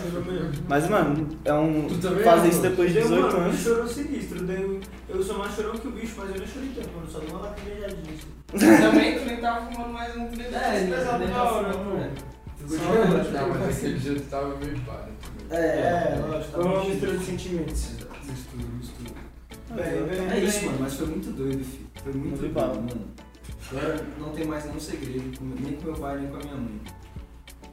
Mas, 0.67 0.89
mano, 0.89 1.27
é 1.45 1.53
um. 1.53 1.87
Tu 1.87 1.97
também 1.99 2.23
Fazer 2.23 2.47
é, 2.47 2.49
isso 2.49 2.61
depois 2.63 2.87
de 2.89 2.95
Deu, 2.95 3.03
18 3.09 3.21
mano, 3.27 3.37
anos. 3.45 3.59
chorou 3.59 3.87
sinistro. 3.87 4.43
Deu, 4.43 4.79
eu 5.09 5.23
sou 5.23 5.37
mais 5.37 5.53
chorão 5.55 5.71
que 5.73 5.87
o 5.87 5.91
bicho, 5.91 6.13
mas 6.17 6.29
eu 6.31 6.39
não 6.39 6.47
chorei 6.47 6.69
tanto, 6.75 6.89
mano. 6.95 7.07
Só 7.11 7.19
dei 7.19 7.29
uma 7.29 7.39
lacrimejadinha. 7.41 8.13
assim. 8.55 8.81
Também, 8.81 9.19
tu 9.19 9.25
nem 9.25 9.37
tava 9.37 9.71
fumando 9.71 9.93
mais 9.93 10.15
um 10.15 10.29
nem 10.35 10.47
É, 10.47 10.77
ele 10.81 10.91
pesado 10.95 11.23
né? 12.69 13.31
Não, 13.33 13.49
mas 13.49 13.77
aquele 13.77 13.99
dia 13.99 14.15
tu 14.15 14.21
tava 14.29 14.55
meio 14.57 14.79
para 14.81 15.07
também. 15.21 15.59
É, 15.59 16.19
lógico. 16.27 16.51
Foi 16.51 16.63
uma 16.63 16.83
mistura 16.85 17.17
de 17.17 17.25
sentimentos. 17.25 17.89
Mistura, 18.25 18.67
mistura. 18.77 19.21
Bem, 19.71 20.03
bem, 20.07 20.29
É 20.29 20.43
isso, 20.43 20.65
mano, 20.65 20.77
mas 20.81 20.93
foi 20.95 21.07
muito 21.07 21.31
doido, 21.31 21.63
filho. 21.63 21.87
Foi 22.03 22.13
muito 22.13 22.39
doido, 22.39 22.53
mano. 22.55 23.07
Agora 23.71 24.05
não 24.19 24.29
tem 24.31 24.45
mais 24.45 24.65
nenhum 24.65 24.79
segredo, 24.79 25.39
nem 25.41 25.73
com 25.75 25.85
meu 25.85 25.93
pai, 25.93 26.19
nem 26.19 26.29
com 26.29 26.35
a 26.35 26.39
minha 26.39 26.55
mãe. 26.55 26.81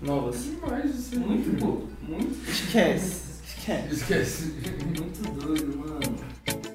Novas. 0.00 0.45
Demais 0.45 0.95
isso 0.95 1.14
aí. 1.14 1.21
Muito, 1.21 1.59
pô. 1.59 1.83
Muito, 2.07 2.49
Esquece. 2.49 3.42
Esquece. 3.45 3.95
Esquece. 3.95 4.54
muito 4.97 5.23
doido, 5.33 5.76
mano. 5.76 6.67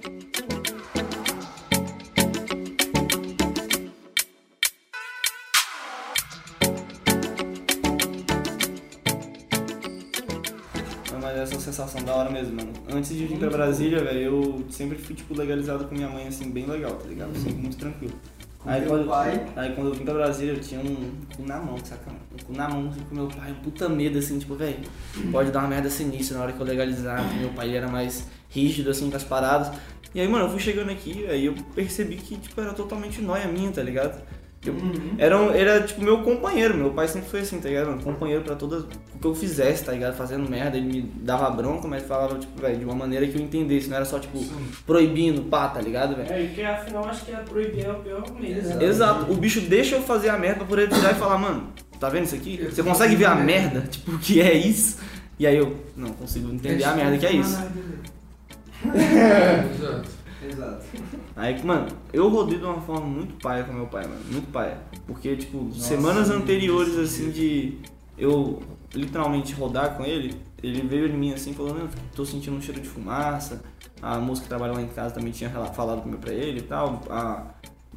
Sensação 11.63 12.03
da 12.03 12.13
hora 12.13 12.29
mesmo, 12.29 12.55
mano. 12.55 12.71
Antes 12.91 13.09
de 13.15 13.25
vir 13.25 13.37
pra 13.37 13.49
Brasília, 13.49 14.03
velho, 14.03 14.19
eu 14.21 14.65
sempre 14.69 14.97
fui, 14.97 15.15
tipo, 15.15 15.33
legalizado 15.35 15.85
com 15.85 15.95
minha 15.95 16.09
mãe, 16.09 16.27
assim, 16.27 16.51
bem 16.51 16.65
legal, 16.65 16.93
tá 16.95 17.07
ligado? 17.07 17.33
Sempre 17.35 17.53
muito 17.53 17.77
tranquilo. 17.77 18.13
Com 18.59 18.69
Aí 18.69 18.79
meu 18.81 18.89
quando, 18.89 19.07
pai. 19.07 19.45
aí 19.55 19.73
quando 19.73 19.87
eu 19.87 19.93
vim 19.93 20.05
pra 20.05 20.13
Brasília, 20.13 20.53
eu 20.53 20.59
tinha 20.59 20.79
um 20.79 21.11
cu 21.35 21.43
na 21.45 21.59
mão, 21.59 21.77
saca? 21.83 22.11
Um 22.11 22.45
cu 22.45 22.53
na 22.53 22.69
mão, 22.69 22.89
assim, 22.89 23.01
com 23.01 23.15
meu 23.15 23.27
pai, 23.27 23.51
um 23.51 23.55
puta 23.55 23.89
medo, 23.89 24.17
assim, 24.19 24.39
tipo, 24.39 24.55
velho, 24.55 24.79
pode 25.31 25.51
dar 25.51 25.59
uma 25.59 25.67
merda 25.69 25.89
sinistra 25.89 26.37
na 26.37 26.43
hora 26.43 26.53
que 26.53 26.59
eu 26.59 26.65
legalizar, 26.65 27.21
porque 27.23 27.39
meu 27.39 27.49
pai 27.49 27.75
era 27.75 27.87
mais 27.87 28.27
rígido, 28.49 28.89
assim, 28.89 29.09
com 29.09 29.17
as 29.17 29.23
paradas. 29.23 29.71
E 30.15 30.21
aí, 30.21 30.27
mano, 30.27 30.45
eu 30.45 30.49
fui 30.49 30.59
chegando 30.59 30.91
aqui, 30.91 31.25
aí 31.27 31.45
eu 31.45 31.55
percebi 31.73 32.15
que, 32.17 32.37
tipo, 32.37 32.61
era 32.61 32.71
totalmente 32.73 33.21
nóia 33.21 33.47
minha, 33.47 33.71
tá 33.71 33.81
ligado? 33.81 34.21
Eu, 34.65 34.73
Uhum. 34.73 35.15
era, 35.17 35.35
era, 35.57 35.81
tipo, 35.83 36.01
meu 36.01 36.21
companheiro. 36.21 36.75
Meu 36.75 36.91
pai 36.91 37.07
sempre 37.07 37.29
foi 37.29 37.41
assim, 37.41 37.59
tá 37.59 37.67
ligado? 37.69 37.91
Um 37.91 37.97
companheiro 37.99 38.43
pra 38.43 38.55
todas 38.55 38.83
o 38.83 39.19
que 39.19 39.25
eu 39.27 39.35
fizesse, 39.35 39.83
tá 39.83 39.91
ligado? 39.91 40.15
Fazendo 40.15 40.49
merda, 40.49 40.77
ele 40.77 40.87
me 40.87 41.01
dava 41.01 41.49
bronca, 41.49 41.87
mas 41.87 42.03
falava, 42.03 42.37
tipo, 42.37 42.59
velho, 42.61 42.77
de 42.77 42.85
uma 42.85 42.95
maneira 42.95 43.27
que 43.27 43.35
eu 43.37 43.41
entendesse. 43.41 43.89
Não 43.89 43.97
era 43.97 44.05
só, 44.05 44.19
tipo, 44.19 44.39
proibindo, 44.85 45.41
pá, 45.43 45.67
tá 45.67 45.81
ligado, 45.81 46.15
velho? 46.15 46.31
É, 46.31 46.43
e 46.43 46.47
que 46.49 46.61
afinal 46.63 47.05
acho 47.05 47.25
que 47.25 47.33
a 47.33 47.39
proibir 47.39 47.85
é 47.85 47.91
o 47.91 47.95
pior 47.95 48.23
meio, 48.39 48.61
né? 48.61 48.83
Exato. 48.85 49.31
O 49.31 49.35
bicho 49.35 49.61
deixa 49.61 49.95
eu 49.95 50.01
fazer 50.01 50.29
a 50.29 50.37
merda 50.37 50.57
pra 50.59 50.65
poder 50.67 50.89
virar 50.89 51.11
e 51.11 51.15
falar, 51.15 51.37
mano, 51.37 51.67
tá 51.99 52.09
vendo 52.09 52.25
isso 52.25 52.35
aqui? 52.35 52.65
Você 52.71 52.81
consegue 52.83 53.15
ver 53.15 53.25
a 53.25 53.35
merda? 53.35 53.81
Tipo, 53.91 54.11
o 54.11 54.19
que 54.19 54.41
é 54.41 54.53
isso? 54.53 54.97
E 55.39 55.47
aí 55.47 55.57
eu, 55.57 55.75
não, 55.95 56.09
consigo 56.13 56.53
entender 56.53 56.83
a 56.83 56.93
merda 56.93 57.17
que 57.17 57.25
é 57.25 57.33
isso. 57.33 57.57
Exato. 58.93 60.22
Exato. 60.45 60.85
Aí, 61.35 61.63
mano, 61.63 61.87
eu 62.11 62.29
rodei 62.29 62.57
de 62.57 62.65
uma 62.65 62.81
forma 62.81 63.05
muito 63.05 63.35
paia 63.41 63.63
com 63.63 63.73
meu 63.73 63.87
pai, 63.87 64.03
mano. 64.05 64.21
Muito 64.31 64.51
paia. 64.51 64.77
Porque, 65.07 65.35
tipo, 65.35 65.63
Nossa, 65.63 65.79
semanas 65.79 66.29
anteriores, 66.29 66.97
assim, 66.97 67.31
de 67.31 67.79
eu 68.17 68.61
literalmente 68.93 69.53
rodar 69.53 69.95
com 69.95 70.03
ele, 70.03 70.39
ele 70.61 70.81
veio 70.87 71.07
em 71.07 71.17
mim 71.17 71.33
assim 71.33 71.51
e 71.51 71.53
falou, 71.53 71.73
meu, 71.73 71.87
tô 72.15 72.25
sentindo 72.25 72.55
um 72.55 72.61
cheiro 72.61 72.79
de 72.79 72.87
fumaça. 72.87 73.61
A 74.01 74.17
moça 74.19 74.41
que 74.41 74.47
trabalha 74.49 74.73
lá 74.73 74.81
em 74.81 74.87
casa 74.87 75.15
também 75.15 75.31
tinha 75.31 75.49
falado 75.49 76.01
comigo 76.01 76.21
pra 76.21 76.33
ele 76.33 76.59
e 76.59 76.63
tal. 76.63 77.01
A 77.09 77.43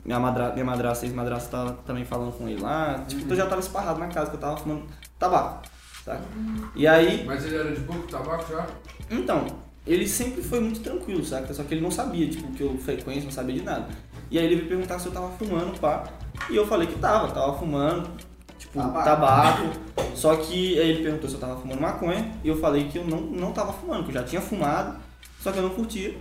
minha, 0.04 0.18
madra 0.20 0.52
minha 0.52 0.64
madrasta, 0.64 1.04
ex-madrasta, 1.04 1.50
tava 1.50 1.72
também 1.84 2.04
falando 2.04 2.32
com 2.32 2.48
ele 2.48 2.60
lá. 2.60 3.04
Tipo, 3.08 3.32
eu 3.32 3.36
já 3.36 3.46
tava 3.46 3.60
esparrado 3.60 3.98
na 3.98 4.06
casa, 4.08 4.30
que 4.30 4.36
eu 4.36 4.40
tava 4.40 4.56
fumando 4.56 4.84
tabaco, 5.18 5.62
sabe? 6.04 6.22
E 6.74 6.86
aí, 6.86 7.24
Mas 7.24 7.44
ele 7.44 7.56
era 7.56 7.72
de 7.74 7.80
boa 7.80 7.98
com 8.00 8.06
tabaco 8.06 8.44
já? 8.52 8.66
então, 9.10 9.46
ele 9.86 10.06
sempre 10.08 10.42
foi 10.42 10.60
muito 10.60 10.80
tranquilo, 10.80 11.24
saca? 11.24 11.52
Só 11.54 11.62
que 11.62 11.74
ele 11.74 11.80
não 11.80 11.90
sabia, 11.90 12.28
tipo, 12.28 12.50
que 12.52 12.62
eu 12.62 12.76
frequência, 12.78 13.24
não 13.24 13.30
sabia 13.30 13.54
de 13.54 13.62
nada. 13.62 13.88
E 14.30 14.38
aí 14.38 14.44
ele 14.44 14.56
veio 14.56 14.68
perguntar 14.68 14.98
se 14.98 15.06
eu 15.06 15.12
tava 15.12 15.30
fumando, 15.36 15.78
pá. 15.78 16.04
E 16.50 16.56
eu 16.56 16.66
falei 16.66 16.86
que 16.88 16.98
tava, 16.98 17.32
tava 17.32 17.56
fumando, 17.58 18.08
tipo, 18.58 18.74
Tabaco. 18.78 19.04
tabaco. 19.04 19.62
Só 20.14 20.34
que 20.36 20.78
aí 20.80 20.90
ele 20.90 21.02
perguntou 21.02 21.28
se 21.28 21.36
eu 21.36 21.40
tava 21.40 21.60
fumando 21.60 21.80
maconha. 21.80 22.32
E 22.42 22.48
eu 22.48 22.56
falei 22.58 22.88
que 22.88 22.98
eu 22.98 23.04
não, 23.06 23.20
não 23.20 23.52
tava 23.52 23.72
fumando, 23.72 24.02
que 24.04 24.10
eu 24.10 24.14
já 24.14 24.22
tinha 24.24 24.40
fumado, 24.40 24.96
só 25.40 25.52
que 25.52 25.58
eu 25.58 25.62
não 25.62 25.70
curtia. 25.70 26.16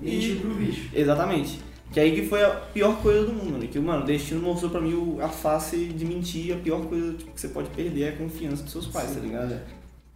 Mentir 0.00 0.36
pro 0.40 0.54
bicho. 0.54 0.88
Exatamente. 0.94 1.58
Que 1.90 1.98
aí 1.98 2.14
que 2.14 2.26
foi 2.26 2.44
a 2.44 2.50
pior 2.50 2.96
coisa 3.02 3.24
do 3.26 3.32
mundo, 3.32 3.58
né? 3.58 3.66
Que, 3.66 3.80
mano, 3.80 4.02
o 4.02 4.06
destino 4.06 4.40
mostrou 4.42 4.70
pra 4.70 4.80
mim 4.80 4.92
o- 4.92 5.18
a 5.20 5.28
face 5.28 5.86
de 5.86 6.04
mentir. 6.04 6.54
A 6.54 6.58
pior 6.58 6.82
coisa 6.86 7.14
tipo, 7.14 7.32
que 7.32 7.40
você 7.40 7.48
pode 7.48 7.68
perder 7.70 8.02
é 8.02 8.08
a 8.10 8.16
confiança 8.16 8.62
dos 8.62 8.70
seus 8.70 8.86
pais, 8.86 9.12
tá 9.14 9.20
ligado? 9.20 9.58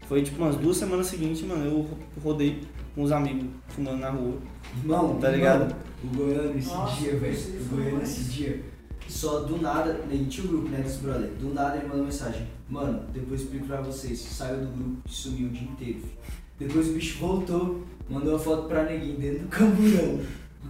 Foi 0.07 0.23
tipo 0.23 0.41
umas 0.43 0.55
duas 0.57 0.77
semanas 0.77 1.07
seguintes, 1.07 1.43
mano, 1.43 1.65
eu 1.65 1.89
rodei 2.23 2.61
com 2.95 3.03
os 3.03 3.13
amigos 3.13 3.47
fumando 3.69 3.99
na 3.99 4.11
rua. 4.11 4.35
Irmão, 4.83 5.19
Tá 5.21 5.29
ligado? 5.31 5.63
irmão, 5.63 5.77
O 6.05 6.17
Goiano 6.17 6.59
esse 6.59 6.69
Nossa, 6.69 7.01
dia, 7.01 7.17
velho. 7.17 7.39
O 7.61 7.77
Goiano 7.77 8.03
esse 8.03 8.25
dia. 8.25 8.63
Só 9.09 9.41
do 9.41 9.61
nada, 9.61 10.01
ele 10.11 10.27
tinha 10.27 10.47
o 10.47 10.49
grupo, 10.49 10.69
né, 10.69 10.79
desse 10.81 10.99
brother. 10.99 11.29
Do 11.39 11.53
nada 11.53 11.77
ele 11.77 11.87
mandou 11.89 12.05
mensagem. 12.05 12.47
Mano, 12.69 13.03
depois 13.13 13.41
eu 13.41 13.45
explico 13.47 13.67
pra 13.67 13.81
vocês. 13.83 14.19
Saiu 14.19 14.61
do 14.61 14.67
grupo 14.69 14.97
e 15.07 15.11
sumiu 15.13 15.49
o 15.49 15.51
dia 15.51 15.69
inteiro, 15.69 15.99
filho. 16.01 16.13
Depois 16.59 16.89
o 16.89 16.93
bicho 16.93 17.19
voltou, 17.19 17.85
mandou 18.09 18.33
uma 18.35 18.39
foto 18.39 18.69
pra 18.69 18.85
neguinho 18.85 19.19
dentro 19.19 19.41
do 19.41 19.49
camburão. 19.49 20.21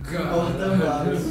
Porta-malas. 0.02 1.22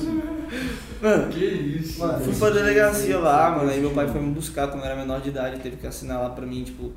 Mano, 1.01 1.31
Que 1.31 1.45
isso? 1.45 1.99
Mano, 1.99 2.23
fui 2.23 2.35
pra 2.35 2.49
delegacia 2.51 3.17
lá, 3.19 3.57
mano. 3.57 3.69
Aí 3.69 3.79
meu 3.81 3.91
pai 3.91 4.07
foi 4.07 4.21
me 4.21 4.31
buscar 4.33 4.67
quando 4.67 4.81
eu 4.83 4.85
era 4.89 4.95
menor 4.95 5.19
de 5.21 5.29
idade, 5.29 5.59
teve 5.59 5.77
que 5.77 5.87
assinar 5.87 6.21
lá 6.21 6.29
pra 6.29 6.45
mim, 6.45 6.63
tipo. 6.63 6.91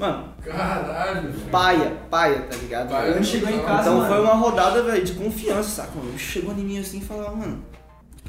Mano, 0.00 0.24
Caralho, 0.42 1.30
paia, 1.52 1.92
paia, 2.10 2.38
tá 2.50 2.56
ligado? 2.56 2.88
Paia 2.88 3.12
Quando 3.12 3.24
chegou 3.24 3.50
em 3.50 3.60
casa, 3.60 3.82
Então 3.82 3.96
mano. 3.98 4.08
foi 4.08 4.20
uma 4.22 4.32
rodada, 4.34 4.82
velho, 4.82 5.04
de 5.04 5.12
confiança, 5.12 5.68
saca? 5.68 5.90
Mano, 5.94 6.18
chegou 6.18 6.54
em 6.54 6.64
mim 6.64 6.78
assim 6.78 6.98
e 6.98 7.04
falava, 7.04 7.36
mano. 7.36 7.62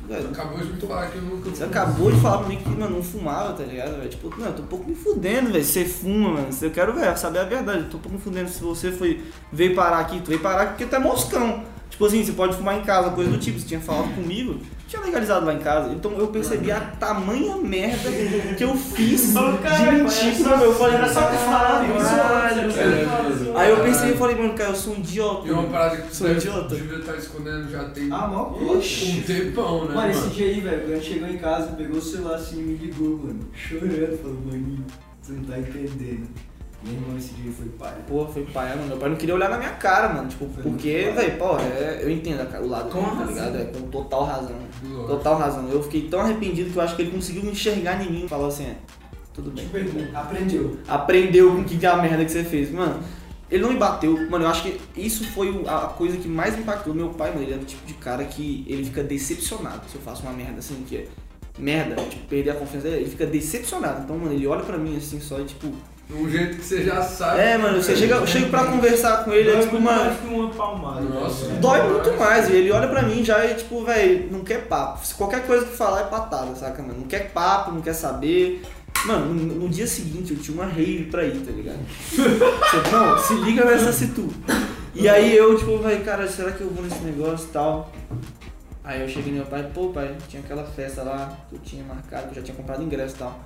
Velho, 0.05 0.27
Acabou 0.31 0.57
de 0.57 0.65
me 0.73 0.81
falar 0.81 1.07
que 1.07 1.15
eu 1.15 1.21
nunca. 1.21 1.49
Você 1.49 1.63
acabou 1.63 2.11
de 2.11 2.19
falar 2.19 2.39
pra 2.39 2.47
mim 2.49 2.57
que, 2.57 2.67
mano, 2.69 2.95
não 2.97 3.03
fumava, 3.03 3.53
tá 3.53 3.63
ligado, 3.63 3.95
velho? 3.95 4.09
Tipo, 4.09 4.35
não, 4.37 4.47
eu 4.47 4.53
tô 4.53 4.63
um 4.63 4.67
pouco 4.67 4.89
me 4.89 4.95
fudendo, 4.95 5.49
velho. 5.51 5.63
Você 5.63 5.85
fuma, 5.85 6.31
mano. 6.33 6.49
Eu 6.61 6.71
quero, 6.71 6.93
velho, 6.93 7.17
saber 7.17 7.39
a 7.39 7.43
verdade. 7.45 7.83
Eu 7.83 7.89
tô 7.89 7.95
um 7.97 8.01
pouco 8.01 8.17
me 8.17 8.21
fudendo. 8.21 8.49
Se 8.49 8.61
você 8.61 8.91
foi, 8.91 9.23
veio 9.53 9.73
parar 9.73 9.99
aqui, 9.99 10.19
tu 10.19 10.27
veio 10.27 10.41
parar 10.41 10.63
aqui 10.63 10.83
porque 10.83 10.93
é 10.95 10.99
moscão. 10.99 11.63
Tipo 11.91 12.05
assim, 12.05 12.23
você 12.23 12.31
pode 12.31 12.55
fumar 12.55 12.79
em 12.79 12.83
casa, 12.83 13.11
coisa 13.11 13.29
do 13.29 13.37
tipo. 13.37 13.59
Você 13.59 13.67
tinha 13.67 13.79
falado 13.79 14.15
comigo, 14.15 14.57
tinha 14.87 15.01
legalizado 15.03 15.45
lá 15.45 15.53
em 15.53 15.59
casa. 15.59 15.93
Então 15.93 16.13
eu 16.17 16.27
percebi 16.29 16.71
a 16.71 16.79
tamanha 16.79 17.57
merda 17.57 18.09
que 18.57 18.63
eu 18.63 18.75
fiz 18.75 19.27
de 19.27 19.33
cara, 19.33 19.91
mentir 19.91 20.27
era 20.27 20.33
pro 20.35 20.57
meu. 20.57 20.67
Eu 20.67 20.75
falei, 20.75 20.95
era 20.95 21.07
só 21.07 21.21
falar, 21.21 21.85
caralho, 21.85 22.69
isso, 22.69 22.79
isso. 23.43 23.51
Aí 23.55 23.69
eu 23.69 23.83
pensei, 23.83 24.11
eu 24.11 24.17
falei, 24.17 24.35
mano, 24.35 24.53
cara, 24.53 24.69
eu 24.71 24.75
sou 24.75 24.93
um 24.95 24.97
idiota. 24.97 25.47
E 25.47 25.51
uma 25.51 25.63
parada 25.63 25.97
que 25.97 26.25
idiota. 26.25 26.75
devia 26.75 26.97
estar 26.97 27.15
escondendo 27.17 27.69
já 27.69 27.83
tem 27.89 28.05
Ah, 28.11 28.27
mal 28.27 28.57
um 28.59 29.21
tempão, 29.21 29.85
né? 29.85 29.93
Mano, 29.93 30.09
esse 30.09 30.29
dia 30.29 30.47
aí, 30.47 30.61
velho, 30.61 30.87
quando 30.87 31.03
chegou 31.03 31.27
em 31.27 31.37
casa, 31.37 31.67
pegou 31.73 31.97
o 31.97 32.01
celular 32.01 32.35
assim 32.35 32.59
e 32.59 32.63
me 32.63 32.77
ligou, 32.77 33.17
mano. 33.17 33.47
Chorando, 33.53 34.17
falou, 34.21 34.37
maninho, 34.45 34.85
você 35.21 35.33
não 35.33 35.43
tá 35.43 35.59
entendendo. 35.59 36.27
Meu 36.83 36.93
irmão 36.93 37.17
esse 37.17 37.33
dia 37.33 37.51
foi 37.51 37.67
pai. 37.67 37.93
Pô, 38.07 38.25
foi 38.25 38.43
pai, 38.45 38.69
mano. 38.69 38.87
Meu 38.87 38.97
pai 38.97 39.09
não 39.09 39.15
queria 39.15 39.35
olhar 39.35 39.49
na 39.49 39.57
minha 39.57 39.71
cara, 39.71 40.13
mano. 40.13 40.27
Tipo, 40.27 40.49
Foi 40.49 40.63
porque, 40.63 41.11
velho, 41.15 41.37
pô, 41.37 41.57
é, 41.57 41.99
eu 42.01 42.09
entendo 42.09 42.41
o 42.63 42.67
lado 42.67 42.89
Com 42.89 43.01
dele, 43.01 43.15
tá 43.17 43.25
ligado? 43.25 43.57
É 43.57 43.65
com 43.65 43.81
total 43.89 44.25
razão. 44.25 44.55
Lógico. 44.83 45.07
Total 45.07 45.37
razão. 45.37 45.69
Eu 45.69 45.83
fiquei 45.83 46.07
tão 46.09 46.21
arrependido 46.21 46.71
que 46.71 46.77
eu 46.77 46.81
acho 46.81 46.95
que 46.95 47.03
ele 47.03 47.11
conseguiu 47.11 47.43
me 47.43 47.51
enxergar 47.51 48.03
em 48.03 48.11
mim 48.11 48.25
e 48.25 48.27
falou 48.27 48.47
assim, 48.47 48.65
é, 48.65 48.77
tudo 49.33 49.51
bem. 49.51 49.67
Pergunto, 49.67 50.15
aprendeu. 50.15 50.77
Aprendeu 50.87 51.55
com 51.55 51.63
que 51.63 51.85
é 51.85 51.89
a 51.89 51.97
merda 51.97 52.25
que 52.25 52.31
você 52.31 52.43
fez. 52.43 52.71
Mano, 52.71 52.99
ele 53.49 53.61
não 53.61 53.71
me 53.71 53.77
bateu. 53.77 54.29
Mano, 54.29 54.45
eu 54.45 54.49
acho 54.49 54.63
que 54.63 54.81
isso 54.95 55.23
foi 55.31 55.63
a 55.67 55.81
coisa 55.87 56.17
que 56.17 56.27
mais 56.27 56.57
impactou. 56.57 56.93
Meu 56.93 57.09
pai, 57.09 57.31
mano, 57.31 57.43
ele 57.43 57.53
é 57.53 57.57
o 57.57 57.65
tipo 57.65 57.85
de 57.85 57.93
cara 57.93 58.23
que 58.25 58.65
ele 58.67 58.85
fica 58.85 59.03
decepcionado 59.03 59.87
se 59.87 59.95
eu 59.95 60.01
faço 60.01 60.23
uma 60.23 60.33
merda 60.33 60.59
assim, 60.59 60.83
que 60.87 60.97
é 60.97 61.07
merda, 61.59 61.95
tipo, 61.95 62.25
perder 62.27 62.51
a 62.51 62.55
confiança 62.55 62.89
dele, 62.89 63.01
ele 63.03 63.09
fica 63.09 63.25
decepcionado. 63.25 64.03
Então, 64.03 64.17
mano, 64.17 64.33
ele 64.33 64.47
olha 64.47 64.63
pra 64.63 64.77
mim 64.77 64.97
assim 64.97 65.19
só 65.19 65.39
e 65.39 65.45
tipo. 65.45 65.71
Um 66.13 66.29
jeito 66.29 66.57
que 66.57 66.63
você 66.63 66.83
já 66.83 67.01
sabe. 67.01 67.39
É, 67.39 67.57
mano, 67.57 67.81
você 67.81 67.95
chega, 67.95 68.15
eu 68.15 68.27
chego 68.27 68.49
pra 68.49 68.65
conversar 68.65 69.23
com 69.23 69.31
ele, 69.31 69.49
é 69.49 69.53
Dói 69.53 69.61
tipo, 69.63 69.73
muito 69.79 69.85
mano. 69.85 70.03
mais 70.05 70.19
que 70.19 70.27
uma 70.27 70.49
palmada. 70.49 71.01
Nossa. 71.01 71.45
né? 71.47 71.57
Dói 71.61 71.81
muito 71.89 72.19
mais, 72.19 72.49
e 72.49 72.53
ele 72.53 72.71
olha 72.71 72.87
pra 72.87 73.01
mim 73.03 73.23
já 73.23 73.45
e 73.45 73.55
tipo, 73.55 73.83
velho, 73.83 74.27
não 74.31 74.41
quer 74.41 74.67
papo. 74.67 75.05
Se 75.05 75.15
qualquer 75.15 75.45
coisa 75.45 75.65
que 75.65 75.75
falar 75.75 76.01
é 76.01 76.03
patada, 76.05 76.53
saca, 76.55 76.81
mano? 76.81 76.99
Não 76.99 77.07
quer 77.07 77.31
papo, 77.31 77.71
não 77.71 77.81
quer 77.81 77.93
saber. 77.93 78.61
Mano, 79.05 79.33
no, 79.33 79.55
no 79.55 79.69
dia 79.69 79.87
seguinte 79.87 80.33
eu 80.33 80.39
tinha 80.39 80.53
uma 80.61 80.65
rave 80.71 81.05
pra 81.09 81.23
ir, 81.25 81.39
tá 81.45 81.51
ligado? 81.51 81.79
Você, 82.09 82.91
não, 82.91 83.17
se 83.17 83.33
liga 83.35 83.65
nessa 83.65 83.91
situ. 83.91 84.29
E 84.93 85.07
aí 85.07 85.35
eu, 85.35 85.57
tipo, 85.57 85.77
velho, 85.79 86.03
cara, 86.03 86.27
será 86.27 86.51
que 86.51 86.61
eu 86.61 86.69
vou 86.69 86.83
nesse 86.83 86.99
negócio 86.99 87.47
e 87.47 87.51
tal? 87.51 87.91
Aí 88.83 89.01
eu 89.01 89.07
cheguei 89.07 89.31
no 89.31 89.37
meu 89.39 89.47
pai, 89.47 89.63
pô, 89.73 89.89
pai, 89.89 90.15
tinha 90.27 90.41
aquela 90.43 90.63
festa 90.65 91.03
lá 91.03 91.37
que 91.49 91.55
eu 91.55 91.59
tinha 91.59 91.83
marcado, 91.83 92.23
que 92.23 92.29
eu 92.31 92.35
já 92.35 92.41
tinha 92.41 92.55
comprado 92.57 92.83
ingresso 92.83 93.15
e 93.15 93.19
tal. 93.19 93.39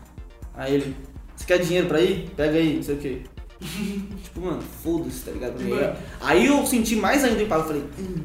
Aí 0.55 0.73
ele, 0.73 0.95
você 1.35 1.45
quer 1.45 1.59
dinheiro 1.59 1.87
pra 1.87 2.01
ir? 2.01 2.29
Pega 2.35 2.57
aí, 2.57 2.75
não 2.75 2.83
sei 2.83 2.95
o 2.95 2.97
quê. 2.99 3.21
tipo, 4.23 4.41
mano, 4.41 4.61
foda-se, 4.83 5.21
tá 5.21 5.31
ligado? 5.31 5.61
Mano, 5.63 5.95
Aí 6.21 6.45
eu 6.47 6.65
senti 6.65 6.95
mais 6.95 7.23
ainda 7.23 7.39
o 7.39 7.43
impacto, 7.43 7.61
eu 7.63 7.67
falei, 7.67 7.83
hum, 7.99 8.21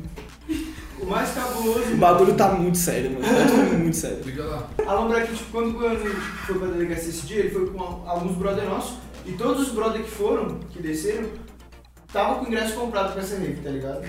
O 1.00 1.06
mais 1.06 1.30
cabuloso. 1.32 1.92
o 1.92 1.96
bagulho 1.96 2.34
tá 2.34 2.52
muito 2.52 2.76
sério, 2.78 3.12
mano. 3.12 3.24
Tá 3.24 3.78
muito 3.78 3.96
sério. 3.96 4.18
Liga 4.24 4.44
lá. 4.44 4.68
A 4.86 4.94
lembrar 5.00 5.26
que 5.26 5.34
tipo, 5.34 5.50
quando 5.52 5.68
o 5.74 5.78
Guano 5.78 5.98
foi 6.46 6.58
pra 6.58 6.68
delegacia 6.68 7.08
esse 7.08 7.26
dia, 7.26 7.38
ele 7.40 7.50
foi 7.50 7.66
com 7.70 7.80
a- 7.82 8.10
alguns 8.10 8.36
brother 8.36 8.64
nossos. 8.68 8.96
E 9.26 9.32
todos 9.32 9.68
os 9.68 9.74
brother 9.74 10.02
que 10.02 10.10
foram, 10.10 10.58
que 10.70 10.82
desceram, 10.82 11.28
estavam 12.06 12.38
com 12.40 12.44
o 12.44 12.48
ingresso 12.48 12.74
comprado 12.74 13.12
pra 13.12 13.22
essa 13.22 13.36
rave, 13.36 13.60
tá 13.62 13.70
ligado? 13.70 14.02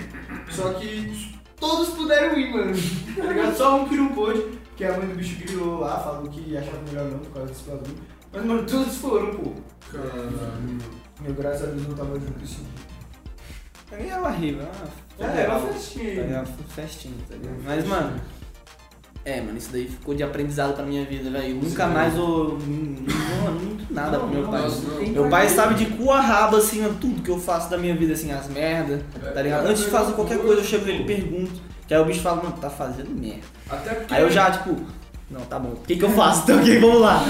Só 0.50 0.72
que 0.74 1.34
todos 1.60 1.90
puderam 1.90 2.36
ir, 2.38 2.50
mano. 2.52 2.72
Tá 3.16 3.24
ligado? 3.24 3.56
Só 3.56 3.76
um 3.80 3.88
que 3.88 3.96
não 3.96 4.08
pôde, 4.08 4.42
que 4.76 4.84
a 4.84 4.96
mãe 4.98 5.06
do 5.06 5.14
bicho 5.14 5.36
grilou 5.36 5.80
lá, 5.80 5.98
falou 6.00 6.28
que 6.28 6.56
achava 6.56 6.78
melhor 6.88 7.04
não 7.10 7.18
por 7.20 7.30
causa 7.32 7.48
desse 7.52 7.62
bagulho. 7.64 8.11
Mas, 8.32 8.44
mano, 8.44 8.64
todos 8.66 8.96
foram, 8.96 9.30
pô. 9.34 9.52
Caralho. 9.90 10.78
Meu, 11.20 11.34
graças 11.34 11.64
a 11.64 11.66
Deus 11.66 11.86
não 11.86 11.94
tava 11.94 12.18
junto 12.18 12.42
esse 12.42 12.56
dia. 12.56 12.92
Pra 13.88 13.98
mim 13.98 14.08
é 14.08 14.16
uma 14.16 14.30
riva, 14.30 14.68
É, 15.18 15.24
era 15.24 15.58
uma 15.58 15.72
festinha. 15.72 16.20
É 16.22 16.36
uma 16.36 16.46
festinha, 16.46 17.14
tá 17.28 17.36
ligado? 17.36 17.62
Mas, 17.64 17.86
mano. 17.86 18.20
É, 19.24 19.40
mano, 19.40 19.56
isso 19.56 19.70
daí 19.70 19.86
ficou 19.86 20.14
de 20.14 20.22
aprendizado 20.24 20.74
pra 20.74 20.84
minha 20.84 21.04
vida, 21.04 21.30
velho. 21.30 21.54
Nunca 21.56 21.86
Sim. 21.86 21.92
mais 21.92 22.16
eu. 22.16 22.58
Não, 22.58 23.52
não 23.52 23.60
minto 23.60 23.92
nada 23.92 24.18
pro 24.18 24.28
meu 24.28 24.48
pai. 24.48 24.62
nossa, 24.62 24.82
não. 24.82 25.06
Meu 25.08 25.28
pai 25.28 25.48
sabe 25.48 25.74
de 25.74 25.86
cu 25.86 26.10
a 26.10 26.20
rabo, 26.20 26.56
assim, 26.56 26.82
tudo 27.00 27.22
que 27.22 27.30
eu 27.30 27.38
faço 27.38 27.70
da 27.70 27.78
minha 27.78 27.94
vida, 27.94 28.14
assim, 28.14 28.32
as 28.32 28.48
merdas, 28.48 29.00
tá 29.32 29.42
ligado? 29.42 29.66
Antes 29.66 29.84
de 29.84 29.90
fazer 29.90 30.14
qualquer 30.14 30.38
coisa, 30.38 30.60
eu 30.60 30.64
chego 30.64 30.86
nele 30.86 31.04
e 31.04 31.06
pergunto. 31.06 31.60
Que 31.86 31.94
aí 31.94 32.00
o 32.00 32.04
bicho 32.04 32.20
fala, 32.20 32.42
mano, 32.42 32.56
tá 32.60 32.70
fazendo 32.70 33.10
merda. 33.10 33.42
Até 33.70 33.94
porque. 33.94 34.14
Aí 34.14 34.22
eu 34.22 34.30
já, 34.30 34.50
tipo, 34.50 34.74
não, 35.32 35.40
tá 35.40 35.58
bom. 35.58 35.70
O 35.70 35.76
que 35.86 35.96
que 35.96 36.04
eu 36.04 36.10
faço? 36.10 36.42
Então, 36.42 36.60
ok, 36.60 36.78
vamos 36.78 37.00
lá. 37.00 37.24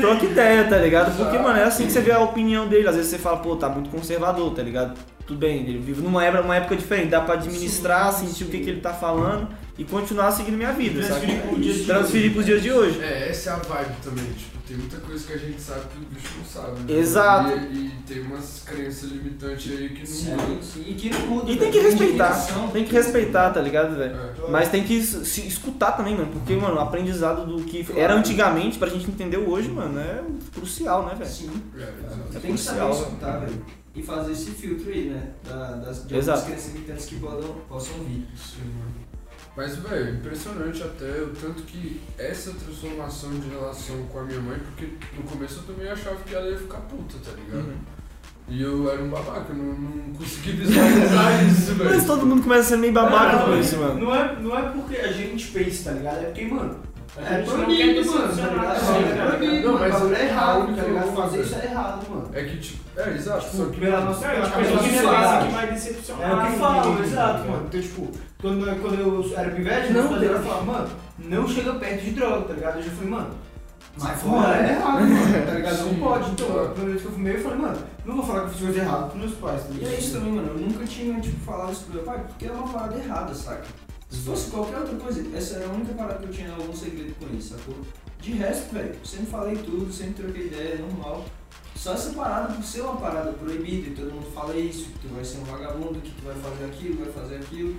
Troca 0.00 0.24
ideia, 0.24 0.64
tá 0.64 0.76
ligado? 0.78 1.16
Porque, 1.16 1.36
mano, 1.38 1.58
é 1.58 1.64
assim 1.64 1.86
que 1.86 1.92
você 1.92 2.00
vê 2.00 2.12
a 2.12 2.20
opinião 2.20 2.68
dele. 2.68 2.88
Às 2.88 2.94
vezes 2.94 3.10
você 3.10 3.18
fala, 3.18 3.38
pô, 3.38 3.56
tá 3.56 3.68
muito 3.68 3.90
conservador, 3.90 4.54
tá 4.54 4.62
ligado? 4.62 4.96
Tudo 5.26 5.38
bem, 5.38 5.60
ele 5.60 5.78
vive 5.78 6.00
numa 6.00 6.24
época, 6.24 6.44
uma 6.44 6.56
época 6.56 6.76
diferente. 6.76 7.08
Dá 7.08 7.20
pra 7.20 7.34
administrar, 7.34 8.12
sentir 8.12 8.44
o 8.44 8.48
que, 8.48 8.60
que 8.60 8.70
ele 8.70 8.80
tá 8.80 8.92
falando 8.92 9.48
e 9.82 9.84
continuar 9.84 10.30
seguindo 10.30 10.56
minha 10.56 10.72
vida, 10.72 11.02
sabe? 11.02 11.26
Transferir 11.26 11.42
pro 11.42 11.60
dia 11.60 11.84
Transferir 11.84 12.32
pros 12.32 12.46
dias 12.46 12.62
de 12.62 12.72
hoje. 12.72 13.00
É, 13.02 13.28
essa 13.30 13.50
é 13.50 13.52
a 13.52 13.56
vibe 13.56 13.94
também. 14.02 14.24
Tipo, 14.32 14.58
tem 14.66 14.76
muita 14.76 14.96
coisa 14.98 15.26
que 15.26 15.32
a 15.32 15.36
gente 15.38 15.60
sabe 15.60 15.80
que 15.88 15.98
o 15.98 16.06
bicho 16.14 16.34
não 16.38 16.44
sabe. 16.44 16.80
Né? 16.92 16.98
Exato. 17.00 17.48
E, 17.72 17.86
e 17.86 17.90
tem 18.06 18.20
umas 18.22 18.62
crenças 18.64 19.10
limitantes 19.10 19.72
aí 19.72 19.88
que 19.88 19.98
não 19.98 20.06
Sim, 20.06 20.30
mudam. 20.30 20.62
sim, 20.62 20.84
e 20.86 20.94
que 20.94 21.10
não 21.10 21.20
muda. 21.26 21.50
E 21.50 21.56
tem 21.56 21.70
que 21.72 21.80
respeitar. 21.80 22.46
Tem 22.72 22.84
que 22.84 22.92
respeitar, 22.92 23.50
tá 23.50 23.60
ligado, 23.60 23.96
velho? 23.96 24.14
É. 24.14 24.50
Mas 24.50 24.68
tem 24.68 24.84
que 24.84 25.02
se 25.02 25.46
escutar 25.48 25.92
também, 25.92 26.16
mano. 26.16 26.30
Porque, 26.30 26.54
mano, 26.54 26.76
o 26.76 26.80
aprendizado 26.80 27.44
do 27.44 27.64
que 27.64 27.84
era 27.96 28.14
antigamente 28.14 28.78
pra 28.78 28.88
gente 28.88 29.10
entender 29.10 29.38
hoje, 29.38 29.68
mano, 29.68 29.98
é 29.98 30.22
crucial, 30.54 31.06
né, 31.06 31.16
velho? 31.16 31.28
Sim. 31.30 31.50
É, 31.76 31.80
exato. 31.82 32.40
Tem 32.40 32.54
que 32.54 32.60
saber 32.60 32.78
crucial, 32.78 32.92
escutar, 32.92 33.38
velho. 33.40 33.64
E 33.94 34.02
fazer 34.02 34.32
esse 34.32 34.52
filtro 34.52 34.90
aí, 34.90 35.10
né? 35.10 35.30
Da, 35.46 35.72
das 35.72 36.06
de 36.06 36.16
Exato. 36.16 36.48
limitantes 36.48 37.04
que 37.06 37.16
podam, 37.16 37.56
possam 37.68 37.94
vir. 38.04 38.26
Sim, 38.36 38.62
mano. 38.78 39.01
Mas, 39.54 39.76
velho, 39.76 40.14
impressionante 40.14 40.82
até 40.82 41.22
o 41.22 41.28
tanto 41.28 41.62
que 41.64 42.00
essa 42.18 42.52
transformação 42.52 43.30
de 43.38 43.50
relação 43.50 44.02
com 44.04 44.20
a 44.20 44.22
minha 44.22 44.40
mãe, 44.40 44.58
porque 44.58 44.88
no 45.14 45.24
começo 45.24 45.60
eu 45.60 45.74
também 45.74 45.90
achava 45.90 46.16
que 46.16 46.34
ela 46.34 46.48
ia 46.48 46.56
ficar 46.56 46.78
puta, 46.78 47.18
tá 47.22 47.32
ligado? 47.36 47.68
Uhum. 47.68 47.76
E 48.48 48.62
eu 48.62 48.90
era 48.90 49.02
um 49.02 49.10
babaca, 49.10 49.52
eu 49.52 49.56
não, 49.56 49.74
não 49.74 50.14
consegui 50.14 50.52
visualizar 50.52 51.44
isso, 51.46 51.74
velho. 51.74 51.90
Mas 51.90 52.06
todo 52.06 52.26
mundo 52.26 52.42
começa 52.42 52.62
a 52.62 52.64
ser 52.64 52.76
meio 52.78 52.92
babaca 52.92 53.44
com 53.44 53.50
não, 53.50 53.60
isso, 53.60 53.76
mano. 53.76 54.00
Não 54.00 54.14
é, 54.14 54.40
não 54.40 54.58
é 54.58 54.62
porque 54.70 54.96
a 54.96 55.12
gente 55.12 55.48
pensa, 55.48 55.90
tá 55.90 55.96
ligado? 55.96 56.22
É 56.22 56.24
porque, 56.24 56.46
mano, 56.46 56.80
é 57.18 57.42
proibido, 57.42 58.10
mano, 58.10 58.36
tá 58.36 58.42
É 58.42 59.14
né, 59.14 59.36
proibido, 59.36 59.68
Não, 59.72 59.78
mas 59.78 60.02
o 60.02 60.14
é 60.14 60.18
é 60.18 60.24
errado, 60.28 60.66
tá 60.76 60.82
que 60.82 60.88
ligado? 60.88 61.14
Fazer 61.16 61.40
isso 61.42 61.54
é 61.56 61.64
errado, 61.66 62.10
mano. 62.10 62.30
É 62.32 62.44
que, 62.44 62.56
tipo, 62.58 62.82
é, 63.00 63.10
exato, 63.14 63.44
Tipo, 63.44 63.56
só 63.56 63.64
que... 63.66 63.80
pela 63.80 64.00
nossa 64.00 64.26
É, 64.26 64.40
tipo, 64.40 64.54
a 64.56 64.58
a 64.58 64.62
gente 64.62 64.72
nossa 64.74 64.88
pensa 64.88 65.02
sociedade. 65.02 65.46
que 65.46 65.52
vai 65.52 65.66
decepcionar. 65.72 66.30
É 66.30 66.34
o 66.34 66.46
que 66.52 66.58
falam, 66.58 66.88
ninguém, 66.90 67.04
exato, 67.04 67.38
né? 67.44 67.50
mano. 67.50 67.64
Então, 67.68 67.80
tipo, 67.82 68.10
quando, 68.40 68.80
quando 68.80 69.00
eu 69.00 69.38
era 69.38 69.50
pivete, 69.50 69.92
Não, 69.92 70.22
eu 70.22 70.42
falava, 70.42 70.64
mano, 70.64 70.88
não 71.18 71.48
chega 71.48 71.74
perto 71.74 72.02
de 72.02 72.10
droga, 72.12 72.40
tá 72.48 72.54
ligado? 72.54 72.76
Eu 72.78 72.82
já 72.82 72.90
falei, 72.92 73.10
mano, 73.10 73.30
sai 73.98 74.16
fora, 74.16 74.56
é 74.56 74.70
errado, 74.72 75.00
mano, 75.02 75.46
tá 75.46 75.52
ligado? 75.54 75.84
Não 75.84 75.94
pode. 75.96 76.30
Então, 76.30 76.46
a 76.46 76.68
primeira 76.68 76.90
vez 76.92 77.02
que 77.02 77.08
eu 77.08 77.12
fumei, 77.12 77.34
eu 77.36 77.40
falei, 77.42 77.58
mano, 77.58 77.78
não 78.06 78.16
vou 78.16 78.24
falar 78.24 78.40
que 78.40 78.46
eu 78.46 78.50
fiz 78.52 78.60
coisa 78.62 78.78
errada 78.80 79.06
pros 79.08 79.20
meus 79.20 79.34
pais, 79.34 79.62
tá 79.64 79.68
E 79.78 79.84
é 79.84 79.98
isso 79.98 80.14
também, 80.14 80.32
mano. 80.32 80.48
Eu 80.48 80.58
nunca 80.58 80.84
tinha, 80.86 81.20
tipo, 81.20 81.44
falado 81.44 81.72
isso 81.72 81.84
pro 81.84 81.94
meu 81.94 82.02
pai, 82.04 82.20
porque 82.26 82.46
era 82.46 82.54
uma 82.54 82.68
parada 82.68 82.96
errada, 82.98 83.34
saca? 83.34 83.64
Se 84.12 84.18
fosse 84.18 84.50
qualquer 84.50 84.78
outra 84.78 84.94
coisa, 84.96 85.24
essa 85.34 85.54
era 85.54 85.68
a 85.68 85.72
única 85.72 85.94
parada 85.94 86.18
que 86.18 86.26
eu 86.26 86.30
tinha 86.30 86.52
algum 86.52 86.76
segredo 86.76 87.14
com 87.18 87.34
isso, 87.34 87.56
sacou? 87.56 87.74
De 88.20 88.32
resto, 88.32 88.74
velho, 88.74 88.94
sempre 89.02 89.26
falei 89.26 89.56
tudo, 89.56 89.90
sempre 89.90 90.22
troquei 90.22 90.46
ideia, 90.48 90.78
normal. 90.78 91.24
Só 91.74 91.94
essa 91.94 92.12
parada 92.12 92.52
por 92.52 92.62
ser 92.62 92.82
uma 92.82 92.96
parada 92.98 93.32
proibida 93.32 93.88
e 93.88 93.94
todo 93.94 94.12
mundo 94.12 94.30
fala 94.34 94.54
isso, 94.54 94.84
que 94.84 95.08
tu 95.08 95.14
vai 95.14 95.24
ser 95.24 95.38
um 95.38 95.44
vagabundo, 95.44 95.98
que 96.00 96.10
tu 96.10 96.26
vai 96.26 96.34
fazer 96.34 96.66
aquilo, 96.66 97.04
vai 97.04 97.12
fazer 97.12 97.36
aquilo. 97.36 97.74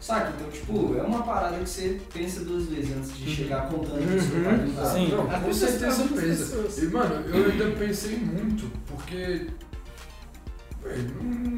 Saca? 0.00 0.34
Então, 0.36 0.50
tipo, 0.50 0.96
é 0.98 1.02
uma 1.02 1.22
parada 1.22 1.56
que 1.56 1.68
você 1.68 2.00
pensa 2.12 2.40
duas 2.40 2.66
vezes 2.66 2.94
antes 2.94 3.16
de 3.16 3.34
chegar 3.34 3.68
contando 3.68 4.00
isso 4.16 4.30
pai 4.44 4.58
do 4.58 4.74
cara. 4.74 4.90
Sim. 4.90 5.08
Não, 5.08 5.26
com 5.26 5.40
pra 5.40 5.52
certeza. 5.52 6.82
E, 6.82 6.86
mano, 6.86 7.14
eu 7.28 7.50
ainda 7.50 7.70
pensei 7.78 8.18
muito, 8.18 8.70
porque... 8.86 9.46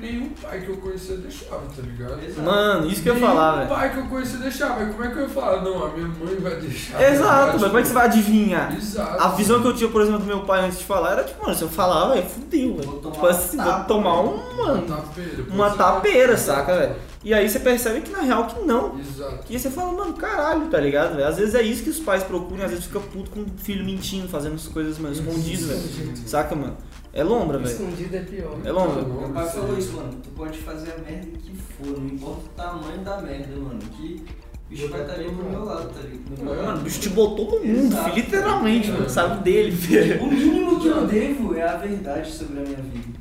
Nenhum 0.00 0.30
pai 0.40 0.60
que 0.60 0.68
eu 0.68 0.76
conhecia 0.76 1.16
deixava, 1.16 1.62
tá 1.74 1.82
ligado? 1.82 2.24
Exato. 2.24 2.42
Mano, 2.42 2.86
isso 2.86 3.02
que 3.02 3.08
eu 3.08 3.14
ia 3.14 3.20
Nenhum 3.20 3.34
falar, 3.34 3.56
velho. 3.56 3.68
pai 3.68 3.92
que 3.92 3.98
eu 3.98 4.04
conhecia 4.06 4.38
deixava, 4.38 4.80
mas 4.80 4.90
como 4.94 5.04
é 5.04 5.08
que 5.10 5.16
eu 5.18 5.22
ia 5.22 5.28
falar? 5.28 5.62
Não, 5.62 5.84
a 5.84 5.88
minha 5.92 6.06
mãe 6.06 6.36
vai 6.36 6.56
deixar. 6.56 7.02
Exato, 7.02 7.46
Tipo, 7.46 7.60
mas 7.60 7.66
como 7.66 7.78
é 7.78 7.82
que 7.82 7.88
você 7.88 7.94
vai 7.94 8.06
adivinhar? 8.06 8.76
Exato. 8.76 9.22
A 9.22 9.28
visão 9.30 9.60
que 9.60 9.66
eu 9.66 9.74
tinha, 9.74 9.90
por 9.90 10.00
exemplo, 10.00 10.20
do 10.20 10.26
meu 10.26 10.40
pai 10.42 10.64
antes 10.64 10.78
de 10.78 10.84
falar 10.84 11.12
era 11.12 11.24
tipo, 11.24 11.42
mano, 11.42 11.56
se 11.56 11.62
eu 11.62 11.68
falar, 11.68 12.14
velho, 12.14 12.26
fudeu, 12.28 12.76
velho. 12.76 13.00
Tipo 13.12 13.26
assim, 13.26 13.56
uma 13.56 13.76
vou 13.78 13.84
tomar 13.86 14.20
um, 14.20 14.56
mano, 14.56 14.82
tapeira. 14.86 15.44
uma 15.50 15.66
é. 15.66 15.74
tapeira, 15.74 16.36
saca, 16.36 16.76
velho? 16.76 16.94
E 17.24 17.34
aí 17.34 17.48
você 17.48 17.58
percebe 17.58 18.00
que 18.00 18.12
na 18.12 18.20
real 18.20 18.46
que 18.46 18.60
não. 18.60 18.96
Exato. 19.00 19.44
E 19.50 19.54
aí 19.54 19.60
você 19.60 19.68
fala, 19.68 19.92
mano, 19.92 20.12
caralho, 20.14 20.66
tá 20.68 20.78
ligado, 20.78 21.16
velho? 21.16 21.26
Às 21.26 21.36
vezes 21.36 21.54
é 21.56 21.62
isso 21.62 21.82
que 21.82 21.90
os 21.90 21.98
pais 21.98 22.22
procuram, 22.22 22.64
às 22.64 22.70
vezes 22.70 22.84
fica 22.86 23.00
puto 23.00 23.30
com 23.30 23.40
o 23.40 23.46
filho 23.58 23.84
mentindo, 23.84 24.28
fazendo 24.28 24.54
as 24.54 24.68
coisas, 24.68 24.96
mano, 24.98 25.12
escondido, 25.12 25.66
velho. 25.66 26.16
Saca, 26.24 26.54
mano? 26.54 26.76
É 27.18 27.24
lombra, 27.24 27.58
velho. 27.58 27.70
Escondido 27.70 28.14
é 28.16 28.20
pior. 28.20 28.56
É 28.64 28.70
lombra. 28.70 29.02
Meu 29.02 29.28
pai 29.30 29.48
falou 29.48 29.76
isso, 29.76 29.92
mano. 29.94 30.12
Tu 30.22 30.30
pode 30.30 30.56
fazer 30.58 30.92
a 30.92 30.98
merda 30.98 31.26
que 31.36 31.52
for, 31.56 31.98
não 31.98 32.06
importa 32.06 32.42
o 32.44 32.48
tamanho 32.50 32.98
da 33.00 33.20
merda, 33.20 33.56
mano. 33.56 33.80
Que 33.80 34.24
o 34.66 34.70
bicho 34.70 34.88
vai 34.88 35.00
estar 35.00 35.14
ali 35.14 35.24
pro 35.24 35.50
meu 35.50 35.64
lado, 35.64 35.88
tá 35.88 36.00
ligado? 36.00 36.36
Do 36.36 36.44
meu 36.44 36.54
Mano, 36.62 36.78
o 36.78 36.82
bicho 36.84 37.00
te 37.00 37.08
botou 37.08 37.58
no 37.58 37.66
mundo, 37.66 37.92
Exato. 37.92 38.10
filho, 38.10 38.24
literalmente, 38.24 38.90
mano. 38.92 39.10
Sabe 39.10 39.42
dele, 39.42 39.70
velho. 39.72 40.22
O 40.22 40.26
mínimo 40.30 40.80
que 40.80 40.86
eu 40.86 41.06
devo 41.08 41.56
é 41.56 41.62
a 41.68 41.76
verdade 41.76 42.30
sobre 42.30 42.60
a 42.60 42.62
minha 42.62 42.76
vida. 42.76 43.18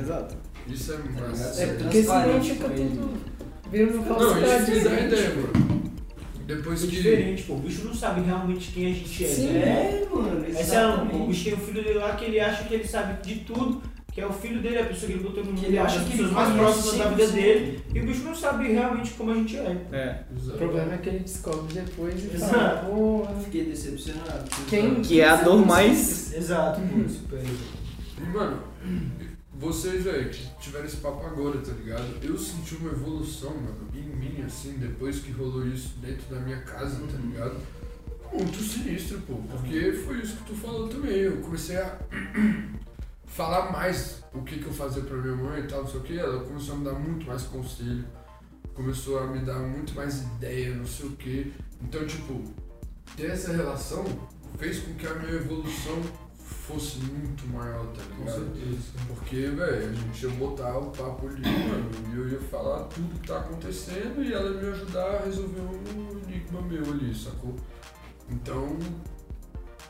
Exato. 0.00 0.34
Isso 0.66 0.92
é 0.92 0.96
ligado? 0.96 1.28
massa. 1.28 1.62
É 1.62 1.66
porque 1.66 2.02
senão 2.02 2.14
transparente 2.22 2.50
fica 2.52 2.68
tudo. 2.70 3.10
Vira 3.70 3.92
uma 3.92 4.06
Não, 4.06 4.14
falsidade. 4.16 4.62
isso 4.62 4.70
me 4.72 4.80
dá 4.84 4.90
né? 4.90 5.06
ideia, 5.06 5.34
mano. 5.34 5.61
Depois 6.46 6.82
É 6.82 6.86
que. 6.86 6.96
diferente, 6.96 7.42
pô. 7.44 7.54
O 7.54 7.58
bicho 7.60 7.84
não 7.84 7.94
sabe 7.94 8.20
realmente 8.22 8.72
quem 8.72 8.86
a 8.90 8.94
gente 8.94 9.24
é. 9.24 9.28
Sim. 9.28 9.46
né? 9.48 9.60
É, 9.60 10.08
mano, 10.14 10.44
Esse 10.46 10.74
é 10.74 10.86
um, 10.86 11.24
o 11.24 11.26
bicho 11.28 11.44
tem 11.44 11.54
um 11.54 11.58
filho 11.58 11.82
dele 11.84 11.98
lá 11.98 12.14
que 12.16 12.24
ele 12.24 12.40
acha 12.40 12.64
que 12.64 12.74
ele 12.74 12.86
sabe 12.86 13.22
de 13.22 13.40
tudo, 13.40 13.82
que 14.12 14.20
é 14.20 14.26
o 14.26 14.32
filho 14.32 14.60
dele, 14.60 14.78
a 14.80 14.84
pessoa 14.86 15.06
que 15.10 15.16
ele 15.18 15.22
botou 15.24 15.42
no 15.44 15.50
mundo. 15.52 15.60
Que 15.60 15.66
ele 15.66 15.78
acha 15.78 15.96
as 15.98 16.04
que 16.04 16.10
pessoas 16.10 16.26
ele 16.28 16.34
mais 16.34 16.54
próximas 16.54 16.98
da 16.98 17.08
vida 17.10 17.24
100%. 17.24 17.32
dele. 17.32 17.80
E 17.94 18.00
o 18.00 18.04
bicho 18.06 18.22
não 18.24 18.34
sabe 18.34 18.68
realmente 18.72 19.10
como 19.12 19.30
a 19.30 19.34
gente 19.34 19.56
é. 19.56 19.76
É. 19.92 20.22
O 20.30 20.36
Exato. 20.38 20.58
problema 20.58 20.94
é 20.94 20.98
que 20.98 21.08
ele 21.08 21.18
descobre 21.20 21.72
depois 21.74 22.14
e 22.24 22.28
fala, 22.38 22.84
porra. 22.86 23.34
Fiquei 23.44 23.64
decepcionado. 23.64 24.50
Quem 24.68 25.00
Que 25.00 25.20
é 25.20 25.28
a 25.28 25.36
dor 25.36 25.64
mais. 25.66 26.32
Exato, 26.34 26.80
pô. 26.80 27.08
Super. 27.08 27.40
Mano, 28.34 28.58
vocês, 29.62 30.02
velho, 30.02 30.28
que 30.28 30.44
tiveram 30.60 30.86
esse 30.86 30.96
papo 30.96 31.24
agora, 31.24 31.60
tá 31.60 31.70
ligado? 31.70 32.18
Eu 32.20 32.36
senti 32.36 32.74
uma 32.74 32.90
evolução, 32.90 33.54
mano, 33.54 33.88
em 33.94 34.02
mim, 34.02 34.42
assim, 34.44 34.72
depois 34.72 35.20
que 35.20 35.30
rolou 35.30 35.64
isso 35.64 35.94
dentro 35.98 36.34
da 36.34 36.40
minha 36.40 36.60
casa, 36.62 37.00
tá 37.06 37.16
ligado? 37.16 37.56
Muito 38.32 38.58
sinistro, 38.60 39.20
pô, 39.20 39.34
porque 39.48 39.92
foi 39.92 40.18
isso 40.18 40.38
que 40.38 40.44
tu 40.46 40.54
falou 40.56 40.88
também. 40.88 41.12
Eu 41.12 41.40
comecei 41.42 41.76
a 41.76 41.96
falar 43.24 43.70
mais 43.70 44.24
o 44.34 44.42
que, 44.42 44.58
que 44.58 44.66
eu 44.66 44.72
fazia 44.72 45.04
pra 45.04 45.16
minha 45.16 45.36
mãe 45.36 45.60
e 45.60 45.68
tal, 45.68 45.82
não 45.82 45.88
sei 45.88 46.00
o 46.00 46.02
que. 46.02 46.18
Ela 46.18 46.42
começou 46.42 46.74
a 46.74 46.78
me 46.78 46.84
dar 46.84 46.94
muito 46.94 47.24
mais 47.24 47.42
conselho, 47.44 48.04
começou 48.74 49.20
a 49.20 49.28
me 49.28 49.44
dar 49.44 49.60
muito 49.60 49.94
mais 49.94 50.22
ideia, 50.22 50.74
não 50.74 50.86
sei 50.86 51.06
o 51.06 51.12
que. 51.12 51.52
Então, 51.80 52.04
tipo, 52.04 52.42
ter 53.16 53.30
essa 53.30 53.52
relação 53.52 54.04
fez 54.58 54.80
com 54.80 54.94
que 54.94 55.06
a 55.06 55.14
minha 55.14 55.34
evolução 55.34 56.02
fosse 56.72 56.98
muito 56.98 57.46
maior, 57.48 57.86
tá 57.88 58.02
Com 58.16 58.24
ligado? 58.24 58.38
certeza. 58.54 58.82
Porque, 59.08 59.36
velho, 59.48 59.90
a 59.90 59.92
gente 59.92 60.22
ia 60.26 60.30
botar 60.32 60.78
o 60.78 60.90
papo 60.90 61.28
ali, 61.28 61.42
mano, 61.42 61.90
e 62.12 62.16
eu 62.16 62.28
ia 62.30 62.40
falar 62.40 62.84
tudo 62.84 63.18
que 63.20 63.26
tá 63.26 63.38
acontecendo 63.38 64.22
e 64.22 64.32
ela 64.32 64.50
ia 64.50 64.60
me 64.62 64.68
ajudar 64.68 65.06
a 65.16 65.24
resolver 65.24 65.60
um 65.60 66.18
enigma 66.28 66.62
meu 66.62 66.82
ali, 66.92 67.14
sacou? 67.14 67.54
Então, 68.30 68.76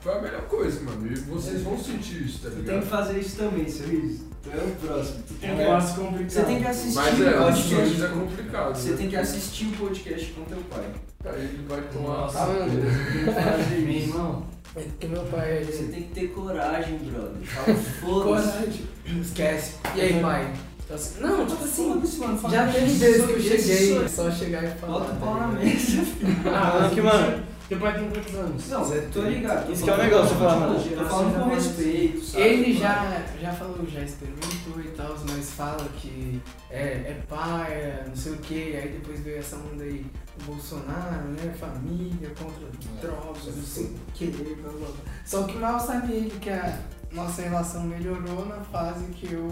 foi 0.00 0.12
a 0.14 0.20
melhor 0.22 0.42
coisa, 0.48 0.80
mano. 0.82 1.06
E 1.06 1.14
vocês 1.14 1.62
vão 1.62 1.78
sentir 1.78 2.24
isso, 2.24 2.40
tá 2.42 2.48
Tu 2.50 2.54
tem 2.56 2.62
ligado? 2.64 2.82
que 2.82 2.88
fazer 2.88 3.18
isso 3.20 3.36
também, 3.36 3.68
Sorriso. 3.68 4.32
Tu 4.42 4.50
é 4.50 4.56
o 4.56 4.70
próximo. 4.86 5.22
Tu 5.28 5.34
tem 5.34 5.50
É 5.50 5.54
um 5.54 5.66
passo 5.72 6.00
complicado. 6.00 6.30
Você 6.30 6.42
tem 6.44 6.58
que 6.60 6.66
assistir 6.66 6.94
Mas 6.96 7.20
o 7.20 7.22
é, 7.22 7.32
podcast. 7.32 8.02
é 8.02 8.08
complicado. 8.08 8.74
Você 8.76 8.90
né? 8.90 8.96
tem 8.96 9.08
que 9.08 9.16
assistir 9.16 9.66
o 9.66 9.76
podcast 9.76 10.32
com 10.32 10.44
teu 10.44 10.58
pai. 10.64 10.92
Aí 11.24 11.40
ele 11.44 11.64
vai 11.68 11.80
tomar. 11.82 12.16
Nossa. 12.22 12.38
Tá 12.38 12.46
vendo? 12.46 13.82
Meu 13.84 13.92
irmão, 13.94 14.46
É 14.74 14.80
porque 14.80 15.06
meu 15.06 15.22
pai, 15.24 15.62
você 15.64 15.78
ele... 15.82 15.92
tem 15.92 16.02
que 16.04 16.14
ter 16.14 16.28
coragem, 16.28 16.98
brother. 16.98 17.42
Fala, 17.44 17.76
foda-se. 18.00 18.48
Coragem. 18.52 18.86
Esquece. 19.20 19.74
E 19.94 20.00
aí, 20.00 20.20
pai? 20.20 20.52
Tá 20.88 20.94
assim- 20.94 21.20
Não, 21.20 21.46
tipo 21.46 21.64
assim, 21.64 21.92
Foda-se, 21.92 22.18
mano. 22.18 22.38
Fala 22.38 22.54
já 22.54 22.72
teve 22.72 22.86
vezes 22.86 23.26
que 23.26 23.32
eu 23.32 23.40
cheguei, 23.40 24.04
é 24.04 24.08
só 24.08 24.30
chegar 24.30 24.64
e 24.64 24.68
falar. 24.78 24.92
Bota 24.92 25.12
o 25.12 25.14
tá 25.14 25.20
pau 25.26 25.36
na 25.36 25.46
mesa. 25.48 26.02
Ah, 26.46 26.90
que, 26.92 27.00
mano, 27.00 27.42
Teu 27.72 27.80
pai 27.80 27.94
tem 27.94 28.10
quantos 28.10 28.34
anos? 28.34 28.68
Não, 28.68 29.10
tô 29.10 29.22
ligado. 29.22 29.72
Isso 29.72 29.84
que 29.84 29.88
é 29.88 29.94
o 29.94 29.96
negócio, 29.96 30.28
você 30.28 30.44
fala, 30.44 30.56
mano. 30.56 30.74
Tô 30.74 31.04
falando 31.06 31.42
com 31.42 31.54
respeito, 31.54 32.22
sabe? 32.22 32.42
Ele 32.42 32.74
já, 32.74 33.24
já 33.40 33.52
falou, 33.54 33.86
já 33.86 34.00
experimentou 34.02 34.78
e 34.78 34.88
tal, 34.88 35.16
mas 35.30 35.52
fala 35.52 35.88
que 35.96 36.42
é, 36.70 36.82
é 36.82 37.22
pai, 37.26 37.72
é 37.72 38.04
não 38.06 38.14
sei 38.14 38.32
o 38.32 38.36
que, 38.36 38.76
aí 38.76 38.88
depois 39.00 39.20
veio 39.20 39.38
essa 39.38 39.56
onda 39.56 39.84
aí 39.84 40.04
do 40.36 40.44
Bolsonaro, 40.44 41.28
né? 41.28 41.54
Família 41.58 42.28
contra 42.38 42.68
drogas, 43.00 43.56
não 43.56 43.64
sei 43.64 43.84
o 43.84 44.12
que, 44.12 44.26
blá 44.26 44.70
blá 44.70 44.88
blá. 44.88 45.14
Só 45.24 45.44
que 45.44 45.56
mal 45.56 45.80
sabe 45.80 46.12
ele 46.12 46.30
que 46.42 46.50
a 46.50 46.78
nossa 47.12 47.40
relação 47.40 47.84
melhorou 47.84 48.44
na 48.44 48.60
fase 48.64 49.06
que 49.14 49.32
eu. 49.32 49.48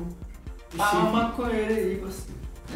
Ah, 0.79 0.99
uma 0.99 1.23
maconheira 1.23 1.73
aí, 1.73 1.97
você. 1.97 2.25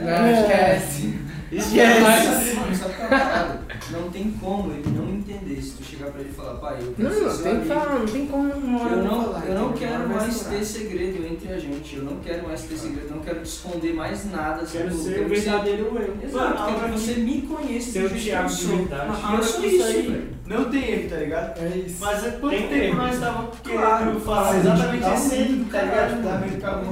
Não, 0.01 0.31
esquece. 0.41 1.15
esquece. 1.53 2.01
Mas, 2.01 2.55
mano, 2.55 2.75
sabe 2.75 2.95
qual 2.95 3.07
é 3.07 3.09
parada? 3.09 3.65
Não 3.91 4.11
tem 4.11 4.31
como 4.41 4.73
ele 4.73 4.89
não 4.97 5.09
entender 5.11 5.61
se 5.61 5.73
tu 5.73 5.85
chegar 5.85 6.11
pra 6.11 6.21
ele 6.21 6.31
e 6.31 6.33
falar, 6.33 6.55
pai, 6.55 6.79
eu 6.81 6.95
Não, 6.99 7.11
preciso 7.11 7.27
não, 7.27 7.43
tem 7.43 7.61
que 7.61 7.67
falar, 7.69 7.99
não 7.99 8.07
tem 8.07 8.27
como 8.27 8.53
uma 8.53 8.81
hora 8.83 8.95
Eu 8.97 9.05
não, 9.05 9.25
falar. 9.25 9.47
eu 9.47 9.55
não 9.55 9.73
quero 9.75 10.09
mais 10.09 10.41
ter 10.41 10.65
segredo 10.65 11.27
entre 11.27 11.53
a 11.53 11.59
gente. 11.59 11.97
Eu 11.97 12.05
não 12.05 12.17
quero 12.17 12.43
mais 12.49 12.63
ter 12.63 12.77
segredo. 12.77 13.09
Eu 13.11 13.17
não 13.17 13.23
quero 13.23 13.41
te 13.41 13.47
esconder 13.47 13.93
mais 13.95 14.31
nada. 14.31 14.65
Quero 14.67 14.91
sabe? 14.91 14.95
ser 15.03 15.09
Eu 15.09 15.13
o 15.13 15.15
quero 15.15 15.29
que 15.29 15.37
você- 15.37 15.41
verdadeiro 15.51 15.83
eu. 15.97 16.17
Exato, 16.29 16.45
Mano, 16.45 16.57
quero 16.57 16.75
que 16.75 16.81
pra 16.81 16.89
você 16.99 17.15
me 17.21 17.43
conheça 17.43 17.91
Ser 17.93 17.99
do 18.01 18.05
o 18.07 18.09
jeito 18.09 18.15
que 18.23 18.25
Thiago 18.31 18.49
eu 18.49 18.55
de 18.57 18.63
sou. 18.63 18.79
eu 18.79 19.33
hora 19.35 19.43
sou 19.43 19.61
que 19.61 19.67
isso, 19.69 19.85
aí, 19.85 20.03
velho. 20.03 20.35
Não 20.47 20.65
tem 20.71 20.91
erro, 20.91 21.11
tá 21.11 21.17
ligado? 21.17 21.59
É 21.63 21.77
isso. 21.79 21.97
Mas 22.01 22.27
é 22.27 22.31
quanto 22.33 22.51
Tem 22.57 22.69
tempo 22.69 22.85
erro. 22.85 22.97
nós 22.97 23.19
Claro, 23.19 23.49
querendo 23.63 24.21
falar 24.25 24.53
sim, 24.55 24.61
exatamente 24.61 25.05
esse 25.15 25.37
medo 25.37 25.57
do 25.65 25.71
tá 25.71 25.83
ligado? 25.83 26.23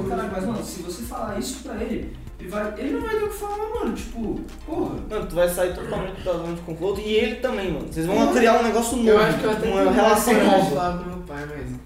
caralho. 0.09 0.31
Mas, 0.31 0.45
mano, 0.45 0.63
se 0.63 0.81
você 0.83 1.01
falar 1.03 1.39
isso 1.39 1.63
pra 1.63 1.75
ele, 1.83 2.13
ele, 2.43 2.49
vai, 2.49 2.73
ele 2.77 2.91
não 2.93 3.01
vai 3.01 3.15
ter 3.15 3.23
o 3.23 3.29
que 3.29 3.35
falar, 3.35 3.69
mano. 3.79 3.93
Tipo, 3.95 4.39
porra. 4.65 4.95
Mano, 5.09 5.25
tu 5.27 5.35
vai 5.35 5.49
sair 5.49 5.73
totalmente 5.73 6.21
da 6.23 6.31
zona 6.33 6.53
de 6.55 6.61
conforto 6.61 6.99
e 7.01 7.13
ele 7.13 7.35
também, 7.35 7.71
mano. 7.73 7.87
Vocês 7.91 8.05
vão 8.05 8.33
criar 8.33 8.59
um 8.59 8.63
negócio 8.63 8.97
novo, 8.97 9.09
Eu 9.09 9.19
acho 9.19 9.37
que 9.39 9.43
eu 9.45 9.51
até 9.51 9.69
uma 9.69 9.91
relação 9.91 10.33
nova. 10.43 10.65
falar 10.75 10.97
com 10.97 11.05
meu 11.09 11.17
pai, 11.19 11.45
mas 11.49 11.79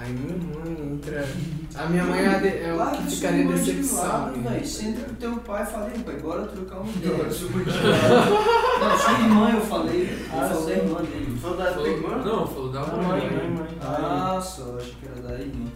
aí 0.00 0.12
minha 0.12 0.36
mãe 0.36 0.92
entra. 0.94 1.26
A 1.74 1.86
minha 1.86 2.04
mãe 2.04 2.20
é, 2.20 2.28
a 2.28 2.38
de- 2.38 2.48
é 2.58 2.72
o 2.72 2.76
Larga 2.76 2.96
que 2.98 3.08
o 3.08 3.10
ficaria 3.10 3.46
decepção. 3.46 4.06
lado, 4.06 4.36
né? 4.36 4.50
velho. 4.50 4.66
Senta 4.66 5.00
com 5.08 5.14
teu 5.14 5.32
pai 5.36 5.62
e 5.62 5.66
fala, 5.66 5.90
"Ei, 5.94 6.02
pai, 6.02 6.16
bora 6.16 6.42
trocar 6.42 6.76
eu 6.76 6.84
vou 6.84 6.92
te 6.92 6.98
Não, 8.82 8.98
sua 8.98 9.12
irmã 9.12 9.50
eu 9.54 9.60
falei. 9.62 10.18
Ah, 10.30 10.48
falou 10.48 10.66
da 10.66 10.74
sim. 10.74 10.80
irmã 10.80 10.98
dele. 11.02 11.38
Falou 11.40 11.56
da 11.56 11.70
irmã? 11.88 12.16
Não, 12.24 12.46
falou 12.46 12.68
da 12.70 12.80
mãe. 12.80 13.06
mãe, 13.06 13.30
mãe, 13.50 13.68
Ah, 13.84 14.40
só, 14.40 14.76
achei 14.78 14.94
que 15.00 15.06
era 15.06 15.28
da 15.28 15.40
irmã. 15.40 15.66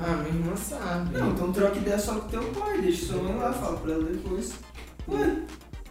Ah, 0.00 0.16
minha 0.22 0.34
irmã 0.42 0.56
sabe. 0.56 1.18
Não, 1.18 1.30
então 1.30 1.52
troca 1.52 1.76
ideia 1.78 1.98
só 1.98 2.14
com 2.14 2.28
teu 2.28 2.42
pai, 2.44 2.78
deixa 2.80 3.06
sua 3.06 3.22
mãe 3.22 3.36
lá, 3.36 3.52
fala 3.52 3.76
pra 3.78 3.92
ela 3.92 4.04
depois. 4.04 4.52
Ué, 5.08 5.36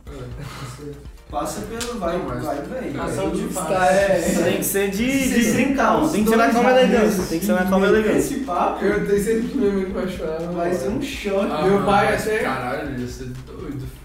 É. 0.08 0.92
passa 1.32 1.62
pelo 1.62 2.00
vai, 2.00 2.18
Não, 2.18 2.26
mas- 2.26 2.44
vai, 2.46 2.62
velho. 2.62 3.02
Ação 3.02 3.30
de 3.32 3.44
fato. 3.48 3.74
é. 3.74 4.20
Tem 4.44 4.58
que 4.58 4.64
ser 4.64 4.90
de, 4.92 5.68
de 5.68 5.74
calma, 5.76 6.06
os 6.06 6.12
tem 6.12 6.24
que 6.24 6.30
ser 6.30 6.36
na 6.38 6.50
calma 6.52 6.70
e 6.72 6.74
elegância. 6.74 7.06
mesa, 7.06 7.24
Tem 7.30 7.40
que 7.40 7.46
ser 7.46 7.54
na 7.54 7.66
calma 7.66 7.86
elegância. 7.88 8.18
Esse 8.18 8.36
papo 8.42 8.86
Eu 8.86 9.08
tenho 9.08 9.24
sempre 9.24 9.48
que 9.50 9.58
minha 9.58 9.72
mãe 9.74 9.86
vai 9.92 10.08
chorar. 10.08 10.40
vai 10.40 10.74
ser 10.74 10.90
um 10.90 11.02
choque. 11.02 11.52
Ah, 11.52 11.62
Meu 11.66 11.84
pai 11.86 12.12
mas 12.12 12.22
até- 12.28 12.40
Caralho, 12.40 13.00
ia 13.00 13.08
ser 13.08 13.26
doido. 13.46 14.03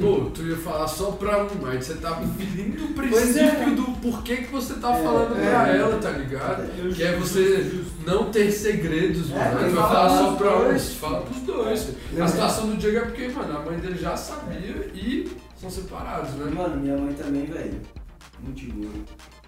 Pô, 0.00 0.30
tu 0.32 0.42
ia 0.42 0.56
falar 0.56 0.88
só 0.88 1.10
pra 1.12 1.44
um, 1.44 1.48
mas 1.60 1.84
você 1.84 1.94
tá 1.96 2.16
ferindo 2.38 2.84
o 2.86 2.94
Pois 2.94 3.10
princípio 3.10 3.44
é. 3.62 3.70
do 3.74 3.84
porquê 4.00 4.36
que 4.36 4.50
você 4.50 4.74
tá 4.74 4.90
É, 4.96 5.02
falando 5.02 5.36
é. 5.36 5.40
pra 5.50 5.68
ela, 5.68 5.98
tá 5.98 6.10
ligado? 6.10 6.94
Que 6.94 7.02
é 7.02 7.14
você 7.16 7.82
não 8.06 8.30
ter 8.30 8.50
segredos, 8.50 9.30
É, 9.30 9.34
mano. 9.34 9.68
Tu 9.68 9.74
vai 9.74 9.88
falar 9.88 10.08
só 10.18 10.32
pra 10.36 10.56
um, 10.60 10.78
fala 10.78 11.20
pros 11.20 11.40
dois. 11.42 11.88
A 12.18 12.26
situação 12.26 12.68
do 12.68 12.76
Diego 12.78 12.96
é 12.96 13.00
porque, 13.02 13.28
mano, 13.28 13.56
a 13.58 13.60
mãe 13.60 13.78
dele 13.78 13.98
já 13.98 14.16
sabia 14.16 14.90
e 14.94 15.30
são 15.60 15.68
separados, 15.68 16.30
né? 16.36 16.50
Mano, 16.50 16.80
minha 16.80 16.96
mãe 16.96 17.12
também, 17.12 17.44
velho. 17.44 17.80
Muito 18.42 18.72
boa. 18.72 18.92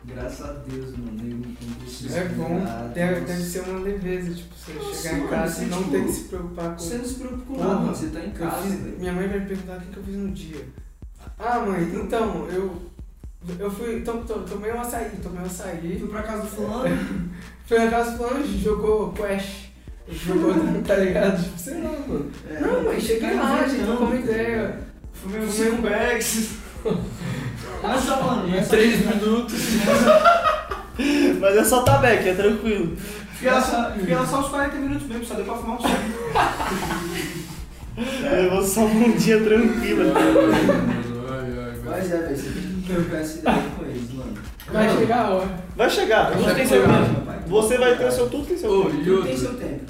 Graças 0.07 0.47
a 0.47 0.53
Deus, 0.53 0.91
mano. 0.97 1.21
Eu 1.23 1.37
não 1.69 1.75
preciso 1.81 2.17
É 2.17 2.25
bom, 2.27 2.61
deve, 2.95 3.21
deve 3.23 3.43
ser 3.43 3.61
uma 3.61 3.81
leveza, 3.81 4.35
tipo, 4.35 4.55
você 4.55 4.73
Nossa, 4.75 4.95
chegar 5.03 5.19
em 5.19 5.27
casa 5.29 5.55
você, 5.55 5.63
e 5.63 5.67
não 5.67 5.79
tipo, 5.79 5.91
ter 5.91 6.05
que 6.05 6.13
se 6.13 6.25
preocupar 6.25 6.71
com. 6.71 6.79
Você 6.79 6.95
não 6.99 7.05
se 7.05 7.15
preocupa 7.15 7.45
com 7.47 7.59
nada, 7.59 7.75
mano. 7.77 7.95
Você 7.95 8.07
tá 8.09 8.21
em 8.25 8.31
casa, 8.31 8.63
fiz- 8.63 8.99
minha 8.99 9.13
mãe 9.13 9.29
vai 9.29 9.41
me 9.41 9.47
perguntar 9.47 9.77
o 9.77 9.81
que, 9.81 9.87
que 9.87 9.97
eu 9.97 10.03
fiz 10.05 10.17
no 10.17 10.31
dia. 10.33 10.65
Ah, 11.39 11.61
mãe, 11.61 11.83
então, 11.95 12.47
eu. 12.51 12.83
Eu 13.59 13.71
fui. 13.71 14.01
To, 14.01 14.13
to, 14.27 14.41
tomei 14.49 14.73
um 14.73 14.81
açaí, 14.81 15.11
tomei 15.23 15.41
um 15.43 15.47
açaí. 15.47 15.97
Fui 15.99 16.09
pra 16.09 16.23
casa 16.23 16.43
do 16.43 16.49
fulano. 16.49 16.97
Fui 17.67 17.79
na 17.79 17.91
casa 17.91 18.11
do 18.13 18.17
fulano, 18.19 18.47
jogou 18.59 19.13
Quest. 19.13 19.69
Jogou, 20.09 20.55
tá 20.87 20.97
ligado? 20.97 21.43
Tipo, 21.43 21.59
sei 21.59 21.83
lá, 21.83 21.91
mano. 22.07 22.31
É, 22.49 22.61
Não, 22.61 22.85
mas 22.85 23.03
cheguei 23.03 23.35
lá, 23.35 23.67
gente 23.67 23.85
trocou 23.85 24.07
uma 24.07 24.17
tá 24.17 24.21
ideia. 24.23 24.81
Fumei 25.15 25.41
Fumei 25.47 25.71
5 25.71 25.77
um- 25.77 25.83
bags. 25.83 26.51
Mas 27.87 28.01
só, 28.05 28.23
mano, 28.23 28.55
é 28.55 28.59
Em 28.59 28.63
só- 28.65 28.71
três 28.71 28.99
minutos. 29.07 29.55
Mas 31.41 31.57
é 31.57 31.65
só 31.65 31.83
tá 31.83 31.99
back, 31.99 32.29
é 32.29 32.35
tranquilo. 32.35 32.97
Fiquei 33.33 33.51
lá, 33.51 33.61
só, 33.61 33.91
fiquei 33.91 34.15
lá 34.15 34.27
só 34.27 34.41
uns 34.41 34.49
40 34.49 34.77
minutos 34.77 35.07
mesmo, 35.09 35.25
só 35.25 35.35
deu 35.35 35.45
pra 35.45 35.55
fumar 35.57 35.77
um 35.77 35.81
saco. 35.83 35.95
Levou 38.23 38.63
só 38.65 38.81
um 38.85 39.13
dia 39.13 39.41
tranquilo. 39.43 40.13
Ai, 40.17 41.41
ai, 41.41 41.51
velho. 41.51 41.83
Mas 41.85 42.11
é, 42.13 42.17
velho, 42.19 42.37
você 42.37 42.51
tem 42.51 42.63
que 42.63 42.93
trocar 42.93 43.17
essa 43.21 43.39
ideia 43.39 43.63
com 43.77 43.85
eles, 43.85 44.13
mano. 44.13 44.35
Vai 44.73 44.89
chegar 44.97 45.19
a 45.27 45.31
hora. 45.31 45.49
Vai 45.77 45.91
chegar, 45.91 46.31
você 46.33 46.55
tem 46.55 46.67
seu 46.67 46.83
tempo. 46.83 47.25
Você 47.49 47.79
vai 47.79 47.97
ter 47.97 48.05
o 48.07 48.13
seu 48.13 48.29
tudo, 48.31 48.47
tem 48.47 48.57
seu 48.57 48.85
tempo. 48.85 49.05
Tudo 49.05 49.23
tem 49.25 49.37
seu 49.37 49.55
tempo. 49.55 49.83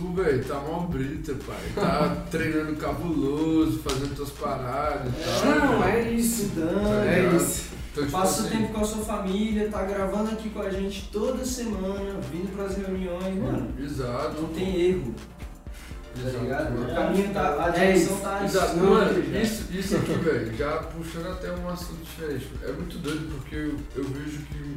Tu, 0.00 0.12
velho, 0.14 0.44
tá 0.44 0.54
mó 0.54 0.80
brita, 0.80 1.34
pai. 1.46 1.56
Tá 1.74 2.16
treinando 2.30 2.76
cabuloso, 2.76 3.80
fazendo 3.80 4.16
tuas 4.16 4.30
paradas 4.30 5.12
e 5.12 5.24
tal. 5.24 5.54
Não, 5.56 5.84
é 5.84 6.10
isso. 6.10 6.42
Estudando. 6.44 7.06
É 7.06 7.20
ligado? 7.20 7.36
isso. 7.36 7.70
Então, 7.92 8.04
tipo 8.04 8.16
Passa 8.16 8.42
assim, 8.42 8.56
tempo 8.56 8.72
com 8.72 8.80
a 8.80 8.84
sua 8.84 9.04
família, 9.04 9.68
tá 9.68 9.82
gravando 9.82 10.30
aqui 10.30 10.48
com 10.50 10.62
a 10.62 10.70
gente 10.70 11.10
toda 11.12 11.44
semana, 11.44 12.20
vindo 12.32 12.54
pras 12.56 12.76
reuniões, 12.76 13.36
mano. 13.36 13.74
Exato. 13.78 14.40
Não 14.40 14.48
tem 14.50 14.80
erro, 14.80 15.14
tá 16.14 16.20
exato, 16.28 16.38
ligado? 16.44 16.70
mano. 16.72 16.90
O 16.90 16.94
caminho 16.94 17.34
tá. 17.34 17.64
A 17.64 17.68
É 17.76 17.92
direção 17.92 18.14
isso. 18.14 18.22
tá 18.22 18.44
Exato, 18.44 18.76
mano, 18.76 19.36
isso, 19.42 19.64
isso 19.72 19.96
aqui, 19.96 20.12
velho, 20.12 20.56
já 20.56 20.76
puxando 20.84 21.26
até 21.32 21.50
um 21.52 21.68
assunto 21.68 22.00
diferente. 22.04 22.48
É 22.62 22.72
muito 22.72 22.96
doido 22.98 23.28
porque 23.36 23.56
eu, 23.56 23.76
eu 23.96 24.04
vejo 24.04 24.38
que 24.46 24.76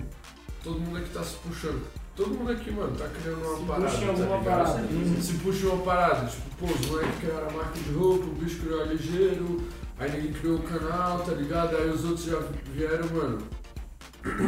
todo 0.63 0.79
mundo 0.79 0.97
aqui 0.97 1.09
tá 1.09 1.23
se 1.23 1.35
puxando. 1.35 1.81
Todo 2.15 2.29
mundo 2.35 2.51
aqui, 2.51 2.71
mano, 2.71 2.95
tá 2.95 3.07
criando 3.07 3.41
uma 3.43 3.57
Se 3.57 3.63
parada. 3.65 3.85
puxa 3.89 3.97
em 3.97 4.05
tá 4.05 4.11
alguma 4.11 4.37
ligado? 4.37 4.43
parada. 4.45 4.87
Se- 4.87 5.21
Se 5.23 5.33
puxa 5.39 5.67
uma 5.67 5.83
parada. 5.83 6.25
Tipo, 6.27 6.49
pô, 6.59 6.65
os 6.67 6.85
moleques 6.87 7.19
criaram 7.19 7.47
a 7.49 7.51
marca 7.53 7.79
de 7.79 7.91
roupa, 7.91 8.25
o 8.25 8.29
bicho 8.35 8.59
criou 8.59 8.81
a 8.81 8.85
ligeiro, 8.85 9.61
aí 9.97 10.11
ninguém 10.11 10.33
criou 10.33 10.57
o 10.59 10.61
canal, 10.63 11.19
tá 11.19 11.31
ligado? 11.33 11.75
Aí 11.75 11.89
os 11.89 12.03
outros 12.05 12.25
já 12.25 12.39
vieram, 12.75 13.07
mano, 13.09 13.39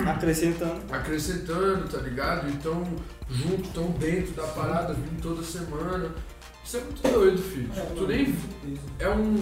Acrescentando. 0.08 0.82
acrescentando, 0.92 1.88
tá 1.90 1.98
ligado? 1.98 2.48
Então, 2.50 2.84
junto, 3.30 3.68
tão 3.74 3.92
dentro 3.92 4.34
da 4.34 4.44
parada, 4.44 4.94
vindo 4.94 5.22
toda 5.22 5.44
semana. 5.44 6.12
Isso 6.64 6.78
é 6.78 6.82
muito 6.82 7.02
doido, 7.02 7.38
filho. 7.42 7.70
Tipo, 7.70 7.96
tu 7.96 8.08
nem. 8.08 8.36
É 9.00 9.10
um. 9.10 9.36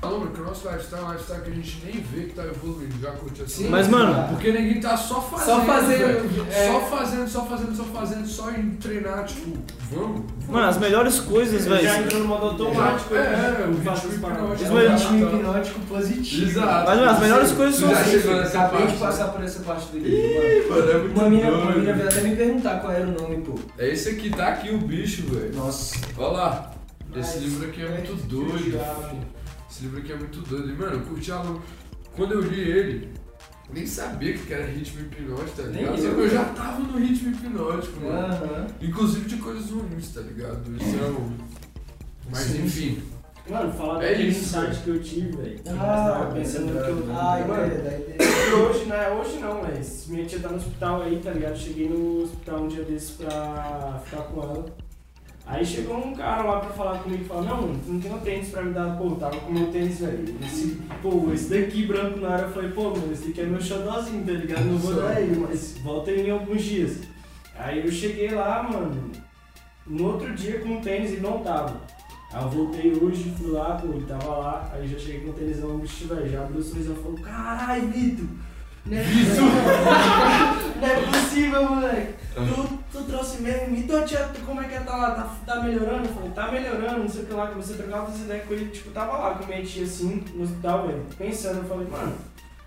Lembra 0.00 0.28
que 0.30 0.40
o 0.40 0.44
nosso 0.44 0.68
lifestyle 0.68 1.02
é 1.02 1.04
um 1.06 1.10
lifestyle 1.12 1.42
que 1.42 1.50
a 1.50 1.54
gente 1.54 1.82
nem 1.84 2.00
vê 2.00 2.24
que 2.26 2.32
tá 2.32 2.44
evoluindo, 2.44 2.94
já 3.02 3.10
curtiu 3.12 3.44
essa 3.44 3.56
Sim. 3.56 3.68
Mas, 3.68 3.88
mano, 3.88 4.28
Porque 4.28 4.52
ninguém 4.52 4.80
tá 4.80 4.96
só 4.96 5.20
fazendo. 5.20 5.46
Só 5.56 5.60
fazendo, 5.64 6.46
é. 6.52 6.66
Só 6.72 6.80
fazendo, 6.82 7.28
só 7.28 7.44
fazendo, 7.46 7.76
só 7.76 7.84
fazendo, 7.84 8.26
só 8.28 8.50
em 8.52 8.70
treinar, 8.76 9.24
tipo, 9.24 9.58
vamos. 9.90 10.20
vamos. 10.38 10.46
mano, 10.48 10.68
as 10.68 10.78
melhores 10.78 11.18
coisas, 11.18 11.64
Já 11.64 11.70
velho. 11.74 12.04
entrou 12.04 12.20
no 12.22 12.28
modo 12.28 12.46
automático. 12.46 13.12
É, 13.16 13.18
né? 13.18 13.56
é, 13.60 13.68
o 13.68 13.74
Faz 13.82 14.02
ritmo 14.04 14.14
hipnótico. 14.30 14.72
Melhores- 14.72 15.02
Ritmo 15.02 15.26
hipnótico 15.36 15.80
positivo. 15.80 16.48
Exato. 16.48 16.88
Mas, 16.88 16.98
mano, 16.98 17.10
as 17.10 17.18
melhores 17.20 17.52
coisas 17.52 17.74
são 17.80 17.90
já 17.90 18.00
assim. 18.00 18.56
Acabei 18.56 18.86
de 18.86 18.96
passar 18.98 19.28
por 19.28 19.44
essa 19.44 19.60
parte 19.64 19.86
do 19.88 19.98
livro, 19.98 20.70
Mano, 20.76 20.90
é 20.90 20.92
mano. 20.94 21.02
muito 21.02 21.20
Uma 21.20 21.72
mina 21.72 21.92
veio 21.92 22.08
até 22.08 22.20
me 22.20 22.36
perguntar 22.36 22.80
qual 22.80 22.92
era 22.92 23.04
o 23.04 23.10
nome, 23.20 23.38
pô. 23.38 23.54
É 23.76 23.88
esse 23.88 24.10
aqui, 24.10 24.30
tá 24.30 24.46
aqui 24.48 24.70
o 24.70 24.78
bicho, 24.78 25.22
velho. 25.22 25.56
Nossa. 25.56 25.96
Olha 26.16 26.28
lá. 26.28 26.70
Esse 27.16 27.38
livro 27.40 27.66
aqui 27.66 27.82
é 27.82 27.86
é 27.86 27.88
muito 27.90 28.12
que 28.14 28.26
doido. 28.28 28.78
Esse 29.70 29.82
livro 29.82 29.98
aqui 30.00 30.12
é 30.12 30.16
muito 30.16 30.40
doido. 30.40 30.70
E, 30.70 30.72
mano, 30.74 30.94
eu 30.96 31.00
curti 31.02 31.30
a 31.32 31.42
Quando 32.16 32.32
eu 32.32 32.40
li 32.40 32.60
ele, 32.60 33.12
nem 33.72 33.86
sabia 33.86 34.32
que 34.36 34.52
era 34.52 34.66
ritmo 34.66 35.00
hipnótico, 35.02 35.62
tá 35.62 35.62
Nem 35.64 35.82
ligado? 35.82 35.98
eu. 35.98 36.02
Só 36.08 36.14
que 36.14 36.20
eu 36.20 36.30
já 36.30 36.44
tava 36.46 36.80
no 36.80 36.98
ritmo 36.98 37.30
hipnótico, 37.30 38.00
mano. 38.00 38.66
Inclusive 38.80 39.28
de 39.28 39.36
coisas 39.36 39.70
ruins, 39.70 40.08
tá 40.14 40.20
ligado? 40.22 40.62
Isso 40.76 40.96
é 40.98 41.08
um... 41.08 41.36
Mas 42.30 42.40
Sim, 42.44 42.64
enfim. 42.64 43.02
Mano, 43.48 43.72
falar 43.72 44.02
É 44.04 44.10
daquele 44.10 44.28
insight 44.28 44.76
que 44.82 44.88
eu 44.90 45.02
tive, 45.02 45.32
velho. 45.36 45.60
Ah, 45.66 45.72
Mas 45.72 46.12
tava 46.18 46.34
pensando 46.34 46.66
no 46.66 46.84
que 46.84 47.10
eu. 47.10 47.16
Ai, 47.16 47.46
mano, 47.46 47.72
E 47.72 48.52
hoje, 48.52 48.84
né? 48.84 49.08
Hoje 49.10 49.38
não, 49.38 49.62
mas 49.62 50.06
minha 50.08 50.26
tia 50.26 50.38
tá 50.40 50.48
no 50.50 50.56
hospital 50.56 51.02
aí, 51.02 51.18
tá 51.22 51.30
ligado? 51.30 51.56
Cheguei 51.56 51.88
no 51.88 52.24
hospital 52.24 52.64
um 52.64 52.68
dia 52.68 52.84
desses 52.84 53.12
pra 53.12 54.02
ficar 54.04 54.22
com 54.24 54.42
ela. 54.42 54.66
Aí 55.48 55.64
chegou 55.64 55.96
um 55.96 56.14
cara 56.14 56.42
lá 56.42 56.60
pra 56.60 56.68
falar 56.68 56.98
comigo 56.98 57.22
e 57.22 57.26
falou, 57.26 57.42
não, 57.42 57.68
não 57.68 57.98
tem 57.98 58.12
um 58.12 58.18
tênis 58.18 58.50
pra 58.50 58.62
me 58.62 58.74
dar, 58.74 58.98
pô, 58.98 59.12
tava 59.12 59.40
com 59.40 59.50
o 59.50 59.54
meu 59.54 59.72
tênis, 59.72 59.98
velho. 59.98 60.36
Esse, 60.44 60.78
pô, 61.00 61.32
esse 61.32 61.48
daqui 61.48 61.86
branco 61.86 62.20
na 62.20 62.28
área, 62.28 62.44
eu 62.44 62.52
falei, 62.52 62.70
pô, 62.70 62.90
mano, 62.90 63.10
esse 63.10 63.28
daqui 63.28 63.40
é 63.40 63.44
meu 63.44 63.60
xodózinho, 63.60 64.26
tá 64.26 64.32
ligado? 64.32 64.64
Não 64.66 64.76
vou 64.76 64.94
dar 64.94 65.22
ele, 65.22 65.40
mas 65.40 65.78
volta 65.78 66.10
em 66.10 66.30
alguns 66.30 66.62
dias. 66.62 66.98
Aí 67.56 67.82
eu 67.82 67.90
cheguei 67.90 68.28
lá, 68.28 68.62
mano, 68.62 69.10
no 69.86 70.04
outro 70.04 70.34
dia 70.34 70.60
com 70.60 70.76
o 70.76 70.82
tênis 70.82 71.14
e 71.14 71.20
não 71.20 71.38
tava. 71.38 71.80
Aí 72.30 72.42
eu 72.42 72.50
voltei 72.50 72.92
hoje, 72.92 73.34
fui 73.38 73.50
lá, 73.50 73.76
pô, 73.76 73.88
ele 73.88 74.04
tava 74.04 74.28
lá, 74.28 74.70
aí 74.74 74.86
já 74.86 74.98
cheguei 74.98 75.20
com 75.20 75.30
o 75.30 75.32
tênisão, 75.32 75.78
bicho, 75.78 76.08
velho, 76.08 76.30
já 76.30 76.42
abriu 76.42 76.60
o 76.60 76.62
sorrisão 76.62 76.94
e 76.94 77.02
falou, 77.02 77.18
caralho, 77.20 77.88
Vitor! 77.88 78.26
Né? 78.84 79.02
Não 80.80 80.86
é 80.88 81.00
possível, 81.12 81.70
moleque. 81.74 82.14
Tu, 82.34 82.78
tu 82.92 83.04
trouxe 83.04 83.42
mesmo. 83.42 83.76
Então, 83.76 84.04
tia, 84.04 84.28
tu- 84.32 84.40
como 84.46 84.60
é 84.60 84.64
que 84.68 84.78
tá 84.84 84.96
lá? 84.96 85.10
Tá, 85.12 85.36
tá 85.54 85.62
melhorando? 85.62 86.04
Eu 86.08 86.14
falei, 86.14 86.30
tá 86.30 86.52
melhorando, 86.52 86.98
não 87.00 87.08
sei 87.08 87.22
o 87.22 87.26
que 87.26 87.32
lá. 87.34 87.46
Comecei 87.48 87.74
a 87.74 87.78
trocar 87.78 88.00
outras 88.02 88.20
ideias 88.20 88.44
com 88.46 88.54
ele. 88.54 88.66
Tipo, 88.66 88.90
tava 88.90 89.18
lá 89.18 89.34
com 89.34 89.46
minha 89.46 89.62
tia 89.64 89.82
assim, 89.84 90.22
no 90.34 90.44
hospital, 90.44 90.86
velho. 90.86 91.02
Pensando, 91.18 91.58
eu 91.58 91.64
falei, 91.64 91.86
mano, 91.88 92.14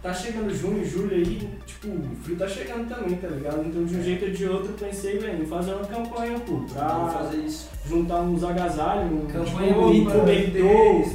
tá 0.03 0.13
chegando 0.13 0.53
junho, 0.53 0.83
julho 0.85 1.15
aí. 1.15 1.49
Tipo, 1.65 1.87
o 1.87 2.15
frio 2.21 2.37
tá 2.37 2.47
chegando 2.49 2.89
também, 2.89 3.15
tá 3.17 3.27
ligado? 3.29 3.65
Então, 3.65 3.85
de 3.85 3.95
um 3.95 4.03
jeito 4.03 4.25
ou 4.25 4.31
de 4.31 4.45
outro, 4.47 4.71
eu 4.73 4.87
pensei, 4.87 5.17
velho, 5.17 5.41
em 5.43 5.45
fazer 5.45 5.73
uma 5.73 5.85
campanha, 5.85 6.37
pô, 6.39 6.57
pra 6.73 7.07
fazer 7.07 7.37
isso. 7.37 7.69
juntar 7.87 8.19
uns 8.21 8.43
agasalhos, 8.43 9.09
um 9.11 9.25
Campanha 9.27 9.73
tipo, 9.73 10.11
cobertor. 10.11 11.05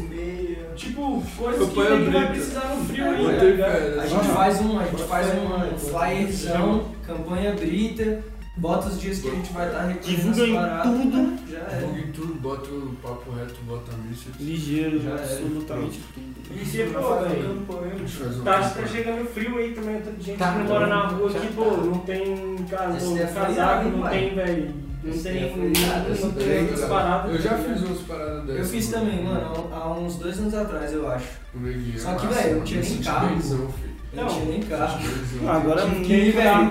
Tipo, 0.77 1.23
coisas 1.37 1.69
que 1.71 1.81
ninguém 1.81 2.11
vai 2.12 2.29
precisar 2.31 2.75
no 2.77 2.85
frio 2.85 3.05
É, 3.05 3.09
aí, 3.17 3.37
tá 3.39 3.45
ligado? 3.45 4.01
A 4.01 4.07
gente 4.07 4.29
faz 4.29 4.61
um, 4.61 4.79
a 4.79 4.85
gente 4.85 5.03
faz 5.05 5.27
um 5.35 5.47
uma- 5.47 5.67
flyerzão, 5.79 6.85
campanha 7.07 7.55
brita, 7.55 8.23
bota 8.59 8.89
os 8.89 9.01
dias 9.01 9.19
que 9.21 9.29
a 9.29 9.31
gente 9.33 9.53
vai 9.53 9.67
estar 9.67 9.83
recolhendo 9.87 10.17
Divulga 10.17 10.43
as 10.43 10.49
em 10.49 10.55
paradas. 10.55 10.93
tudo. 10.93 11.39
Já 11.51 11.59
é. 11.59 11.79
Divulga 11.79 11.99
em 12.01 12.12
tudo, 12.12 12.35
bota 12.41 12.71
o 12.71 12.97
papo 13.03 13.31
reto, 13.33 13.55
bota 13.67 13.93
a 13.93 13.97
missa. 14.09 14.29
Ligeiro, 14.41 15.03
Já 15.03 15.12
absolutamente 15.15 16.01
tudo. 16.15 16.27
E 16.61 16.65
se, 16.65 16.85
pô, 16.85 17.01
velho, 17.23 17.65
A 17.95 17.99
gente 17.99 18.12
faz 18.12 18.37
uma 18.37 18.45
Tá, 18.45 18.53
tá 18.61 18.69
campanha. 18.69 18.87
chegando 18.89 19.29
frio 19.31 19.59
aí 19.59 19.73
também, 19.73 20.01
tem 20.01 20.15
gente 20.21 20.39
Tá, 20.39 20.53
que 20.53 20.59
não 20.61 20.67
mora 20.67 20.87
na 20.87 21.07
rua 21.09 21.29
já 21.31 21.41
que, 21.41 21.47
tá. 21.49 21.53
pô, 21.57 21.71
não 21.77 21.99
tem 21.99 22.57
casaco, 22.71 23.89
não 23.91 24.01
pai. 24.03 24.19
tem, 24.19 24.35
velho, 24.37 24.75
não 25.03 25.19
tem, 25.23 25.57
não, 25.57 25.65
irado, 25.67 26.12
Essa 26.12 26.27
não 26.27 26.35
tem 26.35 26.49
é 26.57 26.61
outras 26.61 26.85
paradas. 26.89 27.33
Eu 27.35 27.39
já 27.43 27.51
tá 27.51 27.59
fiz 27.59 27.83
umas 27.83 27.99
paradas 28.03 28.45
dessas. 28.47 28.59
Eu 28.61 28.65
fiz 28.67 28.89
também, 28.89 29.25
mano, 29.25 29.66
há 29.83 29.93
uns 29.93 30.17
dois 30.17 30.39
anos 30.39 30.55
atrás, 30.55 30.93
eu 30.93 31.09
acho. 31.11 31.27
Só 31.99 32.15
que, 32.15 32.27
velho, 32.27 32.49
eu 32.51 32.57
não 32.59 32.65
tinha 32.65 32.83
nem 32.83 32.99
carro. 33.03 33.29
Eu 34.12 34.23
Não. 34.23 34.29
tinha 34.29 34.45
nem 34.47 34.61
carro. 34.62 34.99
Ah, 35.47 35.57
agora 35.57 35.83
Tive 35.83 35.95
que 35.95 36.01
ninguém 36.01 36.27
ir, 36.29 36.33
velho. 36.33 36.71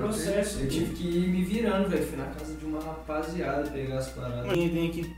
processo. 0.00 0.60
Eu 0.60 0.68
tive 0.68 0.94
que 0.94 1.04
ir 1.04 1.28
me 1.28 1.42
virando, 1.44 1.88
velho. 1.88 2.06
Fui 2.06 2.16
na 2.18 2.26
casa 2.26 2.54
de 2.54 2.64
uma 2.64 2.78
rapaziada 2.80 3.62
pegar 3.70 3.98
as 3.98 4.08
paradas. 4.08 4.46
Ninguém 4.52 4.68
tem 4.70 4.88
aqui. 4.88 5.16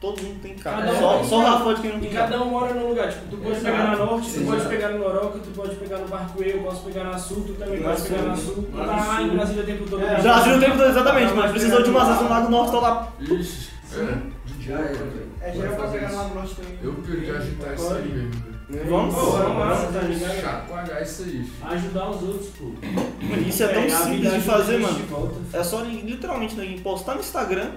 Todo 0.00 0.20
mundo 0.22 0.40
tem 0.42 0.54
carro. 0.56 0.82
um 0.90 0.94
Só, 0.98 1.24
só 1.24 1.38
o. 1.38 1.42
Rafael 1.44 1.76
de 1.76 1.82
quem 1.82 1.90
não 1.92 1.98
E 1.98 2.00
tem 2.02 2.10
carro. 2.10 2.30
cada 2.30 2.42
um 2.44 2.50
mora 2.50 2.74
num 2.74 2.88
lugar, 2.88 3.08
tipo, 3.10 3.26
tu 3.30 3.36
pode 3.38 3.50
Exato. 3.56 3.64
pegar 3.64 3.84
na 3.84 3.96
Norte, 3.96 4.30
tu 4.32 4.40
Exato. 4.40 4.46
pode 4.58 4.68
pegar 4.68 4.88
no 4.90 4.98
Noroca, 4.98 5.38
tu 5.38 5.50
pode 5.50 5.76
pegar 5.76 5.98
no 5.98 6.08
Barcoê, 6.08 6.52
eu 6.52 6.62
posso 6.62 6.82
pegar 6.84 7.04
na 7.04 7.16
Sul, 7.18 7.44
tu 7.46 7.52
também 7.54 7.80
pode 7.82 8.02
pegar 8.02 8.22
na 8.22 8.36
Sul. 8.36 8.54
Tu 8.54 8.62
tá 8.76 8.84
lá 8.84 9.22
em 9.22 9.28
Brasília 9.30 9.62
o 9.62 9.66
tempo 9.66 9.84
todo. 9.88 10.02
É, 10.04 10.20
Já 10.20 10.40
viu 10.40 10.56
o 10.56 10.60
tempo 10.60 10.76
todo, 10.76 10.88
exatamente, 10.90 11.32
mas 11.32 11.50
precisou 11.52 11.82
de 11.82 11.90
umas 11.90 12.08
vezes 12.08 12.22
um 12.22 12.28
lado 12.28 12.50
norte, 12.50 12.72
tá 12.72 12.80
lá. 12.80 13.12
Ixi, 13.20 13.68
é. 13.96 14.18
Já 14.66 14.76
velho. 14.78 15.28
É, 15.40 15.52
já 15.52 15.68
pra 15.70 15.88
pegar 15.88 16.10
no 16.10 16.34
norte 16.34 16.54
também. 16.56 16.78
Eu 16.82 16.94
perdi 16.94 17.30
agitar 17.30 17.74
isso 17.74 17.94
aí 17.94 18.08
mesmo, 18.08 18.30
velho. 18.30 18.90
Vamos? 18.90 19.14
Pô, 19.14 19.20
vamos 19.32 19.58
lá, 19.58 19.90
tá 19.92 20.00
ligado? 20.00 21.02
Isso 21.02 21.22
aí, 21.22 21.30
filho. 21.30 21.52
Ajudar 21.62 22.10
os 22.10 22.22
outros, 22.22 22.48
pô. 22.50 22.64
Mano, 22.64 23.42
Isso 23.46 23.62
é 23.62 23.68
tão 23.68 23.90
simples 23.90 24.32
de 24.32 24.40
fazer, 24.40 24.78
mano. 24.78 24.94
de 24.94 25.02
volta. 25.02 25.34
É 25.52 25.62
só 25.62 25.82
literalmente 25.82 26.54
né, 26.56 26.80
postar 26.82 27.14
no 27.14 27.20
Instagram. 27.20 27.70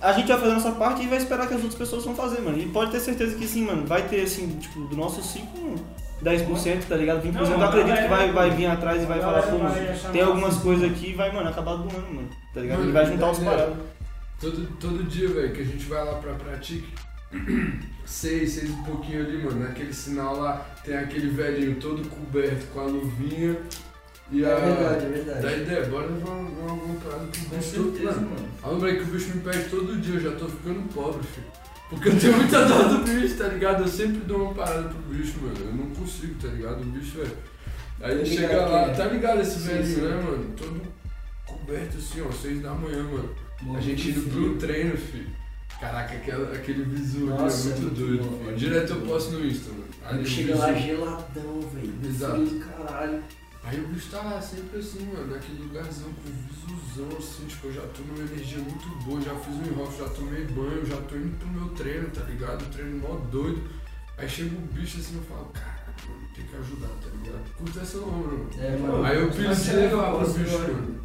A 0.00 0.12
gente 0.12 0.28
vai 0.28 0.38
fazer 0.38 0.52
a 0.52 0.54
nossa 0.54 0.72
parte 0.72 1.02
e 1.02 1.06
vai 1.06 1.18
esperar 1.18 1.46
que 1.46 1.54
as 1.54 1.60
outras 1.60 1.78
pessoas 1.78 2.04
vão 2.04 2.14
fazer, 2.14 2.40
mano. 2.40 2.58
E 2.58 2.66
pode 2.66 2.90
ter 2.90 3.00
certeza 3.00 3.36
que 3.36 3.46
sim, 3.46 3.64
mano. 3.64 3.86
Vai 3.86 4.02
ter, 4.02 4.22
assim, 4.22 4.48
tipo, 4.58 4.80
do 4.80 4.96
nosso 4.96 5.22
ciclo, 5.22 5.76
10%, 6.22 6.84
tá 6.88 6.96
ligado? 6.96 7.22
20% 7.22 7.32
Não, 7.32 7.50
eu 7.50 7.62
acredito 7.62 7.96
que 7.96 8.08
vai, 8.08 8.32
vai 8.32 8.50
vir 8.50 8.66
atrás 8.66 9.02
e 9.02 9.06
vai 9.06 9.20
falar, 9.20 9.42
pô, 9.42 9.58
tem 10.12 10.22
algumas 10.22 10.56
coisas 10.56 10.90
aqui 10.90 11.10
e 11.10 11.14
vai, 11.14 11.32
mano, 11.32 11.48
acabar 11.48 11.76
doando, 11.76 12.12
mano. 12.12 12.28
Tá 12.52 12.60
ligado? 12.60 12.78
Mano, 12.78 12.90
E 12.90 12.92
vai 12.92 13.06
juntar 13.06 13.30
os 13.30 13.40
é, 13.40 13.44
paradas. 13.44 13.76
Todo, 14.40 14.66
todo 14.78 15.04
dia, 15.04 15.28
velho, 15.28 15.52
que 15.52 15.62
a 15.62 15.64
gente 15.64 15.84
vai 15.86 16.04
lá 16.04 16.14
pra 16.14 16.34
Pratique, 16.34 16.92
seis, 18.04 18.52
seis 18.52 18.70
e 18.70 18.72
pouquinho 18.84 19.24
ali, 19.24 19.42
mano, 19.42 19.60
naquele 19.60 19.92
sinal 19.92 20.38
lá, 20.40 20.66
tem 20.84 20.96
aquele 20.96 21.28
velhinho 21.30 21.76
todo 21.76 22.06
coberto 22.08 22.66
com 22.72 22.80
a 22.80 22.84
luvinha 22.84 23.56
e 24.30 24.44
a... 24.44 24.48
É 24.50 24.60
verdade, 24.60 25.04
é 25.04 25.08
verdade. 25.08 25.42
Dá 25.42 25.52
ideia, 25.56 25.86
bora 25.86 26.06
levar 26.08 26.30
uma, 26.30 26.70
alguma 26.70 27.00
parada 27.00 27.26
Com 27.26 27.56
bicho 27.56 27.74
todo, 27.74 27.92
certeza, 27.96 28.20
mano. 28.20 28.30
mano. 28.30 28.48
Ah, 28.62 28.68
lembrei 28.70 28.96
que 28.96 29.02
o 29.02 29.06
bicho 29.06 29.28
me 29.34 29.40
pede 29.42 29.68
todo 29.70 30.00
dia, 30.00 30.14
eu 30.14 30.20
já 30.20 30.32
tô 30.32 30.48
ficando 30.48 30.92
pobre, 30.92 31.26
filho. 31.26 31.46
Porque 31.90 32.08
eu 32.08 32.18
tenho 32.18 32.36
muita 32.36 32.64
dor 32.66 32.88
do 32.88 32.98
bicho, 33.04 33.36
tá 33.36 33.46
ligado? 33.48 33.82
Eu 33.82 33.88
sempre 33.88 34.20
dou 34.20 34.42
uma 34.46 34.54
parada 34.54 34.88
pro 34.88 34.98
bicho, 35.14 35.34
mano. 35.40 35.54
Eu 35.60 35.72
não 35.74 35.90
consigo, 35.94 36.34
tá 36.40 36.48
ligado? 36.48 36.80
O 36.80 36.84
bicho, 36.86 37.18
velho. 37.18 37.36
Aí 38.00 38.12
ele 38.12 38.20
Tá 38.20 38.26
chega 38.42 38.66
lá, 38.66 38.80
é? 38.82 38.94
tá 38.94 39.04
ligado 39.06 39.40
esse 39.40 39.58
velhinho, 39.60 40.08
né, 40.08 40.16
mano? 40.16 40.52
Todo 40.56 40.80
coberto 41.46 41.96
assim, 41.98 42.22
ó, 42.26 42.32
seis 42.32 42.60
da 42.60 42.72
manhã, 42.72 43.02
mano. 43.04 43.28
A 43.72 43.80
gente 43.80 44.10
indo 44.10 44.30
pro 44.30 44.56
treino, 44.56 44.96
filho. 44.96 45.30
Caraca, 45.80 46.14
aquela, 46.14 46.52
aquele 46.54 46.84
visual 46.84 47.38
é 47.38 47.42
muito 47.42 47.52
é 47.52 47.80
muito 47.80 47.94
doido, 47.94 48.22
bom, 48.24 48.30
filho. 48.30 48.44
velho. 48.44 48.56
Direto 48.56 48.92
eu 48.92 49.00
posto 49.02 49.32
no 49.32 49.46
Insta, 49.46 49.70
mano. 49.70 50.20
O 50.22 50.26
chega 50.26 50.56
lá 50.56 50.72
geladão, 50.74 51.60
velho. 51.72 51.94
Exato. 52.04 52.46
Frio 52.46 52.60
caralho. 52.60 53.22
Aí 53.64 53.80
o 53.80 53.88
bicho 53.88 54.10
tá 54.10 54.20
lá 54.20 54.40
sempre 54.42 54.78
assim, 54.78 55.06
mano, 55.06 55.32
naquele 55.32 55.62
lugarzão 55.62 56.10
com 56.12 56.66
visuzão, 56.66 57.18
assim, 57.18 57.46
tipo, 57.46 57.68
eu 57.68 57.72
já 57.72 57.80
tô 57.80 58.02
numa 58.02 58.30
energia 58.30 58.58
muito 58.58 58.86
boa, 59.04 59.20
já 59.22 59.34
fiz 59.36 59.54
um 59.54 59.72
enroque, 59.72 59.98
já 59.98 60.08
tomei 60.10 60.44
banho, 60.44 60.84
já 60.84 60.96
tô 60.96 61.16
indo 61.16 61.38
pro 61.38 61.48
meu 61.48 61.68
treino, 61.70 62.10
tá 62.10 62.22
ligado? 62.24 62.70
Treino 62.70 62.98
mó 62.98 63.16
doido. 63.30 63.62
Aí 64.18 64.28
chega 64.28 64.54
um 64.54 64.66
bicho 64.66 64.98
assim, 64.98 65.16
eu 65.16 65.22
falo, 65.22 65.46
caralho, 65.46 65.94
mano, 66.06 66.28
tem 66.36 66.44
que 66.44 66.56
ajudar, 66.56 66.88
tá 66.88 67.08
ligado? 67.16 67.56
Curta 67.56 67.80
essa 67.80 67.98
ombro, 67.98 68.38
mano. 68.38 68.50
É, 68.58 68.76
mano. 68.76 69.04
Aí 69.04 69.16
eu 69.16 69.30
pensei 69.30 69.74
é 69.74 69.76
levar 69.88 70.12
pro 70.12 70.28
bicho, 70.30 70.58
mano. 70.58 71.00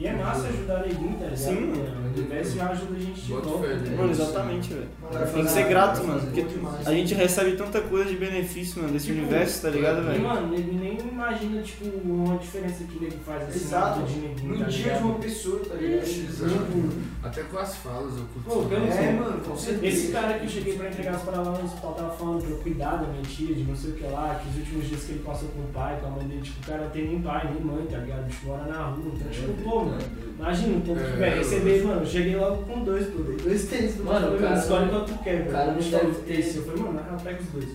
E 0.00 0.06
é 0.06 0.14
massa 0.14 0.48
ajudar 0.48 0.78
neguinho, 0.80 1.12
tá 1.18 1.24
ligado? 1.26 1.36
Sim, 1.36 1.60
mano. 1.66 2.00
O 2.10 2.18
universo 2.18 2.60
ajuda 2.62 2.96
a 2.96 2.98
gente 2.98 3.20
de 3.20 3.32
Bota 3.34 3.48
volta. 3.48 3.68
fé, 3.68 3.74
né? 3.74 3.90
né? 3.90 3.96
Mano, 3.98 4.10
exatamente, 4.10 4.72
velho. 4.72 4.88
Tem 5.34 5.44
que 5.44 5.50
ser 5.50 5.68
grato, 5.68 6.04
mano. 6.04 6.20
Porque 6.22 6.44
a 6.86 6.90
gente 6.92 7.14
recebe 7.14 7.52
tanta 7.52 7.80
coisa 7.82 8.08
de 8.10 8.16
benefício, 8.16 8.80
mano, 8.80 8.94
desse 8.94 9.06
Tipo, 9.08 9.18
universo, 9.18 9.60
tá 9.62 9.68
ligado, 9.68 10.00
E, 10.00 10.06
velho? 10.06 10.22
mano, 10.22 10.48
nego 10.48 10.72
nem 10.72 10.98
imagina, 10.98 11.60
tipo, 11.62 11.84
uma 12.02 12.38
diferença 12.38 12.82
que 12.84 12.96
o 12.96 13.00
nego 13.02 13.16
faz 13.26 13.42
assim 13.48 13.58
Exato. 13.58 14.02
de 14.04 14.14
neguinho, 14.20 14.48
No 14.54 14.58
tá 14.58 14.70
dia 14.70 14.84
ligado? 14.84 14.98
de 14.98 15.04
uma 15.04 15.18
pessoa, 15.18 15.60
tá 15.60 15.74
ligado? 15.74 16.02
Ixi, 16.06 16.20
exato. 16.28 16.90
Até 17.22 17.42
com 17.42 17.58
as 17.58 17.76
falas 17.76 18.16
eu 18.16 18.24
curto. 18.32 18.48
Pô, 18.68 18.74
eu 18.74 18.80
não 18.80 18.86
É, 18.86 18.90
sei. 18.92 19.12
mano, 19.12 19.40
com 19.44 19.56
certeza. 19.56 19.86
Esse 19.86 20.12
cara 20.12 20.38
que 20.38 20.44
eu 20.46 20.48
cheguei 20.50 20.76
pra 20.78 20.88
entregar 20.88 21.14
as 21.14 21.22
paradas 21.22 21.46
lá 21.46 21.58
no 21.58 21.64
hospital 21.66 21.92
tava 21.92 22.10
falando 22.16 22.40
pra 22.42 22.50
eu 22.50 22.56
cuidar 22.58 22.96
da 22.96 23.06
minha 23.06 23.22
tia, 23.22 23.54
de 23.54 23.64
não 23.64 23.76
sei 23.76 23.90
o 23.90 23.94
que 23.94 24.04
lá, 24.04 24.40
que 24.42 24.48
os 24.48 24.56
últimos 24.56 24.88
dias 24.88 25.04
que 25.04 25.12
ele 25.12 25.22
passou 25.22 25.48
com 25.50 25.60
o 25.60 25.66
pai, 25.74 25.98
com 26.00 26.06
a 26.06 26.10
mãe 26.10 26.26
dele, 26.26 26.40
tipo, 26.40 26.58
o 26.62 26.66
cara 26.66 26.84
não 26.84 26.90
tem 26.90 27.06
nem 27.06 27.20
pai, 27.20 27.50
nem 27.52 27.62
mãe, 27.62 27.86
tá 27.86 27.98
ligado? 27.98 28.28
Tipo, 28.30 28.46
mora 28.46 28.64
na 28.64 28.84
rua, 28.86 29.12
então, 29.14 29.28
tipo, 29.30 29.52
pô, 29.62 29.89
mano, 29.90 30.02
imagina 30.38 30.76
É, 30.76 30.80
que 31.12 31.18
vai 31.18 31.32
eu- 31.32 31.36
receber, 31.38 31.84
mano, 31.84 32.00
eu 32.02 32.06
cheguei 32.06 32.36
logo 32.36 32.62
com 32.64 32.84
dois, 32.84 33.06
dei 33.06 33.36
dois 33.36 33.64
tênis 33.66 33.94
do 33.94 34.04
Mano, 34.04 34.26
mano, 34.28 34.38
cara- 34.38 34.58
escolhe 34.58 34.88
quanto 34.90 35.12
tu 35.12 35.18
quer, 35.22 35.46
o 35.48 35.50
cara 35.52 35.64
velho. 35.64 35.72
não 35.72 35.78
Escolhe 35.80 36.06
deve 36.06 36.42
ter-. 36.42 36.56
Eu 36.56 36.62
falei, 36.64 36.82
mano, 36.82 36.92
na 36.94 37.02
real, 37.02 37.16
pega 37.22 37.40
os 37.40 37.46
dois. 37.48 37.68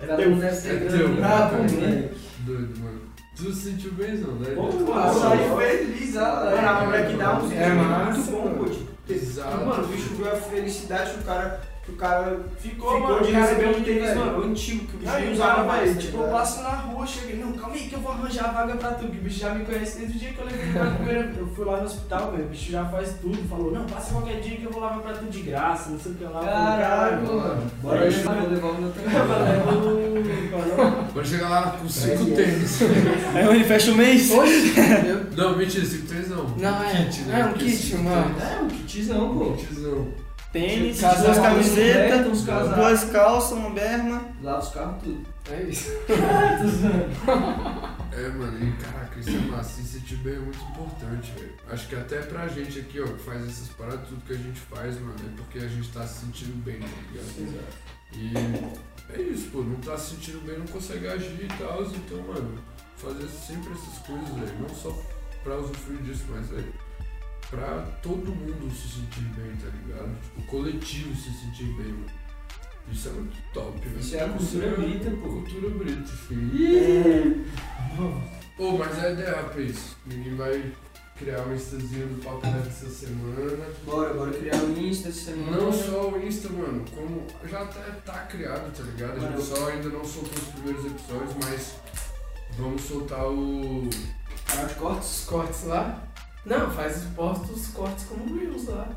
É 0.00 0.06
cara 0.06 0.16
teu. 0.16 0.30
não 0.30 0.38
deve 0.38 0.60
ter 0.60 0.68
É 0.68 0.88
teu, 0.88 1.08
brabo, 1.16 1.56
né? 1.56 1.66
moleque. 1.72 2.14
Doido, 2.40 2.80
mano. 2.80 3.00
Tu 3.36 3.52
se 3.52 3.70
sentiu 3.70 3.92
benzão, 3.92 4.34
né? 4.36 4.50
Pô, 4.54 4.68
Pô, 4.68 4.92
Ah, 4.94 5.12
saí 5.12 5.84
feliz, 5.84 6.16
ela. 6.16 6.52
é, 6.52 6.56
Mano, 6.56 6.68
a 6.68 6.84
mulher 6.86 7.10
que 7.10 7.16
dá 7.18 7.38
uns 7.38 7.52
é 7.52 7.68
muito 7.68 8.30
bom, 8.30 8.54
pô. 8.56 8.64
tipo, 8.64 8.86
Exato. 9.08 9.56
Mano, 9.66 9.84
o 9.84 9.86
bicho 9.88 10.14
viu 10.14 10.26
a 10.32 10.36
felicidade 10.36 11.10
que 11.12 11.20
o 11.20 11.22
cara 11.24 11.60
que 11.86 11.92
o 11.92 11.96
cara 11.96 12.40
Ficou, 12.58 12.94
ficou 12.96 13.08
mano, 13.10 13.24
de 13.24 13.30
o 13.30 13.32
cara 13.32 13.46
receber 13.46 13.68
um 13.68 13.72
veio, 13.72 13.84
tênis, 13.84 14.16
mano, 14.16 14.44
antigo, 14.44 14.84
que 14.86 14.96
o 14.96 14.98
bicho 14.98 15.12
o 15.12 15.32
usava 15.32 15.64
mais, 15.64 15.94
tá 15.94 16.00
tipo, 16.00 16.16
eu 16.18 16.28
passo 16.28 16.62
na 16.62 16.68
rua, 16.70 17.06
cheguei, 17.06 17.36
não, 17.36 17.52
calma 17.52 17.74
aí 17.76 17.88
que 17.88 17.94
eu 17.94 18.00
vou 18.00 18.12
arranjar 18.12 18.48
a 18.48 18.52
vaga 18.52 18.74
pra 18.76 18.90
tu, 18.92 19.06
que 19.06 19.18
o 19.18 19.22
bicho 19.22 19.38
já 19.38 19.54
me 19.54 19.64
conhece 19.64 19.98
desde 19.98 20.16
o 20.16 20.20
dia 20.20 20.32
que 20.32 20.38
eu 20.40 20.44
levei 20.46 20.62
ele 20.62 20.72
pra 20.72 20.86
primeira 20.90 21.32
Eu 21.38 21.46
fui 21.46 21.64
lá 21.64 21.76
no 21.78 21.84
hospital, 21.86 22.32
velho, 22.32 22.44
o 22.44 22.48
bicho 22.48 22.72
já 22.72 22.84
faz 22.86 23.14
tudo, 23.22 23.38
falou, 23.48 23.70
não, 23.70 23.84
passa 23.86 24.10
qualquer 24.12 24.40
dia 24.40 24.56
que 24.56 24.64
eu 24.64 24.72
vou 24.72 24.80
lavar 24.82 24.98
pra 25.00 25.12
tu 25.12 25.26
de 25.26 25.42
graça, 25.42 25.90
não 25.90 26.00
sei 26.00 26.12
o 26.12 26.14
que 26.16 26.24
lá. 26.24 26.40
Eu 26.40 26.44
Caralho, 26.44 27.22
mano. 27.26 27.70
Bora 27.82 28.00
Aí, 28.02 28.10
levar, 28.10 28.34
vou 28.34 28.50
levar 28.50 28.68
o 28.68 28.74
meu. 28.80 28.88
Eu 28.88 28.94
"Ô, 31.08 31.12
Bora 31.12 31.24
chegar 31.24 31.48
lá 31.48 31.70
com 31.80 31.88
cinco 31.88 32.24
tênis. 32.34 32.80
Aí 33.34 33.48
onde 33.48 33.64
fecha 33.64 33.92
o 33.92 33.94
mês. 33.94 34.30
Oxe, 34.30 34.74
eu- 35.06 35.24
Não, 35.36 35.56
mentira, 35.56 35.84
cinco 35.86 36.06
tênis 36.08 36.28
não. 36.30 36.44
Não, 36.48 36.82
é. 36.82 37.04
Kit, 37.04 37.20
né? 37.22 37.40
É 37.40 37.44
um 37.46 37.52
kit, 37.52 37.94
mano. 37.96 38.34
tênis- 38.34 38.52
É, 38.52 38.60
um 38.62 38.68
kitzão, 38.68 39.38
pô. 39.38 39.52
Kitzão. 39.52 40.06
Tênis, 40.52 41.00
Casal, 41.00 41.24
duas 41.24 41.38
camisetas, 41.38 42.42
duas 42.74 43.04
calças, 43.04 43.52
uma 43.52 43.70
berma. 43.70 44.22
Lava 44.42 44.60
os 44.60 44.68
carros, 44.70 45.02
tudo. 45.02 45.26
É 45.50 45.62
isso. 45.62 45.90
É, 48.16 48.28
mano, 48.28 48.66
e 48.66 48.72
caraca, 48.82 49.20
isso 49.20 49.28
é 49.28 49.40
massa. 49.40 49.74
Se 49.74 49.84
sentir 49.84 50.16
bem 50.16 50.36
é 50.36 50.38
muito 50.38 50.58
importante, 50.70 51.32
velho. 51.32 51.52
Acho 51.70 51.86
que 51.86 51.94
até 51.94 52.22
pra 52.22 52.48
gente 52.48 52.78
aqui, 52.78 52.98
ó, 52.98 53.04
que 53.04 53.22
faz 53.22 53.46
essas 53.46 53.68
paradas, 53.68 54.08
tudo 54.08 54.24
que 54.24 54.32
a 54.32 54.36
gente 54.38 54.58
faz, 54.58 54.98
mano, 54.98 55.16
é 55.22 55.36
porque 55.36 55.58
a 55.58 55.68
gente 55.68 55.86
tá 55.92 56.06
se 56.06 56.20
sentindo 56.20 56.64
bem, 56.64 56.78
tá 56.80 56.86
ligado? 57.12 57.60
E 58.14 58.32
é 59.12 59.20
isso, 59.20 59.50
pô, 59.50 59.58
não 59.60 59.76
tá 59.76 59.98
se 59.98 60.14
sentindo 60.14 60.40
bem, 60.46 60.58
não 60.58 60.66
consegue 60.66 61.06
agir 61.08 61.44
e 61.44 61.48
tal, 61.58 61.82
então, 61.82 62.22
mano, 62.22 62.58
fazer 62.96 63.28
sempre 63.28 63.72
essas 63.74 63.98
coisas, 64.06 64.28
velho, 64.30 64.60
não 64.60 64.68
só 64.74 64.96
pra 65.44 65.58
usufruir 65.58 66.00
disso, 66.02 66.24
mas, 66.30 66.48
velho, 66.48 66.72
pra 67.50 67.86
todo 68.02 68.34
mundo 68.34 68.70
se 68.74 68.88
sentir 68.88 69.22
bem, 69.36 69.52
tá 69.56 69.68
ligado? 69.68 70.14
Tipo, 70.22 70.40
o 70.40 70.44
coletivo 70.44 71.14
se 71.14 71.30
sentir 71.32 71.64
bem, 71.74 71.92
mano. 71.92 72.06
Isso 72.90 73.08
é 73.08 73.12
muito 73.12 73.36
top, 73.52 73.80
velho. 73.80 73.98
Isso 74.00 74.16
é 74.16 74.24
a 74.24 74.28
cultura 74.28 74.70
brita, 74.76 75.10
pô. 75.10 75.28
Cultura 75.28 75.70
brita, 75.70 76.12
filho. 76.12 77.44
Pô, 78.56 78.78
mas 78.78 79.04
a 79.04 79.10
ideia, 79.10 79.36
rapaz, 79.36 79.96
ninguém 80.06 80.36
vai 80.36 80.72
criar 81.18 81.40
um 81.46 81.54
instazinho 81.54 82.06
do 82.08 82.22
Papo 82.22 82.46
Reto 82.46 82.68
essa 82.68 82.88
semana. 82.88 83.64
Bora, 83.84 84.14
bora 84.14 84.30
criar 84.32 84.56
o 84.62 84.78
Insta 84.78 85.08
essa 85.08 85.32
semana. 85.32 85.56
Não 85.56 85.72
só 85.72 86.10
o 86.10 86.22
Insta, 86.24 86.48
mano, 86.50 86.84
como 86.94 87.26
já 87.48 87.62
até 87.62 87.80
tá 88.04 88.20
criado, 88.26 88.72
tá 88.74 88.82
ligado? 88.84 89.16
A 89.16 89.20
gente 89.20 89.30
Mano. 89.30 89.42
só 89.42 89.68
ainda 89.68 89.88
não 89.88 90.04
soltou 90.04 90.38
os 90.38 90.48
primeiros 90.48 90.86
episódios, 90.86 91.34
mas 91.42 91.74
vamos 92.56 92.82
soltar 92.82 93.26
o. 93.26 93.90
Canal 94.46 94.66
de 94.66 94.74
cortes. 94.74 95.24
Cortes 95.26 95.64
lá? 95.64 96.02
Não, 96.46 96.70
faz 96.70 96.98
os 96.98 97.04
posta 97.10 97.52
os 97.52 97.66
cortes 97.68 98.04
como 98.04 98.38
Reels 98.38 98.66
lá. 98.68 98.88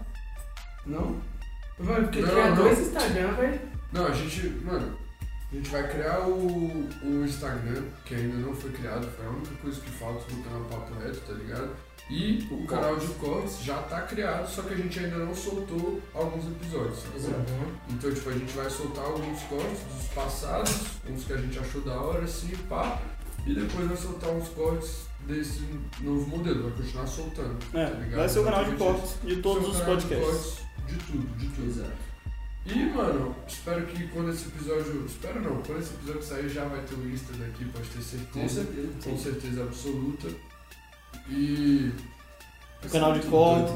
Não? 0.85 1.19
Mano, 1.79 2.03
porque 2.03 2.21
Não, 2.21 2.29
criar 2.29 2.49
não. 2.49 2.55
dois 2.55 2.79
Instagram, 2.79 3.33
velho. 3.33 3.61
Não, 3.91 4.05
a 4.05 4.11
gente, 4.11 4.47
mano, 4.63 4.95
a 5.51 5.55
gente 5.55 5.69
vai 5.71 5.87
criar 5.89 6.19
o, 6.27 6.87
o 7.03 7.25
Instagram, 7.25 7.83
que 8.05 8.13
ainda 8.13 8.37
não 8.37 8.53
foi 8.53 8.71
criado, 8.71 9.07
foi 9.15 9.25
a 9.25 9.29
única 9.29 9.55
coisa 9.55 9.81
que 9.81 9.89
falta 9.89 10.31
no 10.31 10.43
canal 10.43 10.61
Papo 10.65 10.93
Reto, 10.99 11.21
tá 11.25 11.33
ligado? 11.33 11.75
E 12.07 12.47
o 12.51 12.65
canal 12.67 12.95
de 12.97 13.07
cortes 13.15 13.63
já 13.63 13.77
tá 13.83 14.01
criado, 14.01 14.47
só 14.47 14.61
que 14.63 14.73
a 14.73 14.77
gente 14.77 14.99
ainda 14.99 15.17
não 15.17 15.33
soltou 15.33 15.99
alguns 16.13 16.45
episódios, 16.47 16.99
sacou? 16.99 17.71
Então, 17.89 18.13
tipo, 18.13 18.29
a 18.29 18.33
gente 18.33 18.51
vai 18.53 18.69
soltar 18.69 19.05
alguns 19.05 19.41
cortes 19.43 19.79
dos 19.95 20.07
passados, 20.13 20.71
uns 21.07 21.23
que 21.23 21.33
a 21.33 21.37
gente 21.37 21.57
achou 21.57 21.81
da 21.81 21.99
hora, 21.99 22.23
assim, 22.23 22.55
pá, 22.67 22.99
e 23.45 23.53
depois 23.55 23.87
vai 23.87 23.97
soltar 23.97 24.29
uns 24.31 24.49
cortes 24.49 25.08
desse 25.29 25.61
novo 26.01 26.27
modelo, 26.27 26.63
vai 26.63 26.71
continuar 26.71 27.07
soltando. 27.07 27.57
É, 27.73 27.85
tá 27.85 27.97
ligado? 27.97 28.15
vai 28.19 28.29
ser 28.29 28.39
o 28.39 28.43
canal 28.43 28.63
de 28.65 28.71
Exatamente 28.71 28.99
cortes 28.99 29.15
de 29.23 29.41
todos 29.41 29.69
os 29.69 29.77
canal 29.79 29.97
de 29.97 30.05
podcasts. 30.07 30.29
cortes 30.29 30.69
De 30.87 30.95
tudo, 31.05 31.37
de 31.37 31.47
tudo. 31.47 31.67
Exato. 31.69 32.09
E, 32.65 32.85
mano, 32.95 33.35
espero 33.47 33.85
que 33.87 34.07
quando 34.09 34.29
esse 34.31 34.47
episódio. 34.47 35.05
Espero 35.05 35.41
não, 35.41 35.61
quando 35.61 35.79
esse 35.79 35.93
episódio 35.93 36.23
sair 36.23 36.49
já 36.49 36.65
vai 36.65 36.81
ter 36.81 36.95
o 36.95 37.09
Insta 37.09 37.33
daqui, 37.33 37.65
pode 37.65 37.87
ter 37.87 37.97
Com 37.97 38.47
certeza. 38.49 38.63
certeza. 38.63 39.09
Com 39.09 39.17
certeza 39.17 39.63
absoluta. 39.63 40.27
E. 41.29 41.91
O 42.85 42.89
canal 42.89 43.13
de 43.13 43.25
corte. 43.27 43.73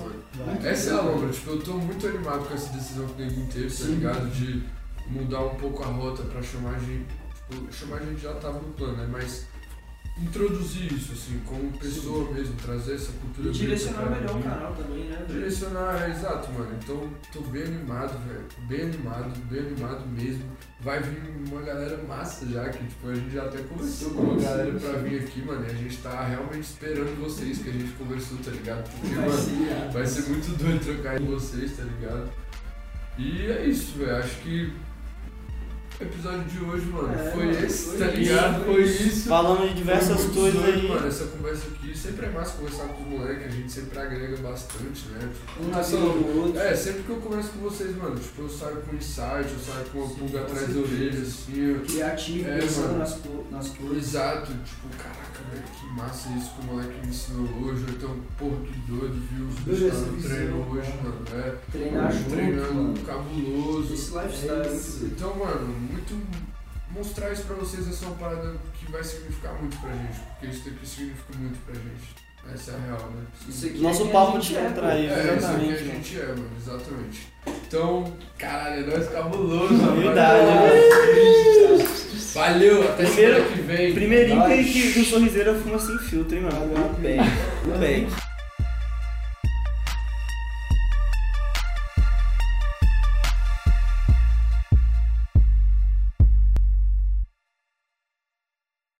Essa 0.64 0.90
é 0.92 0.94
a 0.94 1.02
lombra, 1.02 1.30
tipo, 1.30 1.50
eu 1.52 1.62
tô 1.62 1.74
muito 1.74 2.08
animado 2.08 2.48
com 2.48 2.54
essa 2.54 2.72
decisão 2.74 3.06
que 3.08 3.22
o 3.22 3.26
Neguinho 3.26 3.48
teve, 3.52 3.76
tá 3.76 3.84
ligado? 3.86 4.32
De 4.32 4.64
mudar 5.08 5.44
um 5.44 5.56
pouco 5.56 5.84
a 5.84 5.88
rota 5.88 6.24
pra 6.24 6.42
chamar 6.42 6.76
a 6.76 6.80
gente. 6.80 7.06
Tipo, 7.50 7.74
chamar 7.74 7.98
a 7.98 8.06
gente 8.06 8.22
já 8.22 8.34
tava 8.36 8.60
no 8.60 8.74
plano, 8.74 8.98
né? 8.98 9.08
Mas 9.12 9.46
introduzir 10.22 10.94
isso, 10.94 11.12
assim, 11.14 11.42
como 11.46 11.72
pessoa 11.72 12.32
mesmo, 12.32 12.56
trazer 12.58 12.96
essa 12.96 13.12
cultura 13.14 13.50
E 13.50 13.52
direcionar 13.52 14.10
melhor 14.12 14.38
o 14.38 14.44
canal 14.44 14.74
também, 14.74 15.06
né? 15.06 15.26
Direcionar, 15.28 16.04
é 16.04 16.12
exato, 16.12 16.52
mano. 16.52 16.70
Então 16.82 17.10
tô 17.32 17.42
bem 17.50 17.64
animado, 17.64 18.18
velho. 18.28 18.46
Bem 18.68 18.82
animado, 18.82 19.40
bem 19.50 19.60
animado 19.62 20.06
mesmo. 20.08 20.44
Vai 20.82 21.02
vir 21.02 21.20
uma 21.50 21.62
galera 21.62 21.98
massa 22.04 22.46
já, 22.46 22.70
que 22.70 22.86
tipo, 22.86 23.10
a 23.10 23.16
gente 23.16 23.32
já 23.32 23.44
até 23.44 23.58
conversou 23.64 24.12
com 24.12 24.22
uma 24.22 24.42
galera 24.42 24.72
pra 24.80 24.92
vir 25.00 25.20
aqui, 25.22 25.42
mano. 25.42 25.66
E 25.66 25.72
a 25.72 25.74
gente 25.74 25.98
tá 25.98 26.24
realmente 26.26 26.64
esperando 26.64 27.20
vocês 27.20 27.58
que 27.60 27.70
a 27.70 27.74
gente 27.74 27.92
conversou, 27.94 28.38
tá 28.38 28.52
ligado? 28.52 28.90
Porque, 28.92 29.16
Vai 29.16 29.28
mano, 29.30 29.42
ser 29.42 29.52
irado. 29.56 29.92
vai 29.94 30.06
ser 30.06 30.30
muito 30.30 30.58
doido 30.58 30.86
trocar 30.86 31.20
com 31.20 31.26
vocês, 31.26 31.76
tá 31.76 31.84
ligado? 31.84 32.30
E 33.18 33.42
é 33.48 33.66
isso, 33.66 33.98
velho. 33.98 34.16
Acho 34.18 34.36
que 34.42 34.74
o 36.00 36.04
episódio 36.04 36.44
de 36.46 36.60
hoje, 36.64 36.86
mano, 36.88 37.14
É, 37.14 37.32
foi 37.32 37.46
mano, 37.46 37.66
esse, 37.66 37.86
foi 37.90 37.98
tá 38.00 38.06
ligado? 38.08 38.66
foi 38.66 38.74
Foi 38.74 38.84
isso. 38.84 39.30
Falando 39.30 39.68
de 39.70 39.74
diversas 39.76 40.24
coisas 40.26 40.64
aí. 40.64 40.88
Mano, 40.88 41.08
essa 41.08 41.26
conversa 41.26 41.68
aqui 41.68 41.98
sempre 41.98 42.26
é 42.26 42.30
massa 42.32 42.58
conversar 42.58 42.86
com 42.88 43.04
os 43.04 43.10
moleques, 43.10 43.46
a 43.48 43.50
gente 43.50 43.72
sempre 43.72 44.00
agrega 44.00 44.38
bastante, 44.38 45.08
né? 45.10 45.30
Tipo, 45.34 45.64
Um 45.64 45.70
na 45.70 45.82
vida 45.82 45.98
do 45.98 46.42
outro. 46.42 46.60
é, 46.60 46.76
sempre 46.76 47.04
que 47.04 47.10
eu 47.10 47.16
converso 47.18 47.50
com 47.52 47.60
vocês, 47.60 47.96
mano, 47.96 48.16
tipo, 48.16 48.42
eu 48.42 48.50
saio 48.50 48.78
com 48.78 48.96
insight, 48.96 49.50
eu 49.54 49.60
saio 49.60 49.86
com 49.92 50.00
uma 50.00 50.10
pulga 50.16 50.42
atrás 50.42 50.68
da 50.74 50.80
orelha, 50.82 51.22
assim, 51.22 51.60
eu... 51.60 51.80
Criativo, 51.82 52.50
É, 52.50 52.58
pensando 52.60 52.88
mano. 52.88 52.98
nas, 53.00 53.14
co- 53.14 53.46
nas 53.52 53.68
coisas. 53.70 53.98
Exato, 54.04 54.52
tipo, 54.66 54.88
caraca, 54.98 55.40
velho, 55.52 55.64
que 55.80 55.86
massa 55.96 56.30
isso 56.38 56.52
que 56.56 56.62
o 56.62 56.66
moleque 56.74 57.00
me 57.02 57.08
ensinou 57.08 57.48
hoje, 57.64 57.86
então, 57.90 58.16
porra, 58.38 58.58
que 58.66 58.92
doido, 58.92 59.22
viu 59.32 59.46
os 59.48 59.56
bichos 59.60 60.02
no 60.08 60.14
visão, 60.14 60.30
treino 60.36 60.68
hoje, 60.72 60.92
cara. 60.92 61.04
mano, 61.04 61.26
é, 61.34 61.56
Treinar 61.72 62.12
junto, 62.12 62.30
treinando 62.32 62.74
mano. 62.74 62.98
cabuloso. 63.06 63.94
Esse 63.94 64.12
lifestyle 64.12 64.52
é 64.62 64.70
muito 64.70 65.00
doido. 65.00 65.14
Então, 65.16 65.36
mano, 65.38 65.76
muito. 65.94 66.22
Mostrar 66.92 67.32
isso 67.32 67.44
pra 67.44 67.56
vocês 67.56 67.88
essa 67.88 68.06
é 68.06 68.08
uma 68.08 68.18
parada 68.18 68.54
que 68.78 68.92
vai 68.92 69.04
significar 69.04 69.54
muito 69.54 69.76
pra 69.78 69.90
gente, 69.92 70.20
porque 70.30 70.46
isso 70.48 70.70
daqui 70.70 70.86
significa 70.88 71.38
muito 71.40 71.60
pra 71.66 71.74
gente. 71.74 72.24
Essa 72.54 72.72
é 72.72 72.76
a 72.76 72.80
real, 72.80 73.10
né? 73.12 73.24
Isso 73.48 73.66
aqui 73.66 73.80
Nosso 73.80 74.04
é 74.04 74.12
papo 74.12 74.34
gente 74.42 74.56
é, 74.56 74.60
pô. 74.60 74.66
descontraído, 74.68 75.14
É, 75.14 75.20
isso 75.20 75.30
aqui 75.30 75.46
a 75.46 75.48
mano. 75.48 75.78
gente 75.78 76.20
é, 76.20 76.26
mano, 76.28 76.50
exatamente. 76.62 77.28
Então, 77.68 78.14
caralho, 78.38 78.84
é 78.92 78.98
nós 78.98 79.10
cabuloso, 79.10 79.76
rapaz. 79.78 80.00
Verdade, 80.00 80.44
Valeu, 82.34 82.84
até 82.90 83.06
Primeiro- 83.06 83.36
semana 83.36 83.56
que 83.56 83.62
vem. 83.62 83.94
Primeirinho 83.94 84.44
que, 84.66 84.94
que 84.94 85.00
o 85.02 85.06
sorriseira 85.06 85.54
fuma 85.56 85.80
sem 85.80 85.98
filtro, 86.00 86.36
hein, 86.36 86.44
mano. 86.44 86.66
No 86.66 86.90
back. 87.00 87.20
No 87.68 87.78
back. 87.80 88.08